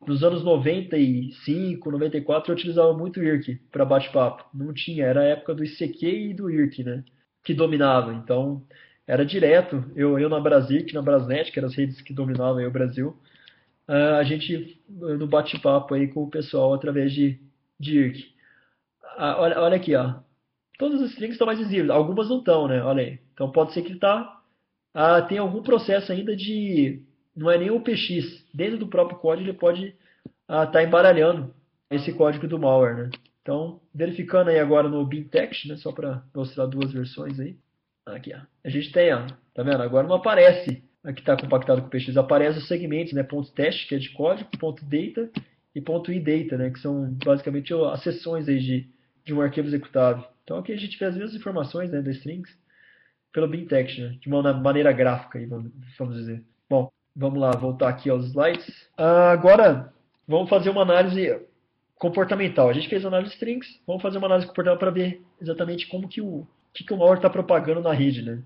nos 0.07 0.23
anos 0.23 0.43
95, 0.43 1.91
94, 1.91 2.51
eu 2.51 2.57
utilizava 2.57 2.97
muito 2.97 3.23
IRC 3.23 3.61
para 3.71 3.85
bate-papo. 3.85 4.45
Não 4.55 4.73
tinha, 4.73 5.05
era 5.05 5.21
a 5.21 5.25
época 5.25 5.55
do 5.55 5.65
ICQ 5.65 6.07
e 6.07 6.35
do 6.35 6.51
IRC, 6.51 6.85
né? 6.85 7.05
Que 7.45 7.53
dominava. 7.53 8.15
Então, 8.15 8.63
era 9.11 9.27
direto. 9.27 9.85
Eu, 9.97 10.21
eu 10.21 10.29
na 10.29 10.39
Brasic, 10.39 10.95
na 10.95 11.03
Brasnet, 11.03 11.51
que 11.51 11.59
eram 11.59 11.69
as 11.69 11.75
redes 11.75 12.01
que 12.01 12.15
dominavam 12.15 12.65
o 12.65 12.71
Brasil, 12.71 13.19
uh, 13.89 14.15
a 14.21 14.23
gente 14.23 14.81
no 14.89 15.27
bate-papo 15.27 15.95
aí 15.95 16.07
com 16.07 16.23
o 16.23 16.31
pessoal 16.31 16.73
através 16.73 17.13
de, 17.13 17.37
de 17.79 17.99
IRC. 17.99 18.23
Uh, 19.19 19.35
olha, 19.39 19.61
olha 19.61 19.77
aqui, 19.77 19.97
ó. 19.97 20.15
Todas 20.79 21.03
as 21.03 21.11
strings 21.11 21.35
estão 21.35 21.47
mais 21.47 21.59
visíveis. 21.59 21.91
Algumas 21.91 22.29
não 22.29 22.39
estão, 22.39 22.69
né? 22.69 22.81
Olha 22.85 23.03
aí. 23.03 23.19
Então, 23.35 23.51
pode 23.51 23.73
ser 23.73 23.83
que 23.83 23.97
tá, 23.97 24.41
uh, 24.95 25.27
tem 25.27 25.39
algum 25.39 25.61
processo 25.61 26.13
ainda 26.13 26.37
de 26.37 27.03
não 27.35 27.51
é 27.51 27.59
nem 27.59 27.71
o 27.73 27.81
PX. 27.81 28.47
Dentro 28.55 28.79
do 28.79 28.87
próprio 28.87 29.19
código 29.19 29.49
ele 29.49 29.59
pode 29.59 29.87
estar 29.87 30.63
ah, 30.63 30.67
tá 30.67 30.85
embaralhando 30.85 31.53
esse 31.91 32.13
código 32.13 32.47
do 32.47 32.61
malware, 32.61 32.97
né? 32.97 33.11
Então, 33.43 33.81
verificando 33.93 34.49
aí 34.49 34.59
agora 34.61 34.89
no 34.89 35.05
BinText, 35.05 35.67
né, 35.67 35.77
só 35.77 35.91
para 35.91 36.23
mostrar 36.33 36.67
duas 36.67 36.93
versões 36.93 37.41
aí. 37.41 37.57
Aqui, 38.13 38.33
ó. 38.35 38.41
A 38.65 38.69
gente 38.69 38.93
tem, 38.93 39.13
ó, 39.13 39.27
tá 39.55 39.63
vendo? 39.63 39.83
Agora 39.83 40.07
não 40.07 40.17
aparece 40.17 40.83
aqui 41.03 41.21
está 41.21 41.35
compactado 41.37 41.81
com 41.81 41.87
o 41.87 41.91
PX, 41.91 42.17
aparece 42.17 42.59
os 42.59 42.69
segmentos, 42.69 43.15
né, 43.15 43.23
ponto 43.23 43.51
teste, 43.53 43.87
que 43.89 43.95
é 43.95 43.99
de 43.99 44.11
código, 44.11 44.51
ponto 44.59 44.85
data 44.85 45.31
e 45.75 45.81
ponto 45.81 46.13
idata, 46.13 46.59
né, 46.59 46.71
que 46.71 46.79
são 46.79 47.11
basicamente 47.25 47.73
as 47.73 48.03
seções 48.03 48.47
aí 48.49 48.59
de, 48.59 48.87
de 49.25 49.33
um 49.33 49.41
arquivo 49.41 49.67
executável. 49.67 50.25
Então 50.45 50.59
aqui 50.59 50.73
a 50.73 50.77
gente 50.77 50.99
vê 50.99 51.07
as 51.07 51.15
mesmas 51.15 51.35
informações, 51.35 51.91
né, 51.91 52.03
das 52.03 52.17
strings 52.17 52.51
pelo 53.33 53.49
BinText, 53.49 53.99
né, 53.99 54.19
de 54.21 54.29
uma 54.29 54.53
maneira 54.53 54.93
gráfica, 54.93 55.39
aí, 55.39 55.47
vamos 55.47 56.17
dizer. 56.17 56.45
Bom, 56.69 56.91
Vamos 57.15 57.41
lá, 57.41 57.51
voltar 57.51 57.89
aqui 57.89 58.09
aos 58.09 58.27
slides. 58.27 58.69
Uh, 58.99 59.33
agora, 59.33 59.93
vamos 60.29 60.49
fazer 60.49 60.71
uma 60.71 60.83
análise 60.83 61.41
comportamental. 61.97 62.69
A 62.69 62.73
gente 62.73 62.89
fez 62.89 63.05
análise 63.05 63.31
de 63.31 63.35
strings, 63.35 63.67
vamos 63.87 64.01
fazer 64.01 64.19
uma 64.19 64.29
análise 64.29 64.47
comportamental 64.47 64.79
para 64.79 64.91
ver 64.91 65.21
exatamente 65.41 65.89
como 65.89 66.09
que 66.09 66.21
o, 66.21 66.47
que, 66.73 66.85
que 66.85 66.93
o 66.93 66.97
malware 66.97 67.19
está 67.19 67.31
propagando 67.31 67.81
na 67.81 67.93
rede. 67.93 68.23
Né? 68.23 68.43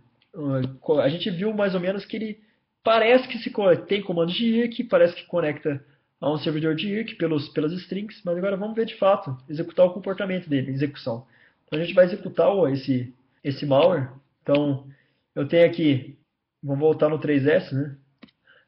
A 1.02 1.08
gente 1.08 1.30
viu 1.30 1.52
mais 1.52 1.74
ou 1.74 1.80
menos 1.80 2.04
que 2.04 2.16
ele 2.16 2.40
parece 2.82 3.26
que 3.28 3.38
se 3.38 3.52
tem 3.86 4.02
comandos 4.02 4.34
de 4.34 4.44
IRC, 4.44 4.84
parece 4.84 5.14
que 5.14 5.26
conecta 5.26 5.84
a 6.20 6.32
um 6.32 6.38
servidor 6.38 6.74
de 6.74 6.88
IRC 6.88 7.16
pelos, 7.16 7.48
pelas 7.50 7.72
strings, 7.72 8.20
mas 8.24 8.36
agora 8.36 8.56
vamos 8.56 8.74
ver 8.76 8.86
de 8.86 8.94
fato, 8.96 9.36
executar 9.48 9.86
o 9.86 9.92
comportamento 9.92 10.48
dele, 10.48 10.70
execução. 10.70 11.26
Então 11.66 11.78
a 11.78 11.82
gente 11.82 11.94
vai 11.94 12.04
executar 12.04 12.50
esse, 12.72 13.12
esse 13.42 13.66
malware. 13.66 14.10
Então 14.42 14.86
eu 15.34 15.46
tenho 15.48 15.66
aqui, 15.66 16.16
vamos 16.62 16.80
voltar 16.80 17.08
no 17.08 17.18
3S, 17.18 17.72
né? 17.72 17.96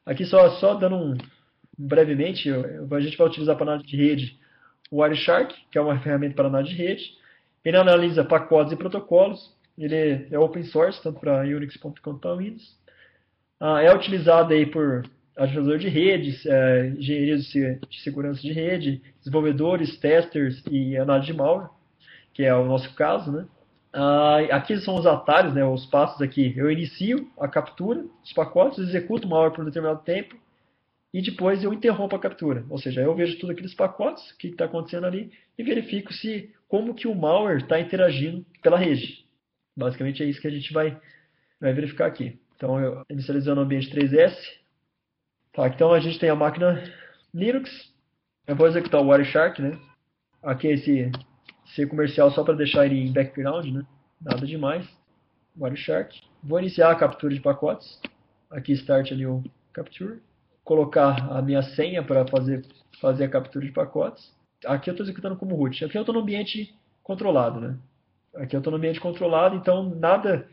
Aqui 0.04 0.24
só, 0.24 0.50
só 0.60 0.74
dando 0.74 0.96
um, 0.96 1.16
brevemente, 1.76 2.50
a 2.50 3.00
gente 3.00 3.16
vai 3.16 3.26
utilizar 3.26 3.56
para 3.56 3.64
análise 3.66 3.88
de 3.88 3.96
rede 3.96 4.38
o 4.90 5.02
Wireshark, 5.02 5.54
que 5.70 5.78
é 5.78 5.80
uma 5.80 5.98
ferramenta 5.98 6.34
para 6.34 6.46
análise 6.46 6.74
de 6.74 6.80
rede. 6.80 7.18
Ele 7.66 7.76
analisa 7.76 8.24
pacotes 8.24 8.72
e 8.72 8.76
protocolos. 8.76 9.52
Ele 9.76 10.28
é 10.30 10.38
open 10.38 10.62
source, 10.62 11.02
tanto 11.02 11.18
para 11.18 11.40
Unix 11.40 11.76
quanto 11.76 12.00
para 12.20 12.36
Windows. 12.36 12.76
Ah, 13.58 13.82
é 13.82 13.92
utilizado 13.92 14.54
aí 14.54 14.64
por 14.64 15.02
administrador 15.36 15.78
de 15.78 15.88
redes, 15.88 16.46
é, 16.46 16.86
engenheiros 16.96 17.46
de 17.48 17.80
segurança 18.04 18.40
de 18.40 18.52
rede, 18.52 19.02
desenvolvedores, 19.18 19.98
testers 19.98 20.62
e 20.70 20.96
análise 20.96 21.26
de 21.26 21.36
malware, 21.36 21.68
que 22.32 22.44
é 22.44 22.54
o 22.54 22.64
nosso 22.64 22.94
caso, 22.94 23.32
né? 23.32 23.46
Ah, 23.92 24.38
aqui 24.52 24.78
são 24.78 24.94
os 24.94 25.04
atalhos, 25.04 25.52
né, 25.52 25.64
os 25.64 25.86
passos 25.86 26.22
aqui. 26.22 26.54
Eu 26.56 26.70
inicio 26.70 27.28
a 27.36 27.48
captura 27.48 28.04
dos 28.22 28.32
pacotes, 28.32 28.78
executo 28.78 29.26
o 29.26 29.30
malware 29.30 29.52
por 29.52 29.62
um 29.62 29.64
determinado 29.64 30.04
tempo 30.04 30.36
e 31.12 31.20
depois 31.20 31.64
eu 31.64 31.72
interrompo 31.72 32.14
a 32.14 32.20
captura. 32.20 32.64
Ou 32.70 32.78
seja, 32.78 33.00
eu 33.00 33.12
vejo 33.16 33.40
tudo 33.40 33.50
aqueles 33.50 33.74
pacotes, 33.74 34.30
o 34.30 34.38
que 34.38 34.48
está 34.48 34.66
acontecendo 34.66 35.06
ali 35.06 35.32
e 35.58 35.64
verifico 35.64 36.12
se 36.12 36.54
como 36.68 36.94
que 36.94 37.06
o 37.06 37.14
malware 37.14 37.62
está 37.62 37.80
interagindo 37.80 38.44
pela 38.62 38.78
rede. 38.78 39.26
Basicamente 39.76 40.22
é 40.22 40.26
isso 40.26 40.40
que 40.40 40.48
a 40.48 40.50
gente 40.50 40.72
vai, 40.72 40.98
vai 41.60 41.72
verificar 41.72 42.06
aqui. 42.06 42.40
Então, 42.56 42.80
eu, 42.80 43.02
inicializando 43.10 43.60
o 43.60 43.64
ambiente 43.64 43.90
3S. 43.90 44.34
Tá, 45.52 45.68
então 45.68 45.92
a 45.92 46.00
gente 46.00 46.18
tem 46.18 46.30
a 46.30 46.34
máquina 46.34 46.82
Linux. 47.32 47.70
Eu 48.46 48.56
vou 48.56 48.66
executar 48.66 49.00
o 49.00 49.08
Wireshark, 49.08 49.60
né? 49.60 49.78
Aqui 50.42 50.68
é 50.68 50.72
esse 50.74 51.12
C 51.74 51.86
comercial 51.86 52.30
só 52.30 52.44
para 52.44 52.54
deixar 52.54 52.86
ele 52.86 52.98
em 52.98 53.12
background, 53.12 53.66
né? 53.66 53.86
Nada 54.20 54.46
demais. 54.46 54.86
Wireshark. 55.58 56.18
Vou 56.42 56.58
iniciar 56.60 56.90
a 56.90 56.94
captura 56.94 57.34
de 57.34 57.40
pacotes. 57.40 58.00
Aqui 58.50 58.72
start 58.72 59.12
ali 59.12 59.26
o 59.26 59.42
capture. 59.72 60.22
Colocar 60.64 61.30
a 61.30 61.42
minha 61.42 61.62
senha 61.62 62.02
para 62.02 62.26
fazer, 62.26 62.64
fazer 63.00 63.24
a 63.24 63.28
captura 63.28 63.66
de 63.66 63.72
pacotes. 63.72 64.34
Aqui 64.64 64.90
eu 64.90 64.92
estou 64.92 65.04
executando 65.04 65.36
como 65.36 65.54
root. 65.54 65.84
Aqui 65.84 65.96
eu 65.96 66.02
estou 66.02 66.14
no 66.14 66.20
ambiente 66.20 66.74
controlado, 67.02 67.60
né? 67.60 67.76
Aqui 68.34 68.56
eu 68.56 68.58
estou 68.58 68.70
no 68.70 68.76
ambiente 68.78 69.00
controlado, 69.00 69.56
então 69.56 69.94
nada 69.94 70.48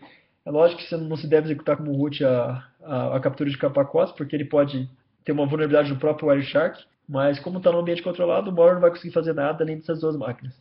é 0.45 0.51
lógico 0.51 0.81
que 0.81 0.87
você 0.87 0.97
não 0.97 1.15
se 1.15 1.27
deve 1.27 1.47
executar 1.47 1.77
como 1.77 1.95
root 1.95 2.23
a, 2.23 2.65
a, 2.83 3.15
a 3.17 3.19
captura 3.19 3.49
de 3.49 3.57
pacotes, 3.57 4.13
porque 4.13 4.35
ele 4.35 4.45
pode 4.45 4.89
ter 5.23 5.31
uma 5.31 5.45
vulnerabilidade 5.45 5.89
no 5.89 5.99
próprio 5.99 6.29
Wireshark, 6.29 6.83
mas 7.07 7.39
como 7.39 7.57
está 7.57 7.71
no 7.71 7.79
ambiente 7.79 8.03
controlado, 8.03 8.49
o 8.49 8.53
malware 8.53 8.75
não 8.75 8.81
vai 8.81 8.89
conseguir 8.89 9.13
fazer 9.13 9.33
nada 9.33 9.63
além 9.63 9.77
dessas 9.77 10.01
duas 10.01 10.17
máquinas. 10.17 10.53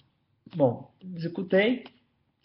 Bom, 0.55 0.90
executei. 1.16 1.84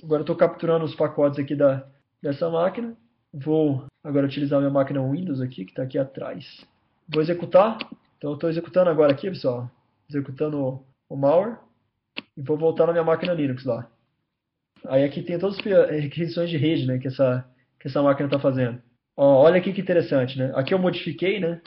Agora 0.03 0.21
estou 0.21 0.35
capturando 0.35 0.85
os 0.85 0.95
pacotes 0.95 1.39
aqui 1.39 1.55
da, 1.55 1.85
dessa 2.21 2.49
máquina. 2.49 2.95
Vou 3.33 3.85
agora 4.03 4.25
utilizar 4.25 4.59
minha 4.59 4.71
máquina 4.71 5.01
Windows 5.01 5.41
aqui, 5.41 5.65
que 5.65 5.71
está 5.71 5.83
aqui 5.83 5.97
atrás. 5.97 6.65
Vou 7.07 7.21
executar. 7.21 7.77
Então 8.17 8.33
estou 8.33 8.49
executando 8.49 8.89
agora 8.89 9.11
aqui, 9.11 9.29
pessoal. 9.29 9.69
Executando 10.09 10.85
o, 11.09 11.15
malware. 11.15 11.57
E 12.35 12.41
vou 12.41 12.57
voltar 12.57 12.85
na 12.85 12.91
minha 12.93 13.03
máquina 13.03 13.33
Linux 13.33 13.65
lá. 13.65 13.89
Aí 14.85 15.03
aqui 15.03 15.21
tem 15.21 15.37
todas 15.39 15.57
as 15.57 16.01
requisições 16.01 16.49
de 16.49 16.57
rede 16.57 16.85
né, 16.85 16.97
que, 16.97 17.07
essa, 17.07 17.45
que 17.79 17.87
essa 17.87 18.01
máquina 18.01 18.27
está 18.27 18.39
fazendo. 18.39 18.81
Ó, 19.15 19.43
olha 19.43 19.57
aqui 19.57 19.71
que 19.73 19.81
interessante, 19.81 20.37
né? 20.37 20.51
Aqui 20.55 20.71
eu 20.73 20.79
modifiquei, 20.79 21.39
né? 21.39 21.61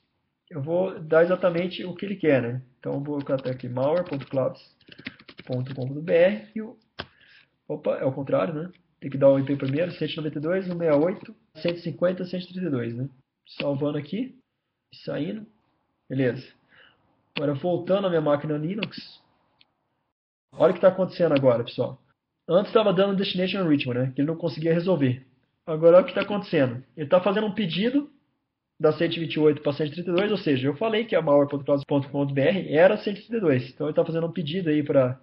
Eu 0.51 0.63
vou 0.63 0.99
dar 1.01 1.25
exatamente 1.25 1.85
o 1.85 1.95
que 1.95 2.07
ele 2.07 2.17
quer, 2.17 2.43
né? 2.43 2.63
Então 2.79 2.95
eu 2.95 3.01
vou 3.01 3.23
colocar 3.23 3.51
aqui 3.51 3.69
malware.clouds.com.br 3.69 6.51
e 6.55 6.63
o... 6.63 6.79
Opa, 7.67 7.97
é 7.97 8.05
o 8.05 8.13
contrário, 8.13 8.55
né? 8.55 8.71
Tem 9.01 9.11
que 9.11 9.19
dar 9.19 9.31
o 9.31 9.39
IP 9.39 9.57
primeiro, 9.57 9.93
192, 9.93 10.67
168, 10.67 11.35
150, 11.57 12.25
132, 12.25 12.97
né? 12.97 13.09
Salvando 13.47 13.99
aqui 13.99 14.39
saindo. 15.05 15.47
Beleza. 16.09 16.47
Agora 17.37 17.55
voltando 17.55 18.07
à 18.07 18.11
minha 18.11 18.21
máquina 18.21 18.57
Linux, 18.57 19.23
Olha 20.53 20.71
o 20.71 20.73
que 20.73 20.79
está 20.79 20.89
acontecendo 20.89 21.35
agora, 21.35 21.65
pessoal. 21.65 22.01
Antes 22.49 22.71
estava 22.71 22.93
dando 22.93 23.17
Destination 23.17 23.61
Enrichment, 23.61 23.95
né? 23.95 24.13
Que 24.15 24.23
ele 24.23 24.29
não 24.29 24.37
conseguia 24.37 24.73
resolver. 24.73 25.27
Agora 25.67 25.97
olha 25.97 26.03
o 26.03 26.05
que 26.05 26.13
está 26.13 26.23
acontecendo. 26.23 26.83
Ele 26.97 27.07
está 27.07 27.21
fazendo 27.21 27.47
um 27.47 27.53
pedido 27.53 28.11
da 28.81 28.93
128 28.93 29.61
para 29.61 29.73
132, 29.73 30.31
ou 30.31 30.39
seja, 30.39 30.69
eu 30.69 30.77
falei 30.77 31.05
que 31.05 31.17
a 31.17 31.21
malware.cloud.com.br 31.21 32.41
era 32.69 32.97
132. 32.97 33.71
Então 33.71 33.87
ele 33.87 33.93
está 33.93 34.05
fazendo 34.05 34.27
um 34.27 34.33
pedido 34.33 34.71
aí 34.71 34.83
para 34.83 35.21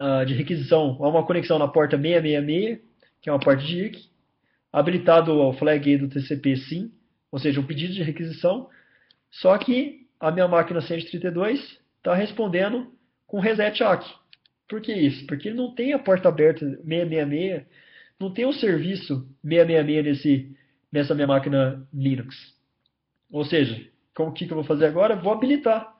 uh, 0.00 0.24
de 0.24 0.34
requisição 0.34 0.96
a 1.00 1.08
uma 1.08 1.26
conexão 1.26 1.58
na 1.58 1.68
porta 1.68 1.96
666, 1.96 2.80
que 3.20 3.28
é 3.28 3.32
uma 3.32 3.40
porta 3.40 3.62
de 3.62 3.78
IRC, 3.78 4.08
habilitado 4.72 5.34
o 5.34 5.52
flag 5.52 5.98
do 5.98 6.08
TCP 6.08 6.56
sim, 6.56 6.92
ou 7.30 7.38
seja, 7.38 7.60
um 7.60 7.66
pedido 7.66 7.92
de 7.92 8.02
requisição. 8.02 8.68
Só 9.30 9.56
que 9.58 10.06
a 10.20 10.30
minha 10.30 10.48
máquina 10.48 10.80
132 10.80 11.78
está 11.98 12.14
respondendo 12.14 12.92
com 13.26 13.40
reset 13.40 13.82
ACK. 13.82 14.21
Por 14.68 14.80
que 14.80 14.92
isso? 14.92 15.26
Porque 15.26 15.48
ele 15.48 15.56
não 15.56 15.74
tem 15.74 15.92
a 15.92 15.98
porta 15.98 16.28
aberta 16.28 16.60
666, 16.60 17.66
não 18.18 18.32
tem 18.32 18.46
o 18.46 18.52
serviço 18.52 19.28
666 19.42 20.04
nesse, 20.04 20.56
nessa 20.90 21.14
minha 21.14 21.26
máquina 21.26 21.86
Linux. 21.92 22.36
Ou 23.30 23.44
seja, 23.44 23.88
o 24.18 24.32
que, 24.32 24.46
que 24.46 24.52
eu 24.52 24.56
vou 24.56 24.64
fazer 24.64 24.86
agora? 24.86 25.16
Vou 25.16 25.32
habilitar. 25.32 25.96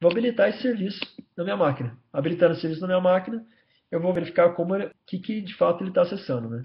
Vou 0.00 0.10
habilitar 0.10 0.48
esse 0.48 0.62
serviço 0.62 1.00
na 1.36 1.44
minha 1.44 1.56
máquina. 1.56 1.96
Habilitando 2.12 2.54
o 2.54 2.56
serviço 2.56 2.80
na 2.80 2.86
minha 2.86 3.00
máquina, 3.00 3.44
eu 3.90 4.00
vou 4.00 4.14
verificar 4.14 4.54
como 4.54 4.74
o 4.74 4.90
que, 5.06 5.18
que 5.18 5.40
de 5.42 5.54
fato 5.54 5.82
ele 5.82 5.90
está 5.90 6.02
acessando. 6.02 6.48
Né? 6.48 6.62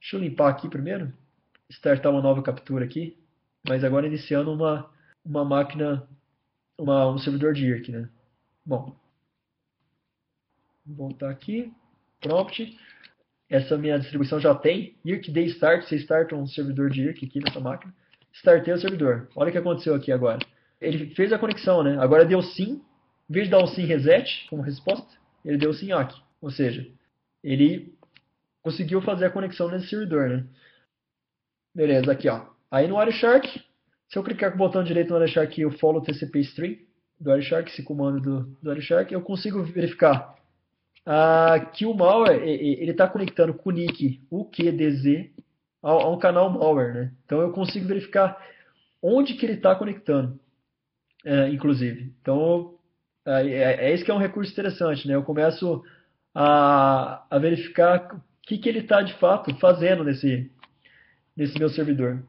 Deixa 0.00 0.16
eu 0.16 0.20
limpar 0.20 0.48
aqui 0.48 0.68
primeiro. 0.68 1.12
Startar 1.68 2.10
uma 2.10 2.22
nova 2.22 2.42
captura 2.42 2.84
aqui. 2.84 3.18
Mas 3.68 3.84
agora 3.84 4.06
iniciando 4.06 4.52
uma, 4.52 4.90
uma 5.24 5.44
máquina, 5.44 6.08
uma, 6.78 7.10
um 7.10 7.18
servidor 7.18 7.52
de 7.52 7.66
IRC. 7.66 7.92
Né? 7.92 8.08
Bom, 8.64 8.96
voltar 10.86 11.30
aqui. 11.30 11.72
prompt. 12.20 12.78
Essa 13.48 13.76
minha 13.76 13.98
distribuição 13.98 14.38
já 14.38 14.54
tem. 14.54 14.96
IRC 15.04 15.30
day 15.30 15.46
start, 15.46 15.82
você 15.84 15.96
starta 15.96 16.36
um 16.36 16.46
servidor 16.46 16.88
de 16.90 17.02
IRC 17.02 17.26
aqui 17.26 17.40
nessa 17.40 17.58
máquina. 17.58 17.92
Startei 18.32 18.72
o 18.72 18.78
servidor. 18.78 19.28
Olha 19.34 19.48
o 19.48 19.52
que 19.52 19.58
aconteceu 19.58 19.94
aqui 19.94 20.12
agora. 20.12 20.38
Ele 20.80 21.12
fez 21.14 21.32
a 21.32 21.38
conexão, 21.38 21.82
né? 21.82 21.98
Agora 21.98 22.24
deu 22.24 22.40
sim. 22.42 22.80
Em 23.28 23.32
vez 23.32 23.46
de 23.46 23.50
dar 23.50 23.62
um 23.62 23.66
sim 23.66 23.84
reset 23.84 24.46
como 24.48 24.62
resposta, 24.62 25.08
ele 25.44 25.56
deu 25.56 25.72
sim 25.72 25.92
aqui. 25.92 26.20
Ou 26.40 26.50
seja, 26.50 26.86
ele 27.42 27.94
conseguiu 28.62 29.00
fazer 29.02 29.26
a 29.26 29.30
conexão 29.30 29.68
nesse 29.68 29.88
servidor, 29.88 30.28
né? 30.28 30.46
Beleza, 31.74 32.10
aqui 32.12 32.28
ó. 32.28 32.46
Aí 32.70 32.86
no 32.86 32.96
Wireshark, 32.96 33.48
se 34.08 34.18
eu 34.18 34.22
clicar 34.22 34.50
com 34.50 34.56
o 34.56 34.58
botão 34.58 34.82
direito 34.82 35.10
no 35.10 35.16
Wireshark 35.16 35.60
e 35.60 35.66
o 35.66 35.78
follow 35.78 36.02
TCP 36.02 36.40
string 36.40 36.86
do 37.18 37.30
Wireshark, 37.30 37.70
esse 37.70 37.82
comando 37.82 38.20
do, 38.20 38.40
do 38.62 38.70
Wireshark, 38.70 39.12
eu 39.12 39.20
consigo 39.20 39.62
verificar 39.62 40.34
que 41.72 41.86
o 41.86 41.94
malware 41.94 42.42
ele 42.42 42.90
está 42.90 43.08
conectando 43.08 43.54
com 43.54 43.70
o 43.70 43.72
nick 43.72 44.20
UQDZ 44.30 45.30
a, 45.82 46.08
um 46.08 46.18
canal 46.18 46.50
malware, 46.50 46.94
né? 46.94 47.12
Então 47.24 47.40
eu 47.40 47.52
consigo 47.52 47.86
verificar 47.86 48.40
onde 49.02 49.34
que 49.34 49.46
ele 49.46 49.54
está 49.54 49.74
conectando, 49.74 50.38
é, 51.24 51.48
inclusive. 51.48 52.12
Então 52.20 52.74
é, 53.26 53.48
é, 53.48 53.92
é, 53.94 53.98
que 53.98 54.10
é 54.10 54.14
um 54.14 54.18
recurso 54.18 54.52
interessante, 54.52 55.06
né? 55.08 55.14
Eu 55.14 55.22
começo 55.22 55.82
a, 56.34 57.24
a 57.30 57.38
verificar 57.38 58.14
o 58.14 58.22
que, 58.42 58.58
que 58.58 58.68
ele 58.68 58.80
está 58.80 59.02
de 59.02 59.14
fato 59.14 59.54
fazendo 59.58 60.04
nesse, 60.04 60.50
nesse 61.36 61.58
meu 61.58 61.68
servidor. 61.68 62.22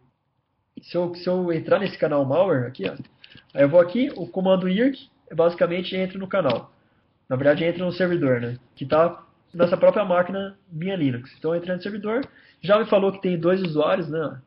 Se 0.82 0.96
eu, 0.96 1.14
se 1.16 1.28
eu 1.28 1.52
entrar 1.52 1.80
nesse 1.80 1.98
canal 1.98 2.26
malware 2.26 2.68
aqui, 2.68 2.90
ó, 2.90 2.94
aí 3.54 3.64
eu 3.64 3.70
vou 3.70 3.80
aqui, 3.80 4.10
o 4.16 4.28
comando 4.28 4.68
IRC 4.68 5.10
basicamente 5.34 5.96
entra 5.96 6.18
no 6.18 6.28
canal. 6.28 6.71
Na 7.32 7.38
verdade 7.38 7.64
entra 7.64 7.86
no 7.86 7.94
servidor, 7.94 8.42
né? 8.42 8.58
Que 8.76 8.84
está 8.84 9.24
nessa 9.54 9.78
própria 9.78 10.04
máquina 10.04 10.60
minha 10.70 10.98
Linux. 10.98 11.34
Então 11.40 11.56
entra 11.56 11.78
no 11.78 11.82
servidor, 11.82 12.28
já 12.60 12.78
me 12.78 12.84
falou 12.84 13.10
que 13.10 13.22
tem 13.22 13.40
dois 13.40 13.62
usuários, 13.62 14.10
né? 14.10 14.42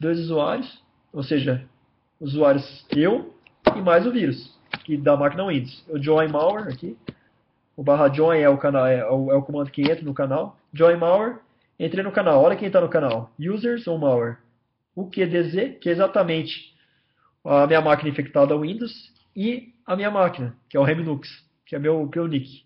Dois 0.00 0.18
usuários, 0.18 0.82
ou 1.12 1.22
seja, 1.22 1.64
usuários 2.18 2.84
eu 2.90 3.32
e 3.76 3.80
mais 3.80 4.04
o 4.08 4.10
vírus, 4.10 4.58
que 4.82 4.96
da 4.96 5.16
máquina 5.16 5.46
Windows. 5.46 5.84
O 5.88 6.02
join 6.02 6.26
malware 6.26 6.72
aqui, 6.72 6.98
o 7.76 7.84
barra 7.84 8.12
join 8.12 8.40
é 8.40 8.48
o, 8.48 8.58
canal, 8.58 8.88
é, 8.88 9.08
o, 9.08 9.30
é 9.30 9.36
o 9.36 9.42
comando 9.42 9.70
que 9.70 9.82
entra 9.82 10.02
no 10.02 10.12
canal. 10.12 10.58
Join 10.74 10.96
malware, 10.96 11.38
entrei 11.78 12.02
no 12.02 12.10
canal. 12.10 12.42
Olha 12.42 12.56
quem 12.56 12.66
está 12.66 12.80
no 12.80 12.88
canal. 12.88 13.30
Users 13.38 13.86
ou 13.86 13.96
malware. 13.98 14.38
O 14.96 15.08
QDZ, 15.08 15.78
que 15.80 15.88
é 15.88 15.92
exatamente 15.92 16.74
a 17.44 17.68
minha 17.68 17.80
máquina 17.80 18.10
infectada 18.10 18.58
Windows, 18.58 19.12
e 19.36 19.72
a 19.86 19.94
minha 19.94 20.10
máquina, 20.10 20.56
que 20.68 20.76
é 20.76 20.80
o 20.80 20.82
Remnux, 20.82 21.48
que 21.70 21.76
é 21.76 21.78
meu, 21.78 22.10
meu 22.12 22.26
nick. 22.26 22.64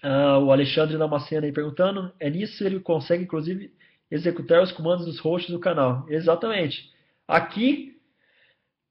Uh, 0.00 0.38
o 0.44 0.52
Alexandre 0.52 0.96
Damasceno 0.96 1.44
aí 1.44 1.50
perguntando, 1.50 2.12
é 2.20 2.30
nisso 2.30 2.64
ele 2.64 2.78
consegue, 2.78 3.24
inclusive, 3.24 3.72
executar 4.08 4.62
os 4.62 4.70
comandos 4.70 5.04
dos 5.04 5.18
hosts 5.18 5.50
do 5.50 5.58
canal. 5.58 6.06
Exatamente. 6.08 6.88
Aqui, 7.26 7.98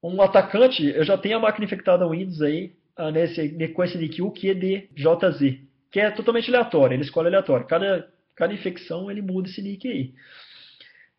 um 0.02 0.20
atacante, 0.20 0.84
eu 0.84 1.02
já 1.02 1.16
tenho 1.16 1.38
a 1.38 1.40
máquina 1.40 1.64
infectada 1.64 2.06
Windows 2.06 2.42
aí, 2.42 2.76
uh, 2.98 3.10
nesse, 3.10 3.48
com 3.68 3.82
esse 3.82 3.96
nick 3.96 4.20
UQDJZ, 4.20 5.60
que 5.90 6.00
é 6.00 6.10
totalmente 6.10 6.50
aleatório, 6.50 6.94
ele 6.94 7.04
escolhe 7.04 7.28
aleatório. 7.28 7.66
Cada, 7.66 8.12
cada 8.36 8.52
infecção 8.52 9.10
ele 9.10 9.22
muda 9.22 9.48
esse 9.48 9.62
nick 9.62 9.88
aí. 9.88 10.12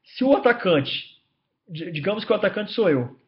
Se 0.04 0.24
o 0.24 0.34
atacante, 0.34 1.20
digamos 1.68 2.24
que 2.26 2.32
o 2.32 2.36
atacante 2.36 2.74
sou 2.74 2.92
eu, 2.92 3.20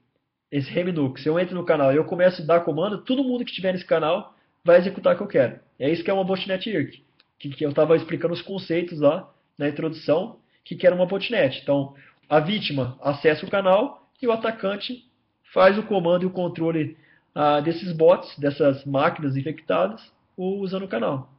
esse 0.51 0.69
Remnux, 0.71 1.25
eu 1.25 1.39
entro 1.39 1.55
no 1.55 1.65
canal 1.65 1.91
e 1.91 1.97
eu 1.97 2.05
começo 2.05 2.41
a 2.41 2.45
dar 2.45 2.61
comando, 2.61 3.03
todo 3.03 3.23
mundo 3.23 3.43
que 3.43 3.51
estiver 3.51 3.73
nesse 3.73 3.85
canal 3.85 4.33
vai 4.63 4.77
executar 4.77 5.13
o 5.13 5.17
que 5.17 5.23
eu 5.23 5.27
quero. 5.27 5.59
É 5.79 5.89
isso 5.89 6.03
que 6.03 6.09
é 6.09 6.13
uma 6.13 6.23
botnet 6.23 6.69
IRC. 6.69 7.03
Que, 7.39 7.49
que 7.49 7.65
eu 7.65 7.69
estava 7.69 7.95
explicando 7.95 8.33
os 8.33 8.41
conceitos 8.41 8.99
lá 8.99 9.29
na 9.57 9.67
introdução, 9.67 10.39
que, 10.63 10.75
que 10.75 10.85
era 10.87 10.95
uma 10.95 11.05
botnet. 11.05 11.59
Então, 11.61 11.93
a 12.29 12.39
vítima 12.39 12.97
acessa 13.01 13.45
o 13.45 13.49
canal 13.49 14.09
e 14.21 14.27
o 14.27 14.31
atacante 14.31 15.05
faz 15.53 15.77
o 15.77 15.83
comando 15.83 16.23
e 16.23 16.25
o 16.25 16.31
controle 16.31 16.97
ah, 17.35 17.59
desses 17.59 17.91
bots, 17.91 18.37
dessas 18.37 18.83
máquinas 18.85 19.35
infectadas, 19.37 20.01
usando 20.35 20.83
o 20.83 20.87
canal. 20.87 21.29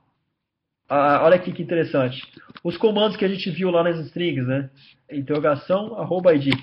Ah, 0.88 1.20
olha 1.24 1.36
aqui 1.36 1.52
que 1.52 1.62
interessante. 1.62 2.22
Os 2.64 2.76
comandos 2.76 3.16
que 3.16 3.24
a 3.24 3.28
gente 3.28 3.50
viu 3.50 3.70
lá 3.70 3.82
nas 3.82 3.98
strings, 4.06 4.46
né? 4.46 4.70
Interrogação, 5.10 5.98
arroba 5.98 6.34
ID. 6.34 6.54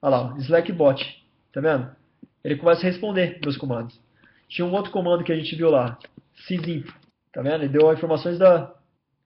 Olha 0.00 0.16
lá, 0.16 0.34
Slackbot. 0.38 1.21
Tá 1.52 1.60
vendo? 1.60 1.94
Ele 2.42 2.56
começa 2.56 2.80
a 2.80 2.84
responder 2.84 3.38
meus 3.42 3.56
comandos. 3.56 4.00
Tinha 4.48 4.66
um 4.66 4.72
outro 4.72 4.90
comando 4.90 5.24
que 5.24 5.32
a 5.32 5.36
gente 5.36 5.54
viu 5.54 5.70
lá, 5.70 5.98
sysinfo, 6.46 6.92
tá 7.32 7.42
vendo? 7.42 7.64
Ele 7.64 7.68
deu 7.68 7.92
informações 7.92 8.38
da, 8.38 8.74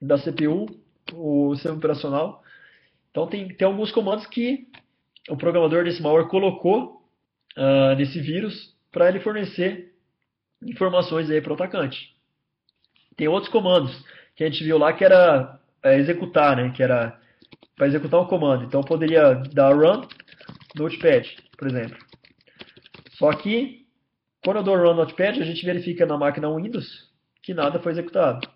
da 0.00 0.18
CPU, 0.18 0.66
o 1.12 1.54
sistema 1.54 1.76
operacional. 1.76 2.42
Então 3.10 3.26
tem, 3.26 3.48
tem 3.48 3.66
alguns 3.66 3.90
comandos 3.90 4.26
que 4.26 4.68
o 5.28 5.36
programador 5.36 5.84
desse 5.84 6.02
malware 6.02 6.28
colocou 6.28 7.02
uh, 7.56 7.94
nesse 7.96 8.20
vírus 8.20 8.74
para 8.92 9.08
ele 9.08 9.20
fornecer 9.20 9.94
informações 10.62 11.30
aí 11.30 11.40
para 11.40 11.52
o 11.52 11.54
atacante. 11.54 12.14
Tem 13.16 13.28
outros 13.28 13.50
comandos 13.50 14.04
que 14.34 14.44
a 14.44 14.48
gente 14.48 14.62
viu 14.62 14.78
lá 14.78 14.92
que 14.92 15.04
era 15.04 15.58
é, 15.82 15.98
executar, 15.98 16.56
né? 16.56 16.70
Que 16.70 16.82
era 16.82 17.18
para 17.74 17.86
executar 17.86 18.20
um 18.20 18.26
comando. 18.26 18.64
Então 18.64 18.82
poderia 18.82 19.34
dar 19.52 19.74
run 19.74 20.06
notepad, 20.74 21.26
por 21.56 21.68
exemplo. 21.68 22.05
Só 23.18 23.32
que 23.32 23.86
quando 24.44 24.58
eu 24.58 24.62
dou 24.62 24.76
run 24.76 24.94
notepad, 24.94 25.40
a 25.40 25.44
gente 25.44 25.64
verifica 25.64 26.06
na 26.06 26.16
máquina 26.16 26.54
Windows 26.54 27.10
que 27.42 27.54
nada 27.54 27.78
foi 27.78 27.92
executado. 27.92 28.46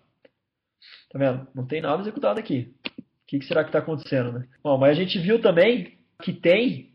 Tá 1.11 1.19
vendo? 1.19 1.47
Não 1.55 1.65
tem 1.65 1.81
nada 1.81 2.01
executado 2.01 2.39
aqui. 2.39 2.73
O 2.97 3.03
que, 3.27 3.39
que 3.39 3.45
será 3.45 3.63
que 3.63 3.69
está 3.69 3.79
acontecendo, 3.79 4.33
né? 4.33 4.47
Bom, 4.61 4.77
mas 4.77 4.97
a 4.97 5.01
gente 5.01 5.17
viu 5.17 5.41
também 5.41 5.97
que 6.21 6.33
tem 6.33 6.93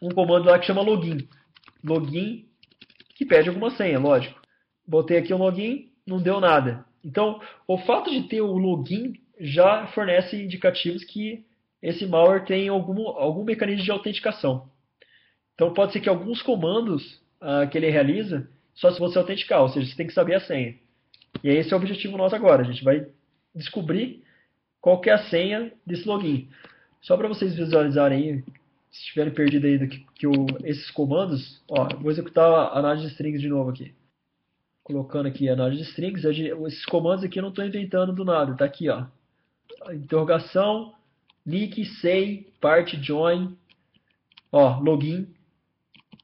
um 0.00 0.10
comando 0.10 0.46
lá 0.46 0.58
que 0.58 0.66
chama 0.66 0.80
login. 0.80 1.28
Login 1.82 2.48
que 3.16 3.26
pede 3.26 3.48
alguma 3.48 3.70
senha, 3.70 3.98
lógico. 3.98 4.40
Botei 4.86 5.18
aqui 5.18 5.34
o 5.34 5.38
login, 5.38 5.92
não 6.06 6.22
deu 6.22 6.40
nada. 6.40 6.84
Então, 7.04 7.40
o 7.66 7.78
fato 7.78 8.10
de 8.10 8.28
ter 8.28 8.40
o 8.40 8.56
login 8.56 9.14
já 9.40 9.88
fornece 9.88 10.40
indicativos 10.40 11.04
que 11.04 11.44
esse 11.82 12.06
malware 12.06 12.44
tem 12.44 12.68
algum, 12.68 13.08
algum 13.08 13.42
mecanismo 13.42 13.84
de 13.84 13.90
autenticação. 13.90 14.70
Então, 15.58 15.74
pode 15.74 15.92
ser 15.92 15.98
que 15.98 16.08
alguns 16.08 16.40
comandos 16.40 17.20
uh, 17.42 17.68
que 17.68 17.76
ele 17.76 17.90
realiza 17.90 18.48
só 18.74 18.92
se 18.92 19.00
você 19.00 19.18
autenticar, 19.18 19.60
ou 19.60 19.68
seja, 19.68 19.90
você 19.90 19.96
tem 19.96 20.06
que 20.06 20.12
saber 20.12 20.36
a 20.36 20.40
senha. 20.40 20.76
E 21.42 21.48
esse 21.48 21.72
é 21.72 21.76
o 21.76 21.80
objetivo 21.80 22.16
nosso 22.16 22.36
agora. 22.36 22.62
A 22.62 22.64
gente 22.64 22.84
vai 22.84 23.08
descobrir 23.52 24.22
qual 24.80 25.02
é 25.04 25.10
a 25.10 25.24
senha 25.24 25.72
desse 25.84 26.06
login. 26.06 26.48
Só 27.00 27.16
para 27.16 27.26
vocês 27.26 27.56
visualizarem 27.56 28.18
aí, 28.18 28.44
se 28.92 29.00
estiverem 29.00 29.34
perdidos 29.34 29.68
aí 29.68 29.78
do 29.78 29.88
que, 29.88 30.06
que 30.14 30.26
esses 30.62 30.92
comandos, 30.92 31.60
ó, 31.68 31.88
vou 31.96 32.12
executar 32.12 32.48
a 32.48 32.78
análise 32.78 33.06
de 33.06 33.12
strings 33.12 33.40
de 33.40 33.48
novo 33.48 33.70
aqui. 33.70 33.92
Colocando 34.84 35.26
aqui 35.26 35.48
a 35.48 35.54
análise 35.54 35.82
de 35.82 35.88
strings, 35.88 36.24
esses 36.24 36.86
comandos 36.86 37.24
aqui 37.24 37.40
eu 37.40 37.42
não 37.42 37.50
estou 37.50 37.64
inventando 37.64 38.12
do 38.12 38.24
nada, 38.24 38.56
tá 38.56 38.64
aqui, 38.64 38.88
ó. 38.88 39.06
Interrogação, 39.92 40.94
nick, 41.44 41.84
say, 42.00 42.46
part, 42.60 42.96
join, 43.02 43.56
ó, 44.52 44.78
login. 44.78 45.26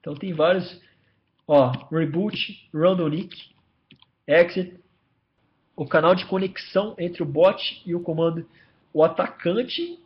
Então 0.05 0.15
tem 0.15 0.35
vários 0.35 0.83
Ó, 1.47 1.73
reboot, 1.91 2.69
randomnick, 2.73 3.37
exit, 4.27 4.81
o 5.77 5.87
canal 5.87 6.15
de 6.15 6.25
conexão 6.27 6.95
entre 6.99 7.23
o 7.23 7.27
bot 7.27 7.83
e 7.85 7.95
o 7.95 8.01
comando. 8.01 8.49
O 8.93 9.05
atacante, 9.05 9.99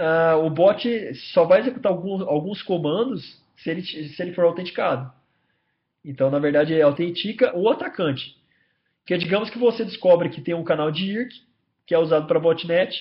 uh, 0.00 0.38
o 0.44 0.48
bot 0.48 1.14
só 1.32 1.44
vai 1.44 1.60
executar 1.60 1.92
alguns, 1.92 2.22
alguns 2.22 2.62
comandos 2.62 3.42
se 3.56 3.70
ele, 3.70 3.82
se 3.82 4.22
ele 4.22 4.32
for 4.32 4.44
autenticado. 4.44 5.12
Então, 6.04 6.30
na 6.30 6.38
verdade, 6.38 6.72
é 6.72 6.80
autentica 6.80 7.54
o 7.54 7.68
atacante. 7.68 8.36
Que 9.04 9.18
digamos 9.18 9.50
que 9.50 9.58
você 9.58 9.84
descobre 9.84 10.30
que 10.30 10.40
tem 10.40 10.54
um 10.54 10.64
canal 10.64 10.90
de 10.90 11.04
IRC, 11.04 11.42
que 11.86 11.94
é 11.94 11.98
usado 11.98 12.26
para 12.26 12.40
botnet, 12.40 12.94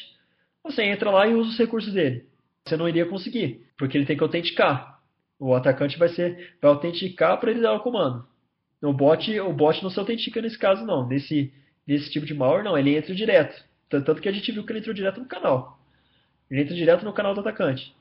você 0.64 0.84
entra 0.84 1.12
lá 1.12 1.28
e 1.28 1.34
usa 1.34 1.52
os 1.52 1.58
recursos 1.58 1.94
dele. 1.94 2.26
Você 2.66 2.76
não 2.76 2.90
iria 2.90 3.06
conseguir, 3.06 3.66
porque 3.78 3.98
ele 3.98 4.06
tem 4.06 4.18
que 4.18 4.24
autenticar. 4.24 4.97
O 5.40 5.54
atacante 5.54 5.98
vai 5.98 6.10
ser 6.10 6.58
vai 6.62 6.72
autenticar 6.72 7.40
para 7.40 7.52
ele 7.52 7.62
dar 7.62 7.74
o 7.74 7.80
comando. 7.82 8.28
O 8.82 8.94
bot, 8.94 9.40
o 9.40 9.54
bot 9.54 9.82
não 9.84 9.90
se 9.90 10.00
autentica 10.00 10.42
nesse 10.42 10.58
caso 10.58 10.86
não. 10.86 11.08
Nesse, 11.08 11.54
nesse 11.86 12.12
tipo 12.12 12.26
de 12.26 12.34
malware 12.34 12.64
não, 12.64 12.78
ele 12.78 12.96
entra 12.96 13.14
direto. 13.14 13.64
Tanto 13.90 14.22
que 14.22 14.30
a 14.30 14.32
gente 14.32 14.52
viu 14.52 14.66
que 14.66 14.72
ele 14.72 14.80
entrou 14.80 14.94
direto 14.94 15.20
no 15.20 15.26
canal. 15.26 15.80
Ele 16.50 16.62
entra 16.62 16.76
direto 16.76 17.06
no 17.06 17.14
canal 17.14 17.34
do 17.34 17.42
atacante. 17.42 17.96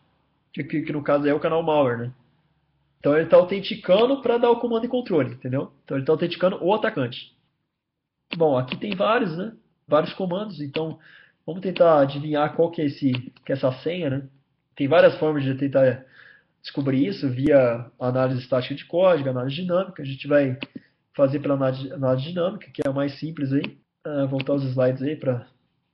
Que, 0.52 0.64
que, 0.64 0.82
que 0.82 0.92
no 0.92 1.02
caso 1.02 1.26
é 1.26 1.34
o 1.34 1.40
canal 1.40 1.62
malware, 1.62 1.98
né? 1.98 2.12
Então 2.98 3.14
ele 3.14 3.24
está 3.24 3.36
autenticando 3.36 4.20
para 4.20 4.38
dar 4.38 4.50
o 4.50 4.58
comando 4.58 4.84
e 4.84 4.88
controle, 4.88 5.34
entendeu? 5.34 5.72
Então 5.84 5.96
ele 5.96 6.02
está 6.02 6.12
autenticando 6.12 6.58
o 6.62 6.74
atacante. 6.74 7.34
Bom, 8.36 8.56
aqui 8.56 8.76
tem 8.76 8.94
vários, 8.94 9.36
né? 9.36 9.52
Vários 9.86 10.12
comandos, 10.14 10.60
então 10.60 10.98
vamos 11.46 11.62
tentar 11.62 12.00
adivinhar 12.00 12.54
qual 12.56 12.70
que 12.70 12.82
é, 12.82 12.86
esse, 12.86 13.12
que 13.44 13.52
é 13.52 13.54
essa 13.54 13.70
senha, 13.80 14.10
né? 14.10 14.28
Tem 14.74 14.88
várias 14.88 15.16
formas 15.18 15.44
de 15.44 15.54
tentar 15.54 16.04
descobrir 16.66 17.06
isso 17.06 17.28
via 17.30 17.86
análise 17.98 18.40
estática 18.40 18.74
de 18.74 18.84
código, 18.84 19.28
análise 19.28 19.54
dinâmica. 19.54 20.02
A 20.02 20.06
gente 20.06 20.26
vai 20.26 20.58
fazer 21.14 21.38
pela 21.38 21.54
análise, 21.54 22.28
dinâmica, 22.28 22.70
que 22.72 22.82
é 22.84 22.90
a 22.90 22.92
mais 22.92 23.18
simples 23.18 23.52
aí. 23.52 23.78
uh, 24.06 24.26
voltar 24.28 24.54
os 24.54 24.64
slides 24.64 25.02
aí 25.02 25.16
para 25.16 25.46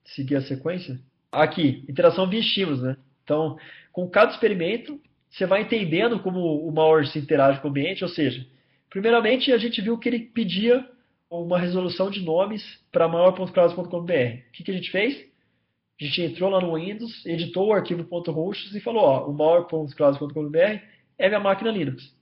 seguir 0.03 0.35
a 0.35 0.41
sequência. 0.41 0.99
Aqui, 1.31 1.85
interação 1.87 2.27
via 2.27 2.39
estímulos, 2.39 2.81
né? 2.81 2.97
Então, 3.23 3.57
com 3.91 4.09
cada 4.09 4.31
experimento, 4.31 4.99
você 5.29 5.45
vai 5.45 5.61
entendendo 5.61 6.19
como 6.19 6.39
o 6.39 6.71
malware 6.71 7.07
se 7.07 7.19
interage 7.19 7.59
com 7.59 7.67
o 7.67 7.71
ambiente, 7.71 8.03
ou 8.03 8.09
seja, 8.09 8.45
primeiramente 8.89 9.51
a 9.51 9.57
gente 9.57 9.81
viu 9.81 9.97
que 9.97 10.09
ele 10.09 10.19
pedia 10.19 10.85
uma 11.29 11.57
resolução 11.57 12.11
de 12.11 12.21
nomes 12.21 12.63
para 12.91 13.07
malware.cloud.com.br. 13.07 13.87
O 13.89 14.51
que, 14.51 14.63
que 14.63 14.71
a 14.71 14.75
gente 14.75 14.91
fez? 14.91 15.32
A 16.03 16.05
gente 16.05 16.21
entrou 16.21 16.49
lá 16.49 16.59
no 16.59 16.75
Windows, 16.75 17.25
editou 17.25 17.67
o 17.67 17.73
arquivo 17.73 18.03
.hosts 18.03 18.75
e 18.75 18.81
falou, 18.81 19.03
ó, 19.03 19.25
o 19.25 19.33
malware.cloud.com.br 19.33 20.57
é 21.17 21.29
minha 21.29 21.39
máquina 21.39 21.71
Linux. 21.71 22.13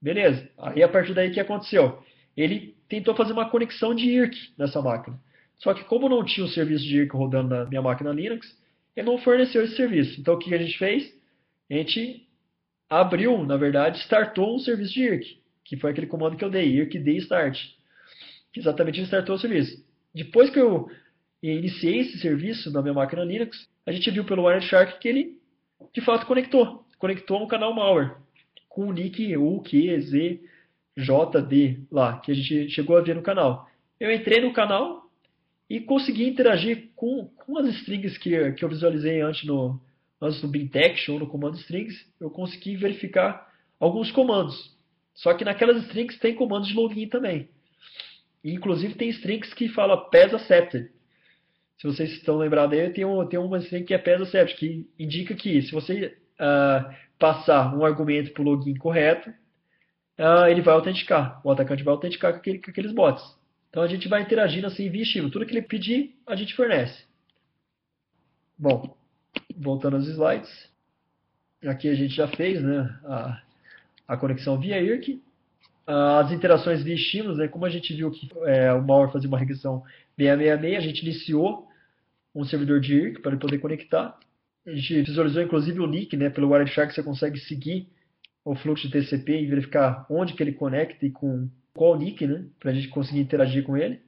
Beleza. 0.00 0.48
Aí 0.56 0.84
a 0.84 0.88
partir 0.88 1.14
daí 1.14 1.30
o 1.30 1.34
que 1.34 1.40
aconteceu? 1.40 2.00
Ele 2.36 2.76
tentou 2.88 3.12
fazer 3.12 3.32
uma 3.32 3.50
conexão 3.50 3.92
de 3.92 4.08
IRC 4.08 4.52
nessa 4.56 4.80
máquina. 4.80 5.20
Só 5.58 5.74
que 5.74 5.82
como 5.82 6.08
não 6.08 6.24
tinha 6.24 6.46
o 6.46 6.48
serviço 6.48 6.84
de 6.84 6.98
IRC 6.98 7.16
rodando 7.16 7.48
na 7.48 7.64
minha 7.64 7.82
máquina 7.82 8.12
Linux, 8.12 8.56
ele 8.94 9.08
não 9.08 9.18
forneceu 9.18 9.64
esse 9.64 9.74
serviço. 9.74 10.20
Então 10.20 10.34
o 10.34 10.38
que 10.38 10.54
a 10.54 10.58
gente 10.58 10.78
fez? 10.78 11.12
A 11.68 11.74
gente 11.74 12.28
abriu, 12.88 13.44
na 13.44 13.56
verdade, 13.56 13.98
startou 13.98 14.54
um 14.54 14.60
serviço 14.60 14.92
de 14.92 15.02
IRC, 15.02 15.38
que 15.64 15.76
foi 15.76 15.90
aquele 15.90 16.06
comando 16.06 16.36
que 16.36 16.44
eu 16.44 16.50
dei, 16.50 16.68
IRC 16.68 16.98
start, 17.16 17.60
que 18.52 18.60
exatamente 18.60 19.00
startou 19.00 19.34
o 19.34 19.38
serviço. 19.40 19.84
Depois 20.14 20.50
que 20.50 20.60
eu 20.60 20.88
iniciei 21.52 22.00
esse 22.00 22.18
serviço 22.18 22.72
na 22.72 22.80
minha 22.80 22.94
máquina 22.94 23.24
Linux, 23.24 23.68
a 23.86 23.92
gente 23.92 24.10
viu 24.10 24.24
pelo 24.24 24.44
Wireshark 24.44 24.98
que 24.98 25.08
ele 25.08 25.38
de 25.92 26.00
fato 26.00 26.26
conectou, 26.26 26.84
conectou 26.98 27.38
no 27.38 27.46
canal 27.46 27.74
malware 27.74 28.16
com 28.68 28.88
o 28.88 28.92
nick 28.92 29.36
UQZJD 29.36 30.48
lá, 31.90 32.18
que 32.18 32.32
a 32.32 32.34
gente 32.34 32.70
chegou 32.70 32.96
a 32.96 33.02
ver 33.02 33.14
no 33.14 33.22
canal. 33.22 33.68
Eu 34.00 34.12
entrei 34.12 34.40
no 34.40 34.52
canal 34.52 35.08
e 35.70 35.80
consegui 35.80 36.28
interagir 36.28 36.90
com, 36.96 37.30
com 37.36 37.58
as 37.58 37.68
strings 37.76 38.18
que, 38.18 38.52
que 38.52 38.64
eu 38.64 38.68
visualizei 38.68 39.20
antes 39.20 39.44
no, 39.44 39.80
antes 40.20 40.42
no 40.42 40.48
bintext 40.48 41.10
ou 41.10 41.18
no 41.18 41.26
comando 41.26 41.56
strings, 41.56 41.94
eu 42.20 42.30
consegui 42.30 42.76
verificar 42.76 43.48
alguns 43.78 44.10
comandos. 44.10 44.74
Só 45.14 45.32
que 45.34 45.44
naquelas 45.44 45.82
strings 45.84 46.18
tem 46.18 46.34
comandos 46.34 46.68
de 46.68 46.74
login 46.74 47.08
também. 47.08 47.48
E, 48.42 48.52
inclusive 48.52 48.94
tem 48.94 49.08
strings 49.10 49.54
que 49.54 49.68
fala 49.68 50.10
PES 50.10 50.34
accepted. 50.34 50.90
Se 51.84 51.88
vocês 51.88 52.12
estão 52.12 52.38
lembrados 52.38 52.78
aí, 52.78 52.90
tem, 52.94 53.04
um, 53.04 53.26
tem 53.26 53.38
uma 53.38 53.58
string 53.58 53.84
que 53.84 53.92
é 53.92 53.98
PES 53.98 54.22
accepted, 54.22 54.56
que 54.56 54.88
indica 54.98 55.34
que 55.34 55.60
se 55.60 55.70
você 55.70 56.16
uh, 56.40 56.94
passar 57.18 57.76
um 57.76 57.84
argumento 57.84 58.32
para 58.32 58.40
o 58.40 58.44
login 58.46 58.74
correto, 58.74 59.28
uh, 60.18 60.46
ele 60.48 60.62
vai 60.62 60.72
autenticar. 60.72 61.42
O 61.44 61.50
atacante 61.50 61.82
vai 61.82 61.92
autenticar 61.92 62.32
com, 62.32 62.38
aquele, 62.38 62.58
com, 62.58 62.70
aqueles 62.70 62.90
bots. 62.90 63.22
Então 63.68 63.82
a 63.82 63.86
gente 63.86 64.08
vai 64.08 64.22
interagindo 64.22 64.66
assim 64.66 64.88
via 64.88 65.02
estilo. 65.02 65.30
Tudo 65.30 65.44
que 65.44 65.52
ele 65.52 65.60
pedir, 65.60 66.16
a 66.26 66.34
gente 66.34 66.54
fornece. 66.54 67.04
Bom, 68.56 68.96
voltando 69.54 69.96
aos 69.96 70.08
slides. 70.08 70.70
Aqui 71.66 71.90
a 71.90 71.94
gente 71.94 72.14
já 72.14 72.28
fez 72.28 72.62
né, 72.62 72.98
a, 73.04 73.42
a 74.08 74.16
conexão 74.16 74.58
via 74.58 74.80
IRC. 74.80 75.20
As 75.86 76.32
interações 76.32 76.82
via 76.82 76.94
estímulos, 76.94 77.36
né, 77.36 77.46
como 77.46 77.66
a 77.66 77.70
gente 77.70 77.92
viu 77.92 78.10
que 78.10 78.26
é, 78.46 78.72
o 78.72 78.82
malware 78.82 79.12
fazia 79.12 79.28
uma 79.28 79.38
regressão 79.38 79.82
666, 80.16 80.78
a 80.78 80.80
gente 80.80 81.02
iniciou 81.02 81.73
um 82.34 82.44
servidor 82.44 82.80
de 82.80 82.94
IRC 82.94 83.20
para 83.20 83.32
ele 83.32 83.40
poder 83.40 83.58
conectar. 83.58 84.18
A 84.66 84.70
gente 84.70 85.02
visualizou 85.02 85.42
inclusive 85.42 85.80
o 85.80 85.86
nick, 85.86 86.16
né? 86.16 86.30
Pelo 86.30 86.50
Wireshark 86.50 86.94
você 86.94 87.02
consegue 87.02 87.38
seguir 87.38 87.88
o 88.44 88.54
fluxo 88.54 88.88
de 88.88 88.92
TCP 88.92 89.42
e 89.42 89.46
verificar 89.46 90.06
onde 90.10 90.34
que 90.34 90.42
ele 90.42 90.52
conecta 90.52 91.06
e 91.06 91.10
com 91.10 91.48
qual 91.74 91.98
nick, 91.98 92.26
né? 92.26 92.46
Para 92.58 92.70
a 92.70 92.74
gente 92.74 92.88
conseguir 92.88 93.20
interagir 93.20 93.62
com 93.64 93.76
ele. 93.76 94.00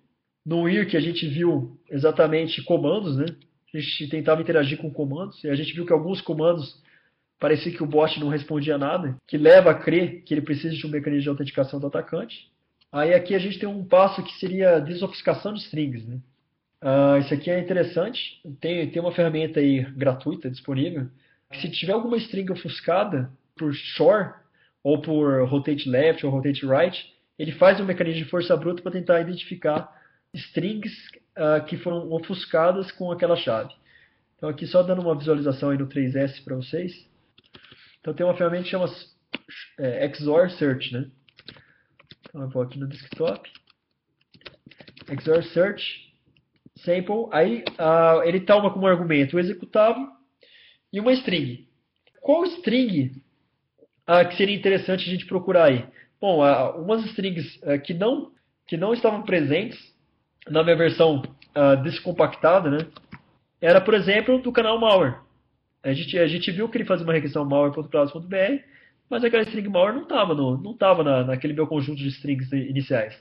No 0.44 0.68
IRC 0.68 0.96
a 0.96 1.00
gente 1.00 1.26
viu 1.28 1.78
exatamente 1.90 2.62
comandos, 2.62 3.16
né? 3.16 3.26
A 3.74 3.78
gente 3.78 4.08
tentava 4.08 4.40
interagir 4.40 4.78
com 4.78 4.90
comandos 4.90 5.42
e 5.44 5.48
a 5.48 5.54
gente 5.54 5.74
viu 5.74 5.84
que 5.84 5.92
alguns 5.92 6.20
comandos 6.20 6.82
parecia 7.38 7.72
que 7.72 7.82
o 7.82 7.86
bot 7.86 8.18
não 8.18 8.28
respondia 8.28 8.78
nada, 8.78 9.16
que 9.26 9.36
leva 9.36 9.70
a 9.70 9.74
crer 9.74 10.22
que 10.22 10.32
ele 10.32 10.40
precisa 10.40 10.74
de 10.74 10.86
um 10.86 10.90
mecanismo 10.90 11.22
de 11.24 11.28
autenticação 11.28 11.78
do 11.78 11.86
atacante. 11.86 12.50
Aí 12.90 13.12
aqui 13.12 13.34
a 13.34 13.38
gente 13.38 13.58
tem 13.58 13.68
um 13.68 13.84
passo 13.84 14.22
que 14.22 14.32
seria 14.38 14.78
desofuscação 14.78 15.52
de 15.52 15.60
strings, 15.60 16.06
né? 16.06 16.18
Uh, 16.86 17.18
isso 17.18 17.34
aqui 17.34 17.50
é 17.50 17.58
interessante. 17.58 18.40
Tem, 18.60 18.88
tem 18.88 19.02
uma 19.02 19.10
ferramenta 19.10 19.58
aí 19.58 19.82
gratuita 19.96 20.48
disponível. 20.48 21.08
Se 21.54 21.68
tiver 21.68 21.92
alguma 21.92 22.16
string 22.16 22.52
ofuscada 22.52 23.28
por 23.56 23.74
shore, 23.74 24.32
ou 24.84 25.02
por 25.02 25.44
rotate 25.48 25.88
left 25.88 26.24
ou 26.24 26.30
rotate 26.30 26.64
right, 26.64 27.12
ele 27.36 27.50
faz 27.50 27.80
um 27.80 27.84
mecanismo 27.84 28.22
de 28.22 28.30
força 28.30 28.56
bruta 28.56 28.82
para 28.82 28.92
tentar 28.92 29.20
identificar 29.20 29.92
strings 30.32 30.92
uh, 31.36 31.64
que 31.66 31.76
foram 31.76 32.08
ofuscadas 32.12 32.92
com 32.92 33.10
aquela 33.10 33.34
chave. 33.34 33.74
Então 34.36 34.48
aqui 34.48 34.64
só 34.64 34.84
dando 34.84 35.02
uma 35.02 35.18
visualização 35.18 35.70
aí 35.70 35.78
no 35.78 35.88
3S 35.88 36.44
para 36.44 36.54
vocês. 36.54 36.92
Então 38.00 38.14
tem 38.14 38.24
uma 38.24 38.36
ferramenta 38.36 38.62
que 38.62 38.70
chama 38.70 38.88
é, 39.80 40.08
XOR 40.14 40.50
Search, 40.50 40.92
né? 40.92 41.10
Então 42.28 42.42
eu 42.42 42.48
vou 42.48 42.62
aqui 42.62 42.78
no 42.78 42.86
desktop. 42.86 43.50
XOR 45.20 45.42
Search 45.42 46.05
sample, 46.76 47.28
aí 47.32 47.64
uh, 47.78 48.22
ele 48.24 48.40
toma 48.40 48.72
como 48.72 48.86
argumento 48.86 49.36
o 49.36 49.40
executável 49.40 50.06
e 50.92 51.00
uma 51.00 51.12
string. 51.12 51.66
Qual 52.20 52.44
string 52.44 53.22
uh, 54.08 54.28
que 54.28 54.36
seria 54.36 54.54
interessante 54.54 55.08
a 55.08 55.10
gente 55.10 55.26
procurar 55.26 55.64
aí? 55.64 55.86
Bom, 56.20 56.40
uh, 56.40 56.82
umas 56.82 57.04
strings 57.06 57.60
que, 57.84 57.94
não, 57.94 58.32
que 58.66 58.76
não 58.76 58.92
estavam 58.92 59.22
presentes 59.22 59.78
na 60.48 60.62
minha 60.62 60.76
versão 60.76 61.22
descompactada, 61.82 62.70
né? 62.70 62.78
Era, 63.60 63.80
por 63.80 63.94
exemplo, 63.94 64.38
do 64.42 64.52
canal 64.52 64.78
malware. 64.78 65.20
A 65.82 65.92
gente, 65.94 66.18
a 66.18 66.26
gente 66.26 66.50
viu 66.50 66.68
que 66.68 66.76
ele 66.76 66.84
fazia 66.84 67.04
uma 67.04 67.14
requisição 67.14 67.46
malware.cloud.br, 67.46 68.62
mas 69.08 69.24
aquela 69.24 69.42
string 69.42 69.68
malware 69.68 69.94
não 69.94 70.02
estava 70.02 70.34
não 70.34 70.76
na, 71.02 71.24
naquele 71.24 71.54
meu 71.54 71.66
conjunto 71.66 71.96
de 71.96 72.08
strings 72.08 72.52
iniciais. 72.52 73.18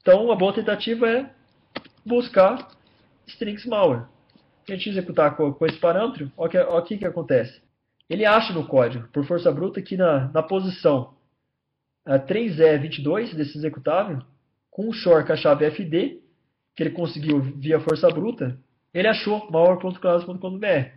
Então, 0.00 0.24
uma 0.24 0.36
boa 0.36 0.52
tentativa 0.52 1.08
é 1.08 1.30
buscar 2.04 2.68
strings 3.26 3.64
malware. 3.66 4.06
Se 4.66 4.72
a 4.72 4.76
gente 4.76 4.90
executar 4.90 5.36
com, 5.36 5.52
com 5.52 5.66
esse 5.66 5.78
parâmetro, 5.78 6.30
olha 6.36 6.68
o 6.70 6.82
que, 6.82 6.98
que 6.98 7.06
acontece. 7.06 7.62
Ele 8.08 8.24
acha 8.24 8.52
no 8.52 8.66
código, 8.66 9.08
por 9.08 9.24
força 9.24 9.50
bruta, 9.50 9.80
que 9.80 9.96
na, 9.96 10.28
na 10.28 10.42
posição 10.42 11.14
3E22 12.06 13.34
desse 13.34 13.56
executável, 13.56 14.22
com 14.70 14.88
o 14.88 14.92
short 14.92 15.26
com 15.26 15.32
a 15.32 15.36
chave 15.36 15.70
FD, 15.70 16.20
que 16.76 16.82
ele 16.82 16.90
conseguiu 16.90 17.40
via 17.40 17.80
força 17.80 18.08
bruta, 18.08 18.58
ele 18.92 19.08
achou 19.08 19.50
malware.cloud.com.br. 19.50 20.88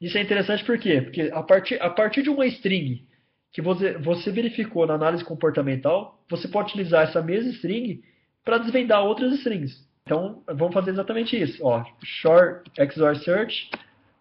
Isso 0.00 0.18
é 0.18 0.22
interessante 0.22 0.64
por 0.64 0.78
quê? 0.78 1.00
Porque 1.02 1.30
a 1.32 1.42
partir, 1.42 1.80
a 1.80 1.90
partir 1.90 2.22
de 2.22 2.30
uma 2.30 2.46
string 2.46 3.06
que 3.52 3.62
você, 3.62 3.96
você 3.98 4.30
verificou 4.30 4.86
na 4.86 4.94
análise 4.94 5.24
comportamental, 5.24 6.22
você 6.28 6.48
pode 6.48 6.70
utilizar 6.70 7.04
essa 7.04 7.22
mesma 7.22 7.50
string 7.52 8.02
para 8.44 8.58
desvendar 8.58 9.02
outras 9.04 9.32
strings. 9.34 9.72
Então, 10.06 10.42
vamos 10.46 10.74
fazer 10.74 10.90
exatamente 10.90 11.40
isso. 11.40 11.64
Ó, 11.64 11.82
short 12.02 12.70
XOR 12.92 13.16
search, 13.16 13.70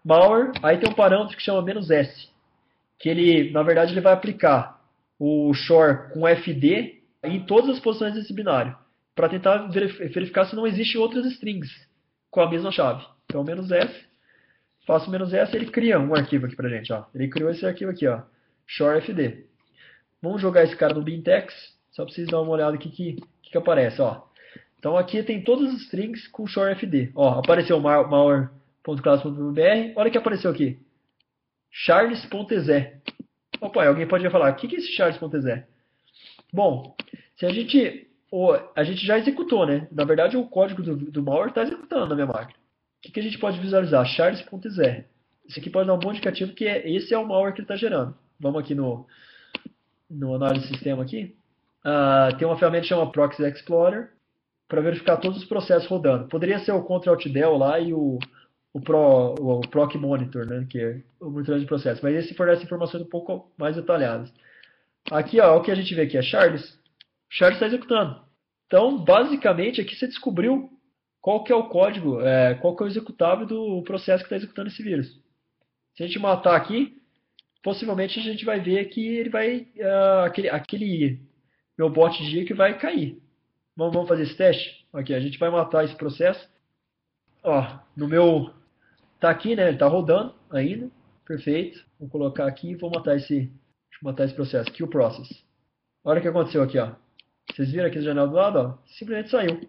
malware, 0.03 0.53
aí 0.63 0.77
tem 0.77 0.89
um 0.89 0.93
parâmetro 0.93 1.36
que 1.36 1.43
chama 1.43 1.61
"-s", 1.69 2.29
que 2.97 3.09
ele, 3.09 3.51
na 3.51 3.63
verdade, 3.63 3.91
ele 3.91 3.99
vai 3.99 4.13
aplicar 4.13 4.81
o 5.19 5.53
short 5.53 6.13
com 6.13 6.25
FD 6.25 7.01
em 7.23 7.45
todas 7.45 7.69
as 7.71 7.79
posições 7.81 8.13
desse 8.13 8.34
binário, 8.34 8.73
para 9.13 9.27
tentar 9.27 9.67
verificar 9.67 10.45
se 10.45 10.55
não 10.55 10.65
existe 10.65 10.97
outras 10.97 11.25
strings 11.25 11.69
com 12.31 12.39
a 12.39 12.49
mesma 12.49 12.71
chave. 12.71 13.05
Então, 13.25 13.43
"-s", 13.43 14.05
faço 14.88 15.11
"-s", 15.13 15.53
ele 15.53 15.65
cria 15.65 15.99
um 15.99 16.15
arquivo 16.15 16.45
aqui 16.45 16.55
pra 16.55 16.69
gente, 16.69 16.93
ó. 16.93 17.03
Ele 17.13 17.27
criou 17.27 17.49
esse 17.49 17.65
arquivo 17.65 17.91
aqui, 17.91 18.07
ó, 18.07 18.21
shortfd. 18.65 19.45
Vamos 20.21 20.41
jogar 20.41 20.63
esse 20.63 20.77
cara 20.77 20.93
no 20.93 21.03
bintex, 21.03 21.53
só 21.91 22.05
para 22.05 22.13
vocês 22.13 22.29
darem 22.29 22.45
uma 22.45 22.53
olhada 22.53 22.75
aqui 22.75 22.89
que, 22.89 23.13
que, 23.41 23.51
que 23.51 23.57
aparece, 23.57 24.01
ó. 24.01 24.21
Então 24.84 24.97
aqui 24.97 25.23
tem 25.23 25.41
todas 25.41 25.73
as 25.73 25.79
strings 25.84 26.27
com 26.27 26.45
shortfd. 26.45 27.13
Ó, 27.15 27.39
apareceu 27.39 27.79
malware.class.br. 27.79 29.93
Olha 29.95 30.09
o 30.09 30.11
que 30.11 30.17
apareceu 30.17 30.51
aqui. 30.51 30.77
charles.exe. 31.71 32.91
Opa, 33.61 33.86
alguém 33.86 34.05
pode 34.05 34.29
falar, 34.29 34.51
o 34.51 34.55
que 34.57 34.75
é 34.75 34.79
esse 34.79 34.91
charles.exe? 34.91 35.63
Bom, 36.51 36.97
se 37.38 37.45
a 37.45 37.49
gente, 37.49 38.09
a 38.75 38.84
gente 38.84 39.05
já 39.05 39.17
executou, 39.17 39.65
né? 39.65 39.88
Na 39.89 40.03
verdade, 40.03 40.36
o 40.36 40.49
código 40.49 40.84
do, 40.84 40.97
do 40.97 41.23
malware 41.23 41.47
está 41.47 41.61
executando 41.61 42.07
na 42.07 42.15
minha 42.15 42.27
máquina. 42.27 42.59
O 42.97 43.09
que, 43.09 43.21
a 43.21 43.23
gente 43.23 43.39
pode 43.39 43.61
visualizar? 43.61 44.05
charles.exe. 44.05 45.05
Isso 45.47 45.59
aqui 45.61 45.69
pode 45.69 45.88
dar 45.88 45.93
um 45.93 45.99
bom 45.99 46.11
indicativo 46.11 46.51
que 46.51 46.65
é, 46.65 46.91
esse 46.91 47.13
é 47.13 47.17
o 47.17 47.25
malware 47.25 47.53
que 47.53 47.61
ele 47.61 47.63
está 47.63 47.77
gerando. 47.77 48.13
Vamos 48.38 48.61
aqui 48.61 48.75
no, 48.75 49.07
no 50.09 50.36
análise 50.36 50.67
de 50.67 50.73
sistema 50.73 51.03
aqui. 51.03 51.34
Uh, 51.86 52.36
tem 52.38 52.45
uma 52.45 52.57
ferramenta 52.57 52.81
que 52.81 52.89
chama 52.89 53.09
Proxy 53.09 53.43
Explorer 53.43 54.11
para 54.74 54.82
verificar 54.82 55.17
todos 55.17 55.38
os 55.38 55.45
processos 55.45 55.88
rodando. 55.88 56.28
Poderia 56.28 56.57
ser 56.57 56.71
o 56.71 56.82
Ctrl 56.82 57.11
Alt 57.11 57.28
Del 57.28 57.57
lá 57.57 57.80
e 57.80 57.93
o, 57.93 58.17
o, 58.74 58.82
Pro, 58.82 59.36
o, 59.39 59.59
o 59.59 59.69
Proc 59.69 59.93
Monitor, 59.93 60.47
né, 60.47 60.65
que 60.67 60.80
é 60.80 60.99
o 61.21 61.30
monitor 61.30 61.59
de 61.59 61.67
processo. 61.67 62.01
Mas 62.01 62.15
esse 62.15 62.34
fornece 62.34 62.63
informações 62.63 63.03
um 63.03 63.07
pouco 63.07 63.53
mais 63.55 63.76
detalhadas. 63.76 64.34
Aqui, 65.11 65.39
ó, 65.39 65.55
o 65.55 65.61
que 65.61 65.69
a 65.69 65.76
gente 65.76 65.93
vê 65.93 66.01
aqui 66.01 66.17
é 66.17 66.24
Charles. 66.24 66.76
Charles 67.30 67.57
está 67.57 67.67
executando. 67.67 68.19
Então, 68.65 68.97
basicamente, 68.97 69.80
aqui 69.80 69.95
você 69.95 70.07
descobriu 70.07 70.71
qual 71.21 71.43
que 71.43 71.53
é 71.53 71.55
o 71.55 71.69
código, 71.69 72.19
é, 72.21 72.55
qual 72.55 72.76
que 72.76 72.82
é 72.82 72.88
o 72.88 72.89
executável 72.89 73.45
do 73.45 73.84
processo 73.84 74.24
que 74.24 74.26
está 74.26 74.38
executando 74.38 74.69
esse 74.69 74.82
vírus. 74.82 75.07
Se 75.93 76.01
a 76.01 76.07
gente 76.07 76.17
matar 76.17 76.55
aqui, 76.55 76.99
possivelmente 77.61 78.19
a 78.19 78.24
gente 78.24 78.43
vai 78.43 78.59
ver 78.59 78.86
que 78.86 79.05
ele 79.05 79.30
vai, 79.30 79.67
uh, 79.78 80.26
aquele, 80.26 80.49
aquele 80.49 81.21
meu 81.78 81.91
bot 81.91 82.17
de 82.24 82.43
que 82.43 82.55
vai 82.55 82.76
cair. 82.80 83.21
Vamos, 83.76 83.93
vamos 83.93 84.09
fazer 84.09 84.24
esse 84.24 84.36
teste? 84.36 84.86
Aqui, 84.93 85.13
a 85.13 85.19
gente 85.19 85.39
vai 85.39 85.49
matar 85.49 85.84
esse 85.84 85.95
processo. 85.95 86.47
Ó, 87.43 87.80
no 87.97 88.07
meu, 88.07 88.53
tá 89.19 89.30
aqui, 89.30 89.55
né, 89.55 89.67
ele 89.67 89.78
tá 89.78 89.88
rodando 89.88 90.36
ainda, 90.49 90.89
perfeito. 91.26 91.84
Vou 91.99 92.07
colocar 92.07 92.47
aqui 92.47 92.71
e 92.71 92.76
vou 92.76 92.91
matar 92.91 93.15
esse, 93.15 93.36
deixa 93.36 93.51
eu 94.01 94.03
matar 94.03 94.26
esse 94.26 94.36
processo, 94.36 94.71
kill 94.71 94.88
process. 94.88 95.43
Olha 96.03 96.19
o 96.19 96.21
que 96.21 96.28
aconteceu 96.28 96.61
aqui, 96.61 96.78
ó. 96.78 96.93
Vocês 97.51 97.71
viram 97.71 97.88
aqui 97.88 97.97
a 97.97 98.01
janela 98.01 98.28
do 98.28 98.36
lado, 98.36 98.59
ó, 98.59 98.78
simplesmente 98.86 99.32
saiu. 99.32 99.61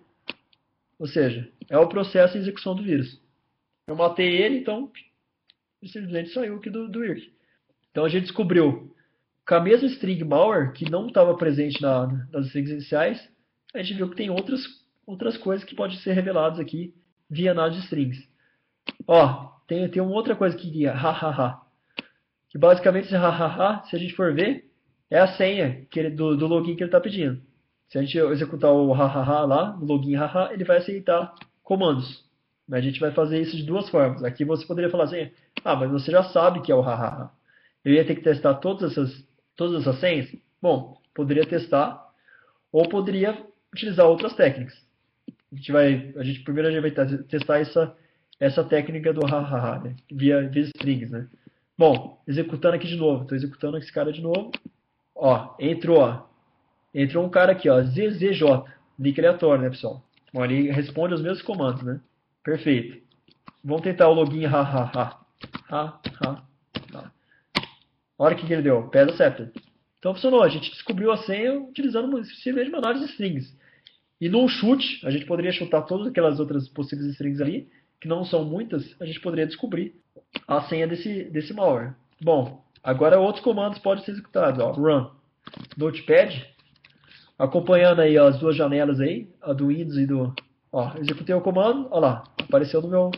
Ou 0.98 1.06
seja, 1.06 1.50
é 1.68 1.78
o 1.78 1.88
processo 1.88 2.34
de 2.34 2.40
execução 2.40 2.74
do 2.74 2.82
vírus. 2.82 3.20
Eu 3.86 3.96
matei 3.96 4.42
ele, 4.42 4.58
então 4.58 4.90
ele 5.82 5.90
simplesmente 5.90 6.30
saiu 6.30 6.56
aqui 6.56 6.70
do, 6.70 6.88
do 6.88 7.04
IRC. 7.04 7.32
Então 7.90 8.04
a 8.04 8.08
gente 8.08 8.24
descobriu 8.24 8.94
com 9.46 9.54
a 9.54 9.60
mesma 9.60 9.88
string 9.88 10.22
malware, 10.24 10.72
que 10.72 10.90
não 10.90 11.06
estava 11.06 11.36
presente 11.36 11.80
na, 11.82 12.06
nas 12.32 12.46
strings 12.46 12.70
iniciais, 12.70 13.33
a 13.74 13.82
gente 13.82 13.96
viu 13.96 14.08
que 14.08 14.16
tem 14.16 14.30
outras, 14.30 14.60
outras 15.06 15.36
coisas 15.36 15.64
que 15.64 15.74
podem 15.74 15.96
ser 15.98 16.12
reveladas 16.12 16.60
aqui 16.60 16.94
via 17.28 17.50
análise 17.50 17.80
de 17.80 17.84
strings. 17.84 18.28
Ó, 19.06 19.52
tem, 19.66 19.88
tem 19.88 20.02
uma 20.02 20.12
outra 20.12 20.36
coisa 20.36 20.56
que 20.56 20.86
ha 20.86 20.94
hahaha. 20.94 21.60
Que 22.48 22.58
basicamente 22.58 23.06
esse 23.06 23.16
hahaha, 23.16 23.82
se 23.84 23.96
a 23.96 23.98
gente 23.98 24.14
for 24.14 24.32
ver, 24.32 24.70
é 25.10 25.18
a 25.18 25.26
senha 25.26 25.84
que 25.90 25.98
ele, 25.98 26.10
do, 26.10 26.36
do 26.36 26.46
login 26.46 26.76
que 26.76 26.82
ele 26.82 26.88
está 26.88 27.00
pedindo. 27.00 27.40
Se 27.88 27.98
a 27.98 28.02
gente 28.02 28.16
executar 28.16 28.72
o 28.72 28.92
hahaha 28.92 29.44
lá, 29.44 29.78
o 29.80 29.84
login 29.84 30.14
haha, 30.14 30.52
ele 30.52 30.64
vai 30.64 30.78
aceitar 30.78 31.34
comandos. 31.62 32.24
Mas 32.66 32.78
a 32.78 32.82
gente 32.82 33.00
vai 33.00 33.10
fazer 33.10 33.40
isso 33.40 33.56
de 33.56 33.64
duas 33.64 33.88
formas. 33.88 34.22
Aqui 34.22 34.44
você 34.44 34.64
poderia 34.66 34.90
falar 34.90 35.04
assim, 35.04 35.30
ah, 35.64 35.76
mas 35.76 35.90
você 35.90 36.10
já 36.10 36.22
sabe 36.24 36.60
que 36.62 36.72
é 36.72 36.74
o 36.74 36.80
hahaha. 36.80 37.30
Eu 37.84 37.92
ia 37.92 38.04
ter 38.06 38.14
que 38.14 38.22
testar 38.22 38.54
todas 38.54 38.92
essas, 38.92 39.26
todas 39.56 39.82
essas 39.82 40.00
senhas? 40.00 40.34
Bom, 40.62 40.96
poderia 41.14 41.44
testar, 41.44 42.02
ou 42.72 42.88
poderia 42.88 43.36
utilizar 43.74 44.06
outras 44.06 44.34
técnicas. 44.34 44.74
A 45.52 45.56
gente 45.56 45.72
vai, 45.72 46.14
a 46.16 46.24
gente, 46.24 46.40
primeiro 46.40 46.68
a 46.68 46.72
gente 46.72 46.94
vai 46.94 47.06
testar 47.24 47.58
essa, 47.58 47.96
essa 48.40 48.64
técnica 48.64 49.12
do 49.12 49.26
hahaha, 49.26 49.80
né? 49.80 49.96
via, 50.10 50.48
via 50.48 50.62
strings, 50.62 51.10
né? 51.10 51.28
Bom, 51.76 52.22
executando 52.26 52.76
aqui 52.76 52.86
de 52.86 52.96
novo, 52.96 53.22
estou 53.22 53.36
executando 53.36 53.76
esse 53.78 53.92
cara 53.92 54.12
de 54.12 54.22
novo. 54.22 54.52
Ó, 55.14 55.54
entrou, 55.58 55.98
ó, 55.98 56.26
entrou 56.94 57.24
um 57.24 57.28
cara 57.28 57.52
aqui, 57.52 57.68
ó, 57.68 57.82
ZZJ, 57.82 58.64
link 58.98 59.18
aleatório, 59.18 59.62
né, 59.62 59.70
pessoal? 59.70 60.02
Bom, 60.32 60.44
ele 60.44 60.70
responde 60.70 61.14
os 61.14 61.22
mesmos 61.22 61.42
comandos, 61.42 61.82
né? 61.82 62.00
Perfeito. 62.42 63.02
Vamos 63.62 63.82
tentar 63.82 64.08
o 64.08 64.14
login 64.14 64.46
hahaha. 64.46 65.18
Ha, 65.70 66.00
ha, 66.22 66.42
ha. 66.94 67.12
Olha 68.18 68.36
o 68.36 68.38
que, 68.38 68.52
ele 68.52 68.62
deu, 68.62 68.88
pesa 68.88 69.10
accepted. 69.10 69.50
Então 69.98 70.14
funcionou, 70.14 70.42
a 70.42 70.48
gente 70.48 70.70
descobriu 70.70 71.10
a 71.10 71.16
senha 71.16 71.58
utilizando 71.58 72.24
simplesmente 72.24 72.98
de 72.98 73.04
strings. 73.06 73.56
E 74.20 74.28
num 74.28 74.48
chute, 74.48 75.04
a 75.06 75.10
gente 75.10 75.26
poderia 75.26 75.52
chutar 75.52 75.82
todas 75.82 76.06
aquelas 76.06 76.38
outras 76.40 76.68
possíveis 76.68 77.10
strings 77.10 77.40
ali, 77.40 77.68
que 78.00 78.08
não 78.08 78.24
são 78.24 78.44
muitas, 78.44 78.94
a 79.00 79.04
gente 79.04 79.20
poderia 79.20 79.46
descobrir 79.46 79.94
a 80.46 80.62
senha 80.62 80.86
desse, 80.86 81.24
desse 81.24 81.52
malware. 81.52 81.94
Bom, 82.20 82.62
agora 82.82 83.18
outros 83.18 83.44
comandos 83.44 83.78
podem 83.78 84.04
ser 84.04 84.12
executados. 84.12 84.60
Ó, 84.60 84.72
run 84.72 85.10
notepad, 85.76 86.46
acompanhando 87.38 88.00
aí 88.00 88.16
as 88.16 88.38
duas 88.38 88.56
janelas 88.56 89.00
aí, 89.00 89.28
a 89.42 89.52
do 89.52 89.68
Windows 89.68 89.98
e 89.98 90.06
do... 90.06 90.34
Ó, 90.72 90.92
executei 90.98 91.34
o 91.34 91.40
comando, 91.40 91.88
ó 91.90 91.98
lá, 91.98 92.24
apareceu 92.40 92.82
no 92.82 92.88
meu, 92.88 93.10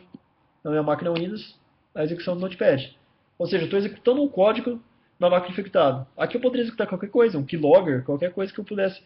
na 0.63 0.71
minha 0.71 0.83
máquina 0.83 1.13
Windows 1.13 1.59
a 1.95 2.05
execução 2.05 2.35
do 2.35 2.41
notepad. 2.41 2.95
Ou 3.39 3.47
seja, 3.47 3.65
estou 3.65 3.79
executando 3.79 4.23
um 4.23 4.29
código 4.29 4.83
na 5.19 5.31
máquina 5.31 5.53
infectada. 5.53 6.07
Aqui 6.17 6.37
eu 6.37 6.41
poderia 6.41 6.63
executar 6.63 6.87
qualquer 6.87 7.09
coisa, 7.09 7.39
um 7.39 7.45
keylogger, 7.45 8.05
qualquer 8.05 8.33
coisa 8.33 8.53
que 8.53 8.61
eu 8.61 8.65
pudesse 8.65 9.03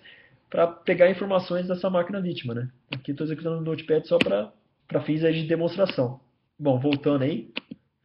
para 0.51 0.67
pegar 0.67 1.09
informações 1.09 1.69
dessa 1.69 1.89
máquina 1.89 2.21
vítima. 2.21 2.53
Né? 2.53 2.69
Aqui 2.93 3.13
estou 3.13 3.25
executando 3.25 3.57
no 3.57 3.63
Notepad 3.63 4.07
só 4.07 4.19
para 4.19 5.01
fins 5.05 5.21
de 5.21 5.47
demonstração. 5.47 6.21
Bom, 6.59 6.79
voltando 6.79 7.23
aí 7.23 7.51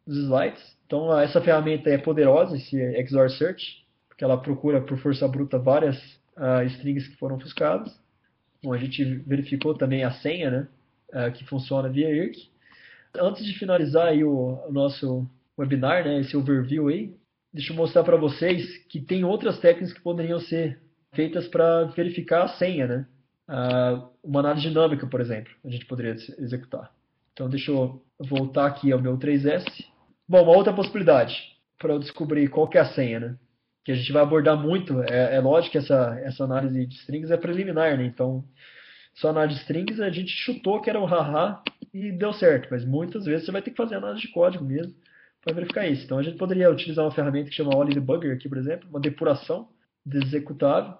os 0.06 0.16
slides. 0.16 0.76
Então, 0.86 1.18
essa 1.18 1.40
ferramenta 1.40 1.90
é 1.90 1.98
poderosa, 1.98 2.56
esse 2.56 2.78
XOR 3.06 3.28
Search, 3.28 3.84
porque 4.08 4.22
ela 4.22 4.40
procura 4.40 4.80
por 4.80 4.96
força 4.98 5.26
bruta 5.26 5.58
várias 5.58 5.96
uh, 6.36 6.64
strings 6.66 7.08
que 7.08 7.16
foram 7.16 7.36
ofuscadas. 7.36 7.92
Bom, 8.62 8.72
a 8.72 8.78
gente 8.78 9.04
verificou 9.26 9.74
também 9.74 10.04
a 10.04 10.12
senha, 10.12 10.50
né, 10.50 10.68
uh, 11.10 11.32
que 11.32 11.44
funciona 11.44 11.88
via 11.88 12.08
IRC. 12.08 12.48
Antes 13.18 13.44
de 13.44 13.58
finalizar 13.58 14.06
aí 14.06 14.22
o, 14.22 14.60
o 14.68 14.72
nosso 14.72 15.28
webinar, 15.58 16.04
né, 16.04 16.20
esse 16.20 16.36
overview 16.36 16.88
aí, 16.88 17.12
deixa 17.52 17.72
eu 17.72 17.76
mostrar 17.76 18.04
para 18.04 18.16
vocês 18.16 18.78
que 18.88 19.00
tem 19.00 19.24
outras 19.24 19.58
técnicas 19.58 19.92
que 19.92 20.00
poderiam 20.00 20.38
ser 20.38 20.78
feitas 21.14 21.48
para 21.48 21.84
verificar 21.84 22.44
a 22.44 22.48
senha, 22.48 22.86
né? 22.86 23.06
Uh, 23.48 24.08
uma 24.22 24.40
análise 24.40 24.68
dinâmica, 24.68 25.06
por 25.06 25.20
exemplo, 25.20 25.52
a 25.64 25.70
gente 25.70 25.86
poderia 25.86 26.14
executar. 26.38 26.92
Então, 27.32 27.48
deixa 27.48 27.70
eu 27.70 28.02
voltar 28.18 28.66
aqui 28.66 28.90
ao 28.92 29.00
meu 29.00 29.16
3S. 29.16 29.64
Bom, 30.28 30.42
uma 30.42 30.56
outra 30.56 30.72
possibilidade 30.72 31.34
para 31.78 31.92
eu 31.92 31.98
descobrir 31.98 32.48
qual 32.48 32.68
que 32.68 32.78
é 32.78 32.80
a 32.80 32.92
senha, 32.92 33.20
né? 33.20 33.36
Que 33.84 33.92
a 33.92 33.94
gente 33.94 34.12
vai 34.12 34.22
abordar 34.22 34.56
muito. 34.56 35.00
É, 35.02 35.36
é 35.36 35.40
lógico 35.40 35.72
que 35.72 35.78
essa, 35.78 36.18
essa 36.24 36.44
análise 36.44 36.86
de 36.86 36.94
strings 36.96 37.30
é 37.30 37.36
preliminar, 37.36 37.96
né? 37.96 38.04
Então, 38.04 38.44
só 39.14 39.28
análise 39.28 39.56
de 39.56 39.62
strings 39.62 40.00
a 40.00 40.10
gente 40.10 40.30
chutou 40.30 40.80
que 40.80 40.90
era 40.90 41.00
o 41.00 41.04
haha 41.04 41.62
e 41.92 42.12
deu 42.12 42.32
certo. 42.32 42.68
Mas 42.70 42.84
muitas 42.84 43.24
vezes 43.24 43.46
você 43.46 43.52
vai 43.52 43.62
ter 43.62 43.70
que 43.70 43.76
fazer 43.76 43.96
análise 43.96 44.22
de 44.22 44.32
código 44.32 44.64
mesmo 44.64 44.94
para 45.42 45.54
verificar 45.54 45.86
isso. 45.86 46.04
Então 46.04 46.18
a 46.18 46.22
gente 46.22 46.36
poderia 46.36 46.70
utilizar 46.70 47.04
uma 47.04 47.12
ferramenta 47.12 47.48
que 47.48 47.54
chama 47.54 47.74
All 47.74 47.84
Debugger 47.84 48.34
aqui, 48.34 48.48
por 48.48 48.58
exemplo, 48.58 48.88
uma 48.90 49.00
depuração 49.00 49.68
de 50.06 50.18
executável. 50.18 50.94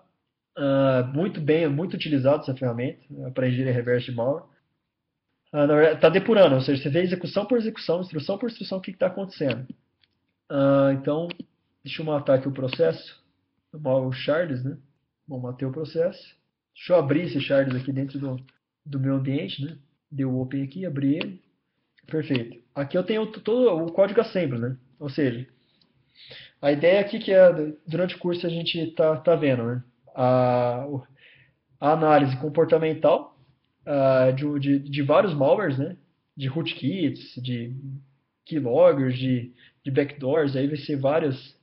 Uh, 0.59 1.07
muito 1.15 1.41
bem, 1.41 1.69
muito 1.69 1.95
utilizada 1.95 2.43
essa 2.43 2.55
ferramenta 2.55 3.01
uh, 3.11 3.31
para 3.33 3.47
engenharia 3.47 3.73
reverse 3.73 4.07
de 4.07 4.17
malware. 4.17 4.45
Está 5.95 6.09
uh, 6.09 6.11
depurando, 6.11 6.57
ou 6.57 6.61
seja, 6.61 6.83
você 6.83 6.89
vê 6.91 7.03
execução 7.03 7.47
por 7.47 7.57
execução, 7.57 8.01
instrução 8.01 8.37
por 8.37 8.51
instrução, 8.51 8.79
o 8.79 8.81
que 8.81 8.91
está 8.91 9.07
acontecendo. 9.07 9.67
Ah, 10.49 10.91
então, 10.93 11.29
deixa 11.85 12.03
eu 12.03 12.07
matar 12.07 12.35
aqui 12.35 12.49
o 12.49 12.53
processo. 12.53 13.23
O 13.73 14.13
shards, 14.13 14.65
né? 14.65 14.77
Bom, 15.27 15.41
matei 15.41 15.67
o 15.67 15.73
processo. 15.73 16.37
Deixa 16.75 16.93
eu 16.93 16.97
abrir 16.97 17.23
esse 17.23 17.41
shards 17.41 17.75
aqui 17.75 17.93
dentro 17.93 18.19
do, 18.19 18.37
do 18.85 19.01
meu 19.01 19.17
ambiente, 19.17 19.65
né? 19.65 19.77
Deu 20.11 20.39
open 20.39 20.63
aqui, 20.63 20.87
abri 20.87 21.17
ele. 21.17 21.43
Perfeito. 22.07 22.63
Aqui 22.75 22.97
eu 22.97 23.03
tenho 23.03 23.27
todo 23.27 23.85
o 23.85 23.93
código 23.93 24.21
assembly, 24.21 24.59
né? 24.59 24.77
Ou 24.99 25.11
seja, 25.11 25.47
a 26.61 26.73
ideia 26.73 27.01
aqui 27.01 27.19
que 27.19 27.33
é, 27.33 27.53
durante 27.87 28.17
o 28.17 28.19
curso 28.19 28.47
a 28.47 28.51
gente 28.51 28.79
está 28.79 29.17
tá 29.17 29.35
vendo, 29.35 29.65
né? 29.65 29.83
A, 30.15 30.87
a 31.79 31.93
análise 31.93 32.37
comportamental 32.39 33.39
uh, 33.87 34.33
de, 34.33 34.59
de, 34.59 34.91
de, 34.91 35.03
vários 35.03 35.35
malwares, 35.35 35.79
né? 35.79 35.97
De 36.37 36.49
rootkits, 36.49 37.41
de 37.43 37.75
keyloggers, 38.45 39.19
de, 39.19 39.53
de 39.85 39.91
backdoors, 39.91 40.57
aí 40.57 40.67
vai 40.67 40.77
ser 40.77 40.97
várias, 40.97 41.57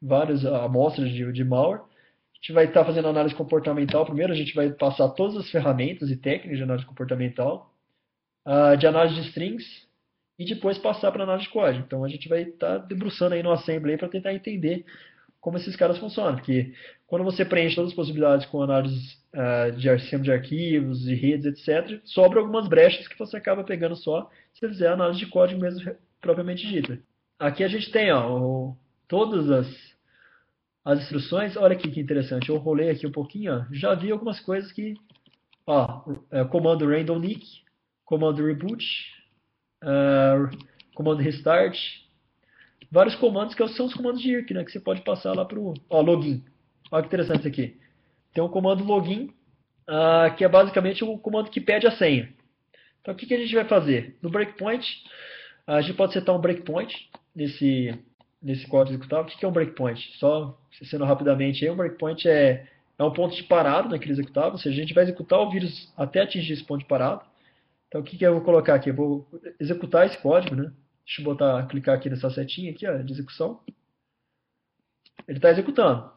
várias 0.00 0.44
amostras 0.44 1.10
de, 1.10 1.32
de 1.32 1.44
malware. 1.44 1.80
A 1.80 2.34
gente 2.34 2.52
vai 2.52 2.64
estar 2.64 2.80
tá 2.80 2.86
fazendo 2.86 3.08
análise 3.08 3.34
comportamental. 3.34 4.04
Primeiro 4.04 4.32
a 4.32 4.36
gente 4.36 4.54
vai 4.54 4.70
passar 4.70 5.08
todas 5.10 5.36
as 5.36 5.50
ferramentas 5.50 6.10
e 6.10 6.16
técnicas 6.16 6.56
de 6.56 6.64
análise 6.64 6.86
comportamental 6.86 7.72
uh, 8.44 8.76
de 8.76 8.86
análise 8.86 9.14
de 9.14 9.28
strings 9.28 9.64
e 10.38 10.44
depois 10.44 10.78
passar 10.78 11.12
para 11.12 11.24
análise 11.24 11.46
de 11.46 11.52
código. 11.52 11.84
Então 11.84 12.04
a 12.04 12.08
gente 12.08 12.28
vai 12.28 12.42
estar 12.42 12.78
tá 12.80 12.86
debruçando 12.86 13.34
aí 13.34 13.42
no 13.42 13.52
assembly 13.52 13.96
para 13.96 14.08
tentar 14.08 14.34
entender 14.34 14.84
como 15.40 15.56
esses 15.56 15.74
caras 15.74 15.98
funcionam, 15.98 16.36
porque 16.36 16.72
quando 17.06 17.24
você 17.24 17.44
preenche 17.44 17.74
todas 17.74 17.90
as 17.90 17.96
possibilidades 17.96 18.46
com 18.46 18.62
análise 18.62 19.16
uh, 19.34 19.72
de 19.72 19.98
sistema 19.98 20.22
de 20.22 20.32
arquivos, 20.32 21.02
de 21.02 21.16
redes, 21.16 21.46
etc., 21.46 22.00
sobra 22.04 22.38
algumas 22.38 22.68
brechas 22.68 23.08
que 23.08 23.18
você 23.18 23.36
acaba 23.36 23.64
pegando 23.64 23.96
só 23.96 24.30
se 24.54 24.60
você 24.60 24.68
fizer 24.68 24.88
análise 24.88 25.18
de 25.18 25.26
código 25.26 25.60
mesmo 25.60 25.94
propriamente 26.20 26.66
dita. 26.68 27.00
Aqui 27.40 27.64
a 27.64 27.68
gente 27.68 27.90
tem 27.90 28.12
ó, 28.12 28.38
o, 28.38 28.76
todas 29.08 29.50
as, 29.50 29.66
as 30.84 31.00
instruções. 31.00 31.56
Olha 31.56 31.74
aqui 31.74 31.90
que 31.90 32.00
interessante, 32.00 32.48
eu 32.48 32.56
rolei 32.56 32.90
aqui 32.90 33.04
um 33.04 33.12
pouquinho, 33.12 33.52
ó, 33.52 33.64
já 33.72 33.94
vi 33.96 34.12
algumas 34.12 34.38
coisas 34.38 34.70
que, 34.70 34.94
ó, 35.66 36.04
é, 36.30 36.44
comando 36.44 36.86
random 36.86 37.18
nick, 37.18 37.44
comando 38.04 38.46
reboot, 38.46 38.84
uh, 39.82 40.48
comando 40.94 41.20
restart, 41.20 41.78
vários 42.90 43.14
comandos 43.16 43.54
que 43.54 43.66
são 43.68 43.86
os 43.86 43.94
comandos 43.94 44.20
de 44.20 44.30
IRC, 44.30 44.54
né, 44.54 44.64
que 44.64 44.72
você 44.72 44.80
pode 44.80 45.00
passar 45.02 45.34
lá 45.34 45.44
para 45.44 45.58
o 45.58 45.74
login. 45.90 46.44
Olha 46.90 47.02
que 47.02 47.08
interessante 47.08 47.40
isso 47.40 47.48
aqui. 47.48 47.76
Tem 48.34 48.42
um 48.42 48.48
comando 48.48 48.84
login, 48.84 49.32
uh, 49.88 50.34
que 50.36 50.44
é 50.44 50.48
basicamente 50.48 51.02
o 51.04 51.18
comando 51.18 51.50
que 51.50 51.60
pede 51.60 51.86
a 51.86 51.92
senha. 51.92 52.32
Então 53.00 53.14
o 53.14 53.16
que, 53.16 53.26
que 53.26 53.34
a 53.34 53.38
gente 53.38 53.54
vai 53.54 53.64
fazer? 53.64 54.16
No 54.22 54.30
breakpoint, 54.30 54.86
a 55.66 55.80
gente 55.80 55.96
pode 55.96 56.12
setar 56.12 56.36
um 56.36 56.40
breakpoint 56.40 57.10
nesse, 57.34 57.98
nesse 58.42 58.66
código 58.66 58.94
executável. 58.94 59.24
O 59.24 59.28
que, 59.28 59.38
que 59.38 59.44
é 59.44 59.48
um 59.48 59.52
breakpoint? 59.52 60.18
Só 60.18 60.58
sendo 60.84 61.04
rapidamente 61.04 61.64
aí, 61.64 61.70
um 61.70 61.76
breakpoint 61.76 62.28
é, 62.28 62.66
é 62.98 63.04
um 63.04 63.12
ponto 63.12 63.34
de 63.34 63.42
parado 63.44 63.88
naquele 63.88 64.12
executável, 64.12 64.52
ou 64.52 64.58
seja, 64.58 64.76
a 64.76 64.80
gente 64.80 64.94
vai 64.94 65.04
executar 65.04 65.40
o 65.40 65.50
vírus 65.50 65.92
até 65.96 66.20
atingir 66.20 66.52
esse 66.52 66.64
ponto 66.64 66.80
de 66.80 66.86
parado. 66.86 67.22
Então 67.92 68.00
o 68.00 68.04
que, 68.04 68.16
que 68.16 68.24
eu 68.24 68.32
vou 68.32 68.42
colocar 68.42 68.76
aqui? 68.76 68.88
Eu 68.88 68.94
vou 68.94 69.28
executar 69.60 70.06
esse 70.06 70.16
código, 70.16 70.56
né? 70.56 70.72
Deixa 71.04 71.20
eu 71.20 71.24
botar, 71.26 71.66
clicar 71.66 71.94
aqui 71.94 72.08
nessa 72.08 72.30
setinha 72.30 72.72
aqui, 72.72 72.86
ó, 72.86 72.96
de 72.96 73.12
execução. 73.12 73.60
Ele 75.28 75.36
está 75.36 75.50
executando. 75.50 76.10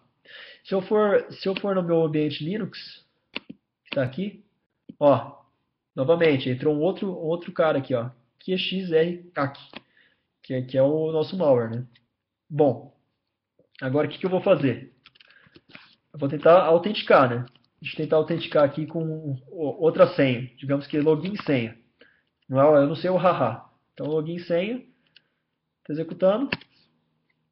Se 0.64 0.74
eu 0.74 0.82
for, 0.82 1.30
se 1.34 1.46
eu 1.50 1.54
for 1.60 1.76
no 1.76 1.84
meu 1.84 2.02
ambiente 2.02 2.46
Linux, 2.46 3.06
que 3.34 3.90
está 3.92 4.04
aqui, 4.04 4.46
ó, 4.98 5.44
novamente 5.94 6.50
entrou 6.50 6.74
um 6.74 6.80
outro, 6.80 7.14
outro 7.14 7.52
cara 7.52 7.80
aqui, 7.80 7.94
ó, 7.94 8.10
que 8.40 8.54
é 8.54 8.58
XRCAC, 8.58 9.60
que 10.44 10.54
é, 10.54 10.62
que 10.62 10.78
é 10.78 10.82
o 10.82 11.12
nosso 11.12 11.36
malware, 11.38 11.72
né? 11.72 11.86
Bom, 12.50 12.98
agora 13.82 14.08
o 14.08 14.10
que, 14.10 14.18
que 14.18 14.26
eu 14.26 14.30
vou 14.30 14.42
fazer? 14.42 14.96
Eu 16.14 16.20
vou 16.20 16.30
tentar 16.30 16.64
autenticar, 16.64 17.30
né? 17.30 17.46
Eu 17.86 17.96
tentar 17.96 18.16
autenticar 18.16 18.64
aqui 18.64 18.88
com 18.88 19.38
outra 19.52 20.08
senha, 20.16 20.50
digamos 20.58 20.88
que 20.88 21.00
login 21.00 21.34
e 21.34 21.44
senha. 21.44 21.78
Não 22.50 22.76
é, 22.76 22.82
eu 22.82 22.88
não 22.88 22.96
sei 22.96 23.12
o 23.12 23.16
haha. 23.16 23.64
Então, 23.94 24.08
login 24.08 24.36
e 24.36 24.44
senha, 24.44 24.78
estou 24.78 25.94
executando, 25.94 26.50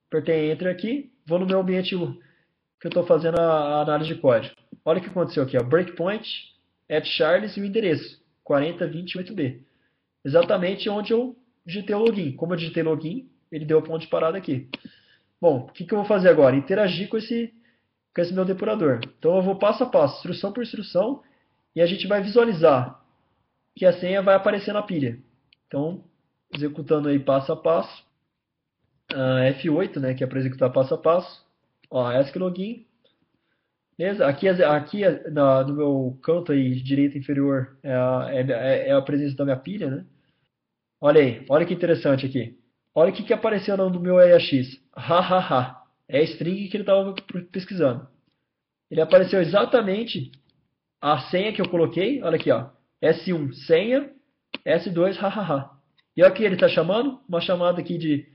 apertei 0.07 0.51
Enter 0.51 0.69
aqui, 0.69 1.11
vou 1.27 1.37
no 1.37 1.45
meu 1.45 1.59
ambiente 1.59 1.95
que 1.95 2.87
eu 2.87 2.89
estou 2.89 3.05
fazendo 3.05 3.39
a, 3.39 3.81
análise 3.81 4.13
de 4.13 4.19
código. 4.19 4.55
Olha 4.83 4.99
o 4.99 5.03
que 5.03 5.09
aconteceu 5.09 5.43
aqui, 5.43 5.55
ó, 5.55 5.63
breakpoint, 5.63 6.27
at 6.89 7.05
Charles 7.05 7.55
e 7.55 7.61
o 7.61 7.65
endereço, 7.65 8.19
4028B. 8.43 9.61
Exatamente 10.25 10.89
onde 10.89 11.13
eu 11.13 11.37
digitei 11.63 11.95
o 11.95 11.99
login. 11.99 12.35
Como 12.35 12.53
eu 12.53 12.57
digitei 12.57 12.81
login, 12.81 13.29
ele 13.51 13.65
deu 13.65 13.77
o 13.77 13.83
ponto 13.83 14.01
de 14.01 14.07
parada 14.07 14.37
aqui. 14.37 14.67
Bom, 15.39 15.59
o 15.59 15.71
que, 15.71 15.85
que 15.85 15.93
eu 15.93 15.99
vou 15.99 16.07
fazer 16.07 16.29
agora? 16.29 16.55
Interagir 16.55 17.07
com 17.07 17.17
esse 17.17 17.53
com 18.13 18.21
esse 18.21 18.33
meu 18.33 18.45
depurador. 18.45 18.99
Então 19.17 19.35
eu 19.37 19.41
vou 19.41 19.57
passo 19.57 19.83
a 19.83 19.87
passo, 19.87 20.15
instrução 20.17 20.51
por 20.51 20.63
instrução, 20.63 21.23
e 21.75 21.81
a 21.81 21.85
gente 21.85 22.07
vai 22.07 22.21
visualizar 22.21 23.01
que 23.75 23.85
a 23.85 23.93
senha 23.93 24.21
vai 24.21 24.35
aparecer 24.35 24.73
na 24.73 24.83
pilha. 24.83 25.19
Então, 25.67 26.03
executando 26.53 27.09
aí 27.09 27.19
passo 27.19 27.51
a 27.51 27.57
passo, 27.57 28.05
uh, 29.11 29.53
F8, 29.59 29.99
né, 29.99 30.13
que 30.13 30.23
é 30.23 30.27
para 30.27 30.39
executar 30.39 30.71
passo 30.71 30.93
a 30.93 30.97
passo, 30.97 31.43
ó, 31.89 32.11
ESC 32.11 32.37
login, 32.37 32.85
beleza? 33.97 34.27
Aqui, 34.27 34.47
aqui 34.47 35.01
na, 35.31 35.63
no 35.63 35.73
meu 35.73 36.19
canto 36.21 36.51
aí, 36.51 36.75
direita 36.75 37.17
inferior, 37.17 37.77
é 37.81 37.93
a, 37.93 38.27
é, 38.29 38.89
é 38.89 38.91
a 38.91 39.01
presença 39.01 39.35
da 39.35 39.45
minha 39.45 39.57
pilha, 39.57 39.89
né? 39.89 40.05
Olha 41.01 41.21
aí, 41.21 41.45
olha 41.49 41.65
que 41.65 41.73
interessante 41.73 42.25
aqui. 42.25 42.57
Olha 42.95 43.11
o 43.11 43.13
que, 43.13 43.23
que 43.23 43.33
apareceu 43.33 43.75
no 43.75 43.99
meu 43.99 44.19
EAX. 44.19 44.79
Ha, 44.95 45.19
ha, 45.19 45.39
ha. 45.39 45.82
É 46.07 46.19
a 46.19 46.23
string 46.23 46.67
que 46.67 46.77
ele 46.77 46.83
estava 46.83 47.13
pesquisando. 47.51 48.07
Ele 48.89 49.01
apareceu 49.01 49.41
exatamente 49.41 50.31
a 51.01 51.19
senha 51.29 51.53
que 51.53 51.61
eu 51.61 51.69
coloquei. 51.69 52.21
Olha 52.21 52.35
aqui, 52.35 52.51
ó. 52.51 52.69
S1 53.01 53.53
senha, 53.65 54.09
S2 54.65 55.17
hahaha. 55.17 55.71
E 56.15 56.29
que 56.31 56.43
ele 56.43 56.55
está 56.55 56.67
chamando, 56.67 57.19
uma 57.27 57.41
chamada 57.41 57.81
aqui 57.81 57.97
de, 57.97 58.27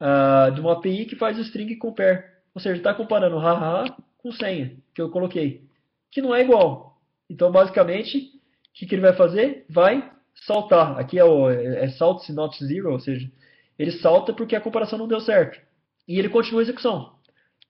uh, 0.00 0.50
de 0.52 0.60
uma 0.60 0.72
API 0.72 1.04
que 1.04 1.16
faz 1.16 1.38
o 1.38 1.42
string 1.42 1.76
compare. 1.76 2.24
Ou 2.54 2.60
seja, 2.60 2.76
está 2.76 2.94
comparando 2.94 3.38
hahaha 3.38 3.94
com 4.16 4.32
senha 4.32 4.76
que 4.94 5.00
eu 5.00 5.10
coloquei, 5.10 5.62
que 6.10 6.22
não 6.22 6.34
é 6.34 6.42
igual. 6.42 6.98
Então, 7.28 7.52
basicamente, 7.52 8.18
o 8.18 8.30
que, 8.74 8.86
que 8.86 8.94
ele 8.94 9.02
vai 9.02 9.12
fazer? 9.12 9.66
Vai 9.68 10.10
saltar. 10.46 10.98
Aqui 10.98 11.18
é, 11.18 11.24
o, 11.24 11.50
é 11.50 11.88
salt 11.90 12.26
not 12.30 12.64
zero, 12.64 12.92
ou 12.92 12.98
seja, 12.98 13.30
ele 13.78 13.92
salta 13.92 14.32
porque 14.32 14.56
a 14.56 14.60
comparação 14.60 14.98
não 14.98 15.06
deu 15.06 15.20
certo 15.20 15.67
e 16.08 16.18
ele 16.18 16.30
continua 16.30 16.60
a 16.60 16.64
execução. 16.64 17.12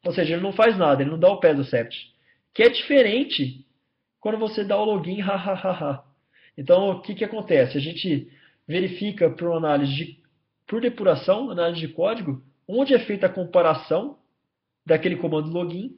Ou 0.07 0.13
seja, 0.13 0.35
ele 0.35 0.43
não 0.43 0.53
faz 0.53 0.79
nada, 0.79 1.03
ele 1.03 1.11
não 1.11 1.19
dá 1.19 1.29
o 1.29 1.41
pé 1.41 1.53
do 1.53 1.65
sept. 1.65 2.15
Que 2.55 2.63
é 2.63 2.69
diferente 2.69 3.67
quando 4.21 4.39
você 4.39 4.65
dá 4.65 4.79
o 4.79 4.85
login, 4.85 5.21
hahaha. 5.21 6.05
Então, 6.57 6.91
o 6.91 7.01
que, 7.01 7.15
que 7.15 7.25
acontece? 7.25 7.77
A 7.77 7.81
gente 7.81 8.31
verifica 8.67 9.31
por 9.31 9.53
análise 9.53 9.95
de, 9.95 10.19
por 10.67 10.81
depuração, 10.81 11.51
análise 11.51 11.81
de 11.81 11.89
código, 11.89 12.43
onde 12.67 12.95
é 12.95 12.99
feita 12.99 13.27
a 13.27 13.33
comparação 13.33 14.19
daquele 14.87 15.17
comando 15.17 15.51
login. 15.51 15.97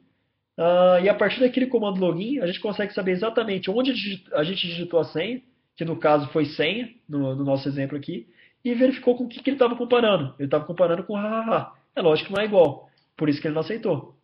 Uh, 0.57 1.03
e 1.03 1.09
a 1.09 1.13
partir 1.13 1.39
daquele 1.39 1.67
comando 1.67 1.99
login, 1.99 2.39
a 2.39 2.47
gente 2.47 2.59
consegue 2.59 2.93
saber 2.93 3.11
exatamente 3.11 3.69
onde 3.69 3.91
a 4.33 4.43
gente 4.43 4.67
digitou 4.67 4.99
a 4.99 5.05
senha, 5.05 5.41
que 5.75 5.85
no 5.85 5.95
caso 5.95 6.27
foi 6.29 6.45
senha, 6.45 6.89
no, 7.07 7.35
no 7.35 7.43
nosso 7.43 7.67
exemplo 7.67 7.97
aqui, 7.97 8.27
e 8.63 8.73
verificou 8.73 9.15
com 9.15 9.23
o 9.23 9.27
que, 9.27 9.41
que 9.41 9.49
ele 9.49 9.55
estava 9.55 9.75
comparando. 9.75 10.35
Ele 10.37 10.47
estava 10.47 10.65
comparando 10.65 11.03
com 11.03 11.15
hahaha. 11.15 11.73
É 11.95 12.01
lógico 12.01 12.29
que 12.29 12.35
não 12.35 12.41
é 12.41 12.45
igual. 12.45 12.89
Por 13.17 13.29
isso 13.29 13.41
que 13.41 13.47
ele 13.47 13.53
não 13.53 13.61
aceitou. 13.61 14.15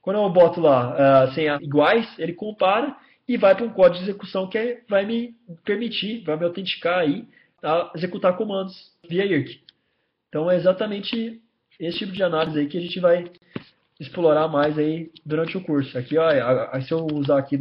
Quando 0.00 0.16
eu 0.16 0.28
boto 0.30 0.60
lá 0.60 1.26
uh, 1.26 1.32
senha 1.32 1.58
iguais, 1.62 2.06
ele 2.18 2.32
compara 2.32 2.96
e 3.26 3.36
vai 3.36 3.54
para 3.54 3.64
um 3.64 3.70
código 3.70 3.98
de 4.04 4.10
execução 4.10 4.48
que 4.48 4.58
é, 4.58 4.82
vai 4.88 5.06
me 5.06 5.34
permitir, 5.64 6.24
vai 6.24 6.36
me 6.36 6.44
autenticar 6.44 6.98
aí 6.98 7.26
a 7.62 7.92
executar 7.94 8.36
comandos 8.36 8.92
via 9.08 9.24
IRC. 9.24 9.60
Então 10.28 10.50
é 10.50 10.56
exatamente 10.56 11.40
esse 11.78 11.98
tipo 11.98 12.12
de 12.12 12.22
análise 12.22 12.58
aí 12.58 12.66
que 12.66 12.78
a 12.78 12.80
gente 12.80 12.98
vai 12.98 13.30
explorar 14.00 14.48
mais 14.48 14.76
aí 14.76 15.10
durante 15.24 15.56
o 15.56 15.62
curso. 15.62 15.96
Aqui, 15.96 16.18
ó, 16.18 16.28
se 16.80 16.90
eu 16.90 17.06
usar 17.12 17.38
aqui 17.38 17.58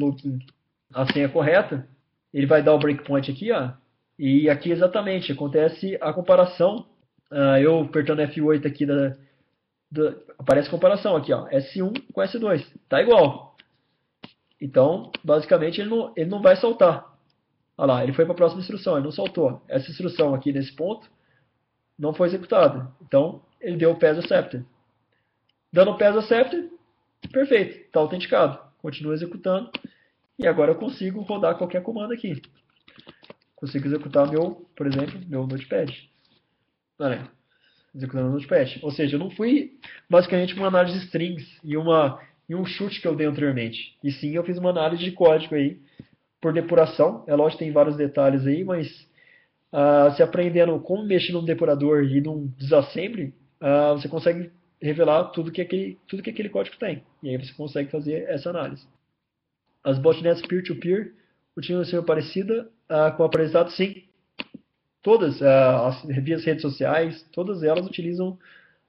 a 0.93 1.05
senha 1.13 1.29
correta, 1.29 1.87
ele 2.33 2.47
vai 2.47 2.63
dar 2.63 2.73
o 2.73 2.79
breakpoint 2.79 3.29
aqui, 3.29 3.51
ó, 3.51 3.71
e 4.17 4.49
aqui 4.49 4.71
exatamente 4.71 5.31
acontece 5.31 5.97
a 6.01 6.11
comparação. 6.11 6.87
Uh, 7.31 7.57
eu 7.61 7.81
apertando 7.81 8.19
F8 8.19 8.65
aqui 8.65 8.85
da, 8.85 9.15
do, 9.91 10.23
aparece 10.39 10.69
comparação 10.69 11.15
aqui, 11.15 11.33
ó, 11.33 11.47
S1 11.49 12.01
com 12.13 12.21
S2. 12.21 12.65
Tá 12.87 13.01
igual. 13.01 13.57
Então, 14.59 15.11
basicamente, 15.23 15.81
ele 15.81 15.89
não, 15.89 16.13
ele 16.15 16.29
não 16.29 16.41
vai 16.41 16.55
saltar. 16.55 17.11
Olha 17.77 17.93
lá, 17.93 18.03
ele 18.03 18.13
foi 18.13 18.25
para 18.25 18.33
a 18.33 18.37
próxima 18.37 18.61
instrução, 18.61 18.95
ele 18.95 19.03
não 19.03 19.11
saltou. 19.11 19.61
Essa 19.67 19.89
instrução 19.89 20.33
aqui 20.33 20.53
nesse 20.53 20.73
ponto 20.73 21.09
não 21.97 22.13
foi 22.13 22.27
executada. 22.27 22.91
Então, 23.01 23.41
ele 23.59 23.77
deu 23.77 23.91
o 23.91 23.97
PES 23.97 24.19
accepted. 24.19 24.65
Dando 25.73 25.91
o 25.91 25.97
PES 25.97 26.17
accepted, 26.17 26.69
perfeito, 27.31 27.85
está 27.85 27.99
autenticado. 27.99 28.59
Continua 28.81 29.13
executando. 29.13 29.71
E 30.37 30.47
agora 30.47 30.71
eu 30.71 30.75
consigo 30.75 31.21
rodar 31.21 31.57
qualquer 31.57 31.83
comando 31.83 32.13
aqui. 32.13 32.41
Consigo 33.55 33.87
executar 33.87 34.29
meu, 34.29 34.67
por 34.75 34.87
exemplo, 34.87 35.19
meu 35.27 35.45
notepad. 35.45 36.09
Aí 36.99 37.40
executando 37.93 38.29
no 38.29 38.33
Notepad. 38.33 38.79
Ou 38.81 38.91
seja, 38.91 39.15
eu 39.15 39.19
não 39.19 39.29
fui 39.29 39.73
basicamente 40.09 40.53
uma 40.55 40.67
análise 40.67 40.97
de 40.97 41.05
strings 41.05 41.59
e, 41.63 41.75
uma, 41.77 42.19
e 42.47 42.55
um 42.55 42.65
chute 42.65 43.01
que 43.01 43.07
eu 43.07 43.15
dei 43.15 43.27
anteriormente. 43.27 43.97
E 44.03 44.11
sim, 44.11 44.31
eu 44.35 44.43
fiz 44.43 44.57
uma 44.57 44.69
análise 44.69 45.03
de 45.03 45.11
código 45.11 45.55
aí 45.55 45.79
por 46.39 46.53
depuração. 46.53 47.23
É 47.27 47.35
lógico 47.35 47.59
que 47.59 47.65
tem 47.65 47.73
vários 47.73 47.95
detalhes 47.95 48.45
aí, 48.47 48.63
mas 48.63 48.87
uh, 49.73 50.15
se 50.15 50.23
aprendendo 50.23 50.79
como 50.79 51.05
mexer 51.05 51.33
num 51.33 51.43
depurador 51.43 52.03
e 52.03 52.21
num 52.21 52.47
disassembly, 52.57 53.33
uh, 53.61 53.95
você 53.95 54.07
consegue 54.07 54.51
revelar 54.81 55.25
tudo 55.25 55.51
que, 55.51 55.61
aquele, 55.61 55.97
tudo 56.07 56.23
que 56.23 56.29
aquele 56.29 56.49
código 56.49 56.77
tem. 56.77 57.03
E 57.21 57.29
aí 57.29 57.37
você 57.37 57.53
consegue 57.53 57.91
fazer 57.91 58.23
essa 58.29 58.49
análise. 58.49 58.87
As 59.83 59.99
botnets 59.99 60.41
peer-to-peer 60.41 61.05
-peer 61.05 61.13
utilizam 61.57 61.85
ser 61.85 62.03
parecida 62.03 62.69
uh, 62.89 63.15
com 63.15 63.23
o 63.23 63.25
apresentado, 63.25 63.71
sim 63.71 64.03
todas 65.01 65.39
uh, 65.41 65.45
as 65.87 66.03
redes 66.03 66.61
sociais, 66.61 67.25
todas 67.31 67.63
elas 67.63 67.85
utilizam, 67.85 68.37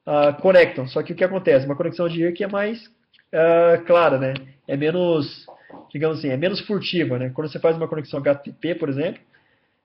uh, 0.06 0.40
conectam. 0.40 0.86
Só 0.86 1.02
que 1.02 1.12
o 1.12 1.16
que 1.16 1.24
acontece? 1.24 1.66
Uma 1.66 1.76
conexão 1.76 2.08
de 2.08 2.20
IRC 2.20 2.44
é 2.44 2.48
mais 2.48 2.86
uh, 2.86 3.84
clara, 3.86 4.18
né? 4.18 4.34
É 4.68 4.76
menos, 4.76 5.46
digamos 5.90 6.18
assim, 6.18 6.28
é 6.28 6.36
menos 6.36 6.60
furtiva, 6.60 7.18
né? 7.18 7.30
Quando 7.30 7.50
você 7.50 7.58
faz 7.58 7.76
uma 7.76 7.88
conexão 7.88 8.20
HTTP, 8.20 8.74
por 8.74 8.88
exemplo, 8.88 9.20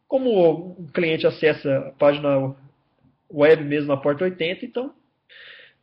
como 0.07 0.75
o 0.79 0.87
cliente 0.93 1.27
acessa 1.27 1.77
a 1.77 1.91
página 1.91 2.55
web 3.31 3.63
mesmo 3.63 3.89
na 3.89 3.97
porta 3.97 4.23
80, 4.23 4.65
então 4.65 4.93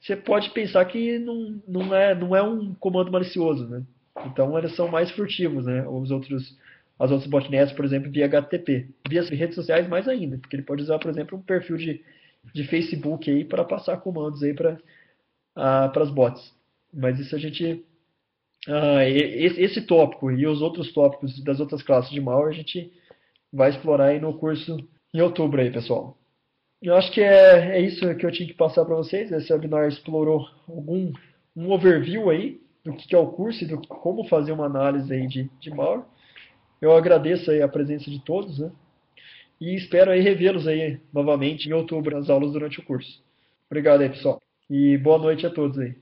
você 0.01 0.17
pode 0.17 0.51
pensar 0.51 0.85
que 0.87 1.19
não, 1.19 1.61
não, 1.67 1.95
é, 1.95 2.15
não 2.15 2.37
é 2.37 2.43
um 2.43 2.75
comando 2.75 3.11
malicioso, 3.11 3.67
né? 3.67 3.83
Então 4.27 4.57
eles 4.57 4.75
são 4.77 4.89
mais 4.89 5.11
furtivos, 5.11 5.67
né? 5.67 5.87
Os 5.89 6.11
outros 6.11 6.57
as 6.99 7.11
outras 7.11 7.29
botnets, 7.29 7.73
por 7.73 7.85
exemplo, 7.85 8.11
via 8.11 8.27
HTTP. 8.27 8.89
Via 9.09 9.23
redes 9.23 9.55
sociais, 9.55 9.89
mais 9.89 10.07
ainda, 10.09 10.39
porque 10.39 10.57
ele 10.57 10.63
pode 10.63 10.83
usar, 10.83 10.99
por 10.99 11.11
exemplo, 11.11 11.39
um 11.39 11.43
perfil 11.43 11.77
de, 11.77 12.05
de 12.55 12.65
Facebook 12.65 13.31
aí 13.31 13.45
para 13.45 13.65
passar 13.65 13.99
comandos 13.99 14.43
aí 14.43 14.55
para 14.55 14.75
uh, 15.57 15.99
as 15.99 16.11
bots. 16.11 16.55
Mas 16.93 17.19
isso 17.19 17.35
a 17.35 17.39
gente. 17.39 17.85
Uh, 18.67 19.01
esse, 19.03 19.61
esse, 19.61 19.83
tópico 19.83 20.31
e 20.31 20.47
os 20.47 20.63
outros 20.63 20.91
tópicos 20.93 21.43
das 21.45 21.61
outras 21.61 21.83
classes 21.83 22.11
de 22.11 22.21
malware 22.21 22.49
a 22.49 22.57
gente 22.57 22.91
vai 23.53 23.69
explorar 23.69 24.07
aí 24.07 24.21
no 24.21 24.39
curso 24.39 24.79
em 25.13 25.21
outubro 25.21 25.61
aí, 25.61 25.71
pessoal. 25.71 26.17
Eu 26.81 26.97
acho 26.97 27.13
que 27.13 27.21
é, 27.21 27.77
é 27.77 27.81
isso 27.81 28.15
que 28.17 28.25
eu 28.25 28.33
tinha 28.33 28.49
que 28.49 28.55
passar 28.55 28.85
para 28.85 28.97
vocês. 28.97 29.31
Esse 29.31 29.53
webinar 29.53 29.89
explorou 29.89 30.47
algum 30.69 31.13
um 31.57 31.71
overview 31.71 32.31
aí 32.31 32.61
do 32.85 32.93
que 32.95 33.15
é 33.15 33.19
o 33.19 33.29
curso 33.29 33.65
e 33.65 33.67
do 33.67 33.81
como 33.87 34.25
fazer 34.25 34.53
uma 34.53 34.67
análise 34.67 35.13
aí 35.13 35.27
de, 35.27 35.51
de 35.61 35.71
malware. 35.71 36.05
Eu 36.85 36.93
agradeço 36.95 37.51
a 37.51 37.67
presença 37.67 38.11
de 38.11 38.23
todos, 38.23 38.59
né? 38.59 38.71
E 39.59 39.75
espero 39.75 40.11
aí 40.11 40.21
revê-los 40.21 40.69
aí 40.69 41.01
novamente 41.15 41.67
em 41.67 41.73
outubro 41.73 42.15
nas 42.15 42.29
aulas 42.29 42.53
durante 42.53 42.79
o 42.79 42.85
curso. 42.85 43.25
Obrigado 43.71 44.03
aí, 44.03 44.11
pessoal. 44.11 44.39
E 44.69 44.99
boa 44.99 45.17
noite 45.17 45.47
a 45.47 45.51
todos 45.51 45.79
aí. 45.79 45.95